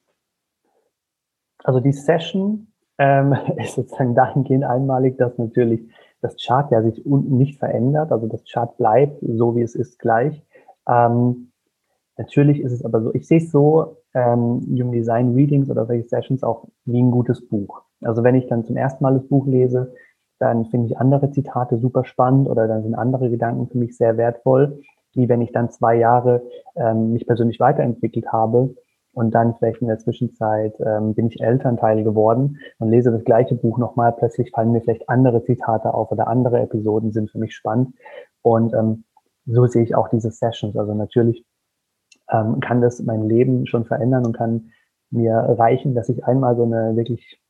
Also 1.65 1.81
die 1.81 1.93
Session 1.93 2.72
ähm, 3.03 3.35
ist 3.57 3.75
sozusagen 3.75 4.15
dahingehend 4.15 4.65
einmalig, 4.65 5.19
dass 5.19 5.37
natürlich 5.37 5.83
das 6.21 6.37
Chart 6.37 6.71
ja 6.71 6.83
sich 6.83 7.05
unten 7.05 7.37
nicht 7.37 7.59
verändert. 7.59 8.13
Also 8.13 8.29
das 8.29 8.45
Chart 8.45 8.77
bleibt 8.77 9.19
so, 9.21 9.57
wie 9.57 9.63
es 9.63 9.75
ist, 9.75 9.99
gleich. 9.99 10.41
Ähm, 10.89 11.51
natürlich 12.17 12.61
ist 12.61 12.73
es 12.73 12.85
aber 12.85 13.03
so, 13.03 13.13
ich 13.13 13.27
sehe 13.27 13.39
es 13.39 13.51
so, 13.51 13.97
ähm, 14.15 14.61
Human 14.69 14.93
Design 14.93 15.35
Readings 15.35 15.69
oder 15.69 15.87
solche 15.87 16.09
Sessions 16.09 16.45
auch 16.45 16.69
wie 16.85 17.03
ein 17.03 17.11
gutes 17.11 17.47
Buch. 17.49 17.83
Also 18.03 18.23
wenn 18.23 18.37
ich 18.37 18.47
dann 18.47 18.65
zum 18.65 18.77
ersten 18.77 19.03
Mal 19.03 19.15
das 19.15 19.27
Buch 19.27 19.47
lese, 19.47 19.95
dann 20.39 20.67
finde 20.67 20.89
ich 20.89 20.99
andere 20.99 21.31
Zitate 21.31 21.79
super 21.79 22.05
spannend 22.05 22.49
oder 22.49 22.69
dann 22.69 22.83
sind 22.83 22.95
andere 22.95 23.31
Gedanken 23.31 23.69
für 23.69 23.79
mich 23.79 23.97
sehr 23.97 24.17
wertvoll, 24.17 24.81
wie 25.15 25.29
wenn 25.29 25.41
ich 25.41 25.53
dann 25.53 25.71
zwei 25.71 25.97
Jahre 25.97 26.43
ähm, 26.77 27.13
mich 27.13 27.27
persönlich 27.27 27.59
weiterentwickelt 27.59 28.33
habe 28.33 28.75
und 29.13 29.35
dann 29.35 29.55
vielleicht 29.57 29.83
in 29.83 29.89
der 29.89 29.99
Zwischenzeit 29.99 30.75
ähm, 30.81 31.15
bin 31.15 31.27
ich 31.27 31.41
Elternteil 31.41 32.03
geworden 32.03 32.59
und 32.79 32.91
lese 32.91 33.11
das 33.11 33.25
gleiche 33.25 33.55
Buch 33.55 33.79
nochmal, 33.79 34.13
plötzlich 34.13 34.51
fallen 34.51 34.73
mir 34.73 34.81
vielleicht 34.81 35.09
andere 35.09 35.45
Zitate 35.45 35.93
auf 35.93 36.11
oder 36.11 36.29
andere 36.29 36.61
Episoden 36.61 37.13
sind 37.13 37.31
für 37.31 37.39
mich 37.39 37.55
spannend 37.55 37.95
und 38.43 38.73
ähm, 38.75 39.05
so 39.47 39.67
sehe 39.67 39.83
ich 39.83 39.95
auch 39.95 40.09
diese 40.09 40.31
Sessions. 40.31 40.77
Also 40.77 40.95
natürlich 40.95 41.45
ähm, 42.31 42.61
kann 42.61 42.81
das 42.81 43.03
mein 43.03 43.29
Leben 43.29 43.67
schon 43.67 43.85
verändern 43.85 44.27
und 44.27 44.37
kann 44.37 44.71
mir 45.11 45.35
reichen, 45.35 45.95
dass 45.95 46.09
ich 46.09 46.25
einmal 46.25 46.57
so 46.57 46.65
eine 46.65 46.97
wirklich 46.97 47.41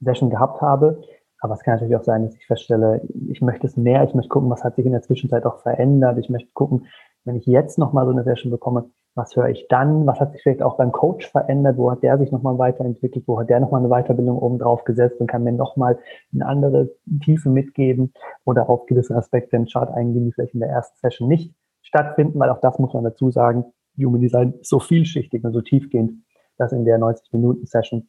Session 0.00 0.30
gehabt 0.30 0.60
habe. 0.60 1.02
Aber 1.40 1.54
es 1.54 1.60
kann 1.60 1.74
natürlich 1.74 1.96
auch 1.96 2.04
sein, 2.04 2.24
dass 2.24 2.34
ich 2.34 2.46
feststelle, 2.46 3.02
ich 3.28 3.42
möchte 3.42 3.66
es 3.66 3.76
mehr, 3.76 4.02
ich 4.04 4.14
möchte 4.14 4.30
gucken, 4.30 4.50
was 4.50 4.64
hat 4.64 4.76
sich 4.76 4.86
in 4.86 4.92
der 4.92 5.02
Zwischenzeit 5.02 5.44
auch 5.44 5.60
verändert. 5.60 6.18
Ich 6.18 6.30
möchte 6.30 6.50
gucken, 6.54 6.86
wenn 7.24 7.36
ich 7.36 7.46
jetzt 7.46 7.78
nochmal 7.78 8.06
so 8.06 8.12
eine 8.12 8.24
Session 8.24 8.50
bekomme, 8.50 8.90
was 9.14 9.36
höre 9.36 9.48
ich 9.48 9.66
dann? 9.68 10.06
Was 10.06 10.18
hat 10.18 10.32
sich 10.32 10.42
vielleicht 10.42 10.62
auch 10.62 10.76
beim 10.76 10.90
Coach 10.90 11.30
verändert? 11.30 11.76
Wo 11.76 11.90
hat 11.90 12.02
der 12.02 12.18
sich 12.18 12.32
nochmal 12.32 12.58
weiterentwickelt? 12.58 13.24
Wo 13.28 13.38
hat 13.38 13.48
der 13.48 13.60
nochmal 13.60 13.80
eine 13.80 13.88
Weiterbildung 13.88 14.38
oben 14.38 14.58
drauf 14.58 14.84
gesetzt 14.84 15.20
und 15.20 15.28
kann 15.28 15.44
mir 15.44 15.52
nochmal 15.52 15.98
eine 16.32 16.46
andere 16.46 16.90
Tiefe 17.22 17.48
mitgeben 17.48 18.12
oder 18.44 18.68
auf 18.68 18.86
gewisse 18.86 19.14
Aspekte 19.14 19.56
im 19.56 19.66
Chart 19.66 19.90
eingehen, 19.90 20.24
die 20.24 20.32
vielleicht 20.32 20.54
in 20.54 20.60
der 20.60 20.70
ersten 20.70 20.98
Session 20.98 21.28
nicht 21.28 21.54
stattfinden, 21.82 22.38
weil 22.40 22.50
auch 22.50 22.60
das 22.60 22.78
muss 22.78 22.92
man 22.92 23.04
dazu 23.04 23.30
sagen. 23.30 23.64
Human 23.96 24.20
Design 24.20 24.54
so 24.62 24.80
vielschichtig 24.80 25.44
und 25.44 25.52
so 25.52 25.60
tiefgehend, 25.60 26.24
dass 26.58 26.72
in 26.72 26.84
der 26.84 26.98
90-Minuten-Session 26.98 28.08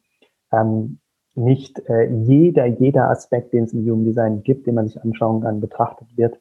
ähm, 0.52 0.98
nicht 1.36 1.78
äh, 1.88 2.10
jeder, 2.10 2.66
jeder 2.66 3.10
Aspekt, 3.10 3.52
den 3.52 3.64
es 3.64 3.72
im 3.72 3.88
Human 3.88 4.04
Design 4.04 4.42
gibt, 4.42 4.66
den 4.66 4.74
man 4.74 4.88
sich 4.88 5.00
anschauen 5.00 5.42
kann, 5.42 5.60
betrachtet 5.60 6.08
wird. 6.16 6.40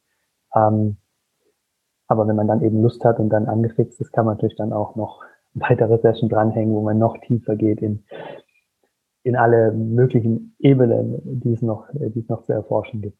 Ähm, 0.55 0.97
aber 2.07 2.27
wenn 2.27 2.35
man 2.35 2.47
dann 2.47 2.61
eben 2.63 2.81
Lust 2.81 3.03
hat 3.03 3.19
und 3.19 3.29
dann 3.29 3.47
angefixt 3.47 3.99
ist, 3.99 4.11
kann 4.11 4.25
man 4.25 4.35
natürlich 4.35 4.57
dann 4.57 4.73
auch 4.73 4.95
noch 4.95 5.23
weitere 5.53 5.97
Session 5.97 6.29
dranhängen, 6.29 6.75
wo 6.75 6.81
man 6.81 6.97
noch 6.97 7.17
tiefer 7.19 7.55
geht 7.55 7.81
in, 7.81 8.03
in 9.23 9.35
alle 9.35 9.71
möglichen 9.71 10.55
Ebenen, 10.59 11.21
die 11.23 11.53
es 11.53 11.61
noch, 11.61 11.87
die 11.93 12.19
es 12.19 12.29
noch 12.29 12.43
zu 12.43 12.53
erforschen 12.53 13.01
gibt. 13.01 13.17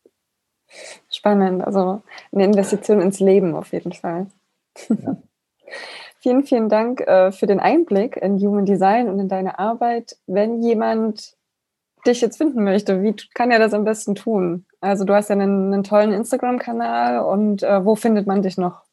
Spannend, 1.09 1.63
also 1.63 2.01
eine 2.31 2.43
Investition 2.43 2.99
ins 2.99 3.19
Leben 3.19 3.55
auf 3.55 3.71
jeden 3.71 3.93
Fall. 3.93 4.27
Ja. 4.89 5.17
Vielen, 6.19 6.43
vielen 6.43 6.69
Dank 6.69 7.01
äh, 7.01 7.31
für 7.31 7.45
den 7.45 7.59
Einblick 7.59 8.17
in 8.17 8.39
Human 8.39 8.65
Design 8.65 9.09
und 9.09 9.19
in 9.19 9.29
deine 9.29 9.59
Arbeit. 9.59 10.17
Wenn 10.25 10.63
jemand 10.63 11.34
dich 12.07 12.21
jetzt 12.21 12.37
finden 12.37 12.63
möchte, 12.63 13.01
wie 13.01 13.15
kann 13.33 13.51
er 13.51 13.59
das 13.59 13.73
am 13.73 13.83
besten 13.83 14.15
tun? 14.15 14.65
Also 14.81 15.05
du 15.05 15.13
hast 15.13 15.29
ja 15.29 15.35
einen, 15.35 15.73
einen 15.73 15.83
tollen 15.83 16.11
Instagram-Kanal 16.11 17.19
und 17.19 17.63
äh, 17.63 17.85
wo 17.85 17.95
findet 17.95 18.27
man 18.27 18.41
dich 18.41 18.57
noch? 18.57 18.83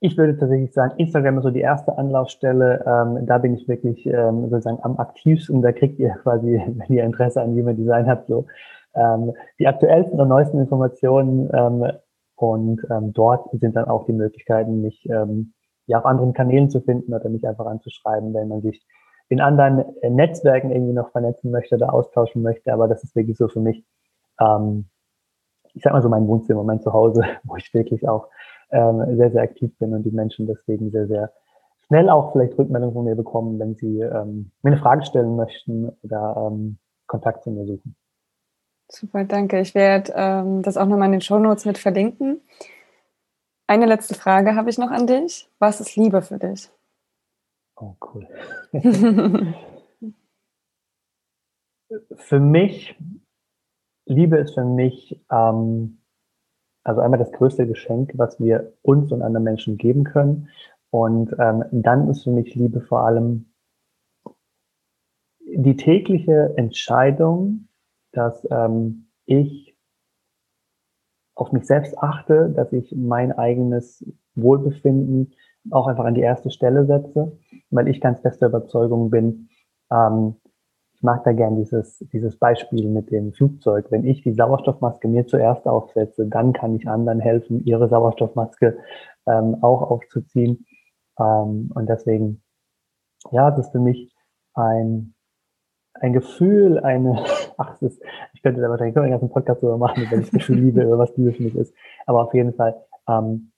Ich 0.00 0.16
würde 0.16 0.36
tatsächlich 0.38 0.72
sagen, 0.72 0.94
Instagram 0.98 1.38
ist 1.38 1.44
so 1.44 1.50
die 1.50 1.60
erste 1.60 1.96
Anlaufstelle. 1.96 2.84
Ähm, 2.86 3.26
da 3.26 3.38
bin 3.38 3.54
ich 3.54 3.66
wirklich 3.66 4.06
ähm, 4.06 4.48
sozusagen 4.50 4.78
am 4.82 4.98
aktivsten. 4.98 5.62
Da 5.62 5.72
kriegt 5.72 5.98
ihr 5.98 6.10
quasi, 6.22 6.62
wenn 6.66 6.96
ihr 6.96 7.04
Interesse 7.04 7.40
an 7.40 7.58
Human 7.58 7.76
Design 7.76 8.06
habt, 8.06 8.28
so 8.28 8.46
ähm, 8.94 9.32
die 9.58 9.66
aktuellsten 9.66 10.20
und 10.20 10.28
neuesten 10.28 10.60
Informationen. 10.60 11.50
Ähm, 11.52 11.92
und 12.36 12.82
ähm, 12.90 13.14
dort 13.14 13.48
sind 13.58 13.76
dann 13.76 13.86
auch 13.86 14.04
die 14.04 14.12
Möglichkeiten, 14.12 14.82
mich 14.82 15.08
ähm, 15.08 15.54
ja, 15.86 15.98
auf 15.98 16.04
anderen 16.04 16.34
Kanälen 16.34 16.68
zu 16.68 16.80
finden 16.82 17.14
oder 17.14 17.30
mich 17.30 17.46
einfach 17.46 17.66
anzuschreiben, 17.66 18.34
wenn 18.34 18.48
man 18.48 18.60
sich 18.60 18.84
in 19.28 19.40
anderen 19.40 19.84
äh, 20.02 20.10
Netzwerken 20.10 20.70
irgendwie 20.70 20.92
noch 20.92 21.10
vernetzen 21.10 21.50
möchte 21.50 21.74
oder 21.76 21.92
austauschen 21.92 22.42
möchte. 22.42 22.72
Aber 22.72 22.88
das 22.88 23.02
ist 23.02 23.16
wirklich 23.16 23.36
so 23.36 23.48
für 23.48 23.60
mich, 23.60 23.84
ähm, 24.40 24.86
ich 25.74 25.82
sag 25.82 25.92
mal 25.92 26.02
so 26.02 26.08
mein 26.08 26.26
Wohnzimmer, 26.26 26.62
mein 26.62 26.80
Zuhause, 26.80 27.22
wo 27.44 27.56
ich 27.56 27.72
wirklich 27.74 28.08
auch 28.08 28.28
ähm, 28.70 29.16
sehr, 29.16 29.30
sehr 29.30 29.42
aktiv 29.42 29.76
bin 29.78 29.94
und 29.94 30.02
die 30.04 30.10
Menschen 30.10 30.46
deswegen 30.46 30.90
sehr, 30.90 31.06
sehr 31.06 31.32
schnell 31.86 32.08
auch 32.08 32.32
vielleicht 32.32 32.58
Rückmeldungen 32.58 32.94
von 32.94 33.04
mir 33.04 33.14
bekommen, 33.14 33.58
wenn 33.58 33.74
sie 33.74 34.00
ähm, 34.00 34.50
mir 34.62 34.72
eine 34.72 34.80
Frage 34.80 35.04
stellen 35.04 35.36
möchten 35.36 35.90
oder 36.02 36.50
ähm, 36.50 36.78
Kontakt 37.06 37.44
zu 37.44 37.50
mir 37.50 37.66
suchen. 37.66 37.94
Super, 38.88 39.24
danke. 39.24 39.60
Ich 39.60 39.74
werde 39.74 40.12
ähm, 40.14 40.62
das 40.62 40.76
auch 40.76 40.86
nochmal 40.86 41.06
in 41.06 41.12
den 41.12 41.20
Show 41.20 41.38
Notes 41.38 41.64
mit 41.64 41.78
verlinken. 41.78 42.40
Eine 43.66 43.86
letzte 43.86 44.14
Frage 44.14 44.54
habe 44.54 44.70
ich 44.70 44.78
noch 44.78 44.90
an 44.90 45.06
dich. 45.06 45.48
Was 45.58 45.80
ist 45.80 45.96
Liebe 45.96 46.22
für 46.22 46.38
dich? 46.38 46.70
Oh, 47.76 47.94
cool. 48.00 48.26
für 52.16 52.40
mich, 52.40 52.96
Liebe 54.06 54.38
ist 54.38 54.54
für 54.54 54.64
mich, 54.64 55.22
ähm, 55.30 55.98
also 56.84 57.00
einmal 57.02 57.18
das 57.18 57.32
größte 57.32 57.66
Geschenk, 57.66 58.12
was 58.14 58.40
wir 58.40 58.72
uns 58.82 59.12
und 59.12 59.22
anderen 59.22 59.44
Menschen 59.44 59.76
geben 59.76 60.04
können. 60.04 60.48
Und 60.90 61.34
ähm, 61.38 61.64
dann 61.70 62.08
ist 62.08 62.24
für 62.24 62.30
mich 62.30 62.54
Liebe 62.54 62.80
vor 62.80 63.00
allem 63.00 63.52
die 65.44 65.76
tägliche 65.76 66.54
Entscheidung, 66.56 67.68
dass 68.12 68.46
ähm, 68.50 69.08
ich 69.26 69.76
auf 71.34 71.52
mich 71.52 71.66
selbst 71.66 71.98
achte, 71.98 72.48
dass 72.50 72.72
ich 72.72 72.94
mein 72.96 73.32
eigenes 73.32 74.04
Wohlbefinden 74.34 75.34
auch 75.70 75.86
einfach 75.86 76.04
an 76.04 76.14
die 76.14 76.20
erste 76.22 76.50
Stelle 76.50 76.86
setze, 76.86 77.38
weil 77.70 77.88
ich 77.88 78.00
ganz 78.00 78.20
fester 78.20 78.46
Überzeugung 78.46 79.10
bin, 79.10 79.48
ähm, 79.90 80.36
ich 80.96 81.02
mag 81.02 81.24
da 81.24 81.32
gern 81.32 81.56
dieses, 81.56 81.98
dieses 82.10 82.38
Beispiel 82.38 82.88
mit 82.88 83.10
dem 83.10 83.34
Flugzeug. 83.34 83.90
Wenn 83.90 84.06
ich 84.06 84.22
die 84.22 84.32
Sauerstoffmaske 84.32 85.08
mir 85.08 85.26
zuerst 85.26 85.66
aufsetze, 85.66 86.26
dann 86.26 86.54
kann 86.54 86.74
ich 86.74 86.88
anderen 86.88 87.20
helfen, 87.20 87.62
ihre 87.64 87.88
Sauerstoffmaske 87.88 88.78
ähm, 89.26 89.58
auch 89.60 89.82
aufzuziehen. 89.82 90.64
Ähm, 91.18 91.70
und 91.74 91.86
deswegen, 91.88 92.42
ja, 93.30 93.50
das 93.50 93.66
ist 93.66 93.72
für 93.72 93.78
mich 93.78 94.10
ein, 94.54 95.14
ein 95.92 96.14
Gefühl, 96.14 96.78
eine, 96.78 97.22
ach, 97.58 97.74
es 97.74 97.82
ist, 97.82 98.02
ich 98.32 98.42
könnte 98.42 98.62
da 98.62 98.70
wahrscheinlich 98.70 98.96
einen 98.96 99.10
ganzen 99.10 99.28
Podcast 99.28 99.62
drüber 99.62 99.76
machen, 99.76 100.06
wenn 100.08 100.20
ich 100.20 100.30
das 100.30 100.38
Gefühl 100.38 100.60
liebe, 100.60 100.82
über 100.82 100.98
was 100.98 101.14
Liebe 101.18 101.32
für 101.34 101.42
mich 101.42 101.56
ist. 101.56 101.74
Aber 102.06 102.24
auf 102.24 102.32
jeden 102.32 102.54
Fall, 102.54 102.74
ähm, 103.06 103.52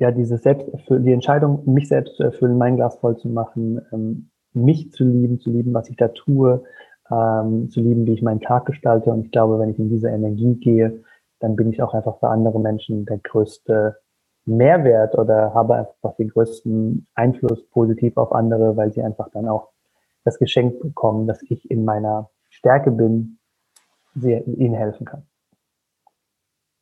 ja, 0.00 0.10
diese 0.10 0.38
Selbsterfüll 0.38 1.00
die 1.00 1.12
Entscheidung, 1.12 1.62
mich 1.66 1.88
selbst 1.88 2.16
zu 2.16 2.22
erfüllen, 2.22 2.58
mein 2.58 2.76
Glas 2.76 2.96
voll 2.98 3.16
zu 3.16 3.28
machen, 3.28 3.80
ähm, 3.92 4.30
mich 4.52 4.92
zu 4.92 5.04
lieben, 5.04 5.38
zu 5.38 5.50
lieben, 5.50 5.74
was 5.74 5.88
ich 5.90 5.96
da 5.96 6.08
tue, 6.08 6.64
ähm, 7.10 7.70
zu 7.70 7.80
lieben, 7.80 8.06
wie 8.06 8.14
ich 8.14 8.22
meinen 8.22 8.40
Tag 8.40 8.66
gestalte. 8.66 9.10
Und 9.10 9.26
ich 9.26 9.32
glaube, 9.32 9.58
wenn 9.58 9.70
ich 9.70 9.78
in 9.78 9.90
diese 9.90 10.08
Energie 10.08 10.54
gehe, 10.56 11.02
dann 11.40 11.56
bin 11.56 11.70
ich 11.70 11.82
auch 11.82 11.94
einfach 11.94 12.18
für 12.18 12.28
andere 12.28 12.60
Menschen 12.60 13.06
der 13.06 13.18
größte 13.18 13.98
Mehrwert 14.44 15.16
oder 15.16 15.52
habe 15.54 15.74
einfach 15.74 16.16
den 16.16 16.28
größten 16.28 17.06
Einfluss 17.14 17.68
positiv 17.68 18.16
auf 18.16 18.32
andere, 18.32 18.76
weil 18.76 18.92
sie 18.92 19.02
einfach 19.02 19.28
dann 19.30 19.48
auch 19.48 19.70
das 20.24 20.38
Geschenk 20.38 20.80
bekommen, 20.80 21.26
dass 21.26 21.42
ich 21.42 21.70
in 21.70 21.84
meiner 21.84 22.30
Stärke 22.48 22.90
bin, 22.90 23.38
sie, 24.14 24.34
ihnen 24.34 24.74
helfen 24.74 25.06
kann. 25.06 25.22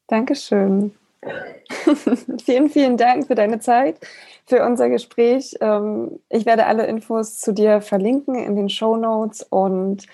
Dankeschön. 0.07 0.93
vielen, 2.45 2.70
vielen 2.70 2.97
Dank 2.97 3.27
für 3.27 3.35
deine 3.35 3.59
Zeit, 3.61 3.99
für 4.47 4.64
unser 4.64 4.89
Gespräch. 4.89 5.57
Ähm, 5.61 6.20
ich 6.29 6.47
werde 6.47 6.66
alle 6.66 6.87
Infos 6.87 7.39
zu 7.39 7.53
dir 7.53 7.81
verlinken 7.81 8.35
in 8.37 8.57
den 8.57 8.68
Show 8.68 8.97
Notes 8.97 9.43
und 9.43 10.07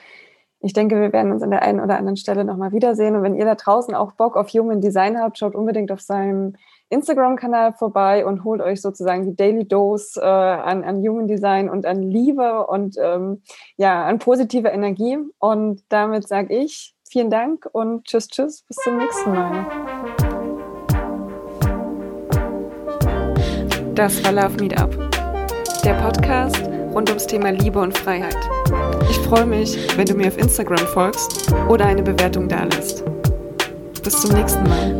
ich 0.64 0.72
denke, 0.72 1.00
wir 1.00 1.12
werden 1.12 1.32
uns 1.32 1.42
an 1.42 1.50
der 1.50 1.62
einen 1.62 1.80
oder 1.80 1.98
anderen 1.98 2.16
Stelle 2.16 2.44
nochmal 2.44 2.72
wiedersehen. 2.72 3.16
Und 3.16 3.22
wenn 3.24 3.34
ihr 3.34 3.44
da 3.44 3.56
draußen 3.56 3.94
auch 3.94 4.12
Bock 4.12 4.36
auf 4.36 4.48
Human 4.50 4.80
Design 4.80 5.18
habt, 5.18 5.38
schaut 5.38 5.56
unbedingt 5.56 5.90
auf 5.90 6.00
seinem 6.00 6.54
Instagram-Kanal 6.88 7.72
vorbei 7.72 8.24
und 8.24 8.44
holt 8.44 8.60
euch 8.60 8.80
sozusagen 8.80 9.24
die 9.24 9.34
Daily 9.34 9.66
Dose 9.66 10.20
äh, 10.20 10.24
an, 10.24 10.84
an 10.84 10.98
Human 10.98 11.26
Design 11.26 11.68
und 11.68 11.84
an 11.84 12.02
Liebe 12.02 12.66
und 12.66 12.96
ähm, 13.00 13.42
ja, 13.76 14.04
an 14.04 14.20
positive 14.20 14.68
Energie. 14.68 15.18
Und 15.40 15.82
damit 15.88 16.28
sage 16.28 16.54
ich 16.54 16.94
vielen 17.10 17.30
Dank 17.30 17.68
und 17.72 18.04
tschüss, 18.04 18.28
tschüss, 18.28 18.62
bis 18.62 18.76
zum 18.76 18.98
nächsten 18.98 19.32
Mal. 19.32 20.21
Das 23.94 24.24
war 24.24 24.32
Love 24.32 24.56
Meetup, 24.58 24.90
der 25.84 25.92
Podcast 25.94 26.62
rund 26.94 27.10
ums 27.10 27.26
Thema 27.26 27.50
Liebe 27.50 27.78
und 27.78 27.96
Freiheit. 27.96 28.38
Ich 29.10 29.18
freue 29.18 29.44
mich, 29.44 29.76
wenn 29.98 30.06
du 30.06 30.14
mir 30.14 30.28
auf 30.28 30.38
Instagram 30.38 30.78
folgst 30.78 31.52
oder 31.68 31.84
eine 31.86 32.02
Bewertung 32.02 32.48
dalässt. 32.48 33.04
Bis 34.02 34.20
zum 34.22 34.34
nächsten 34.34 34.62
Mal. 34.64 34.98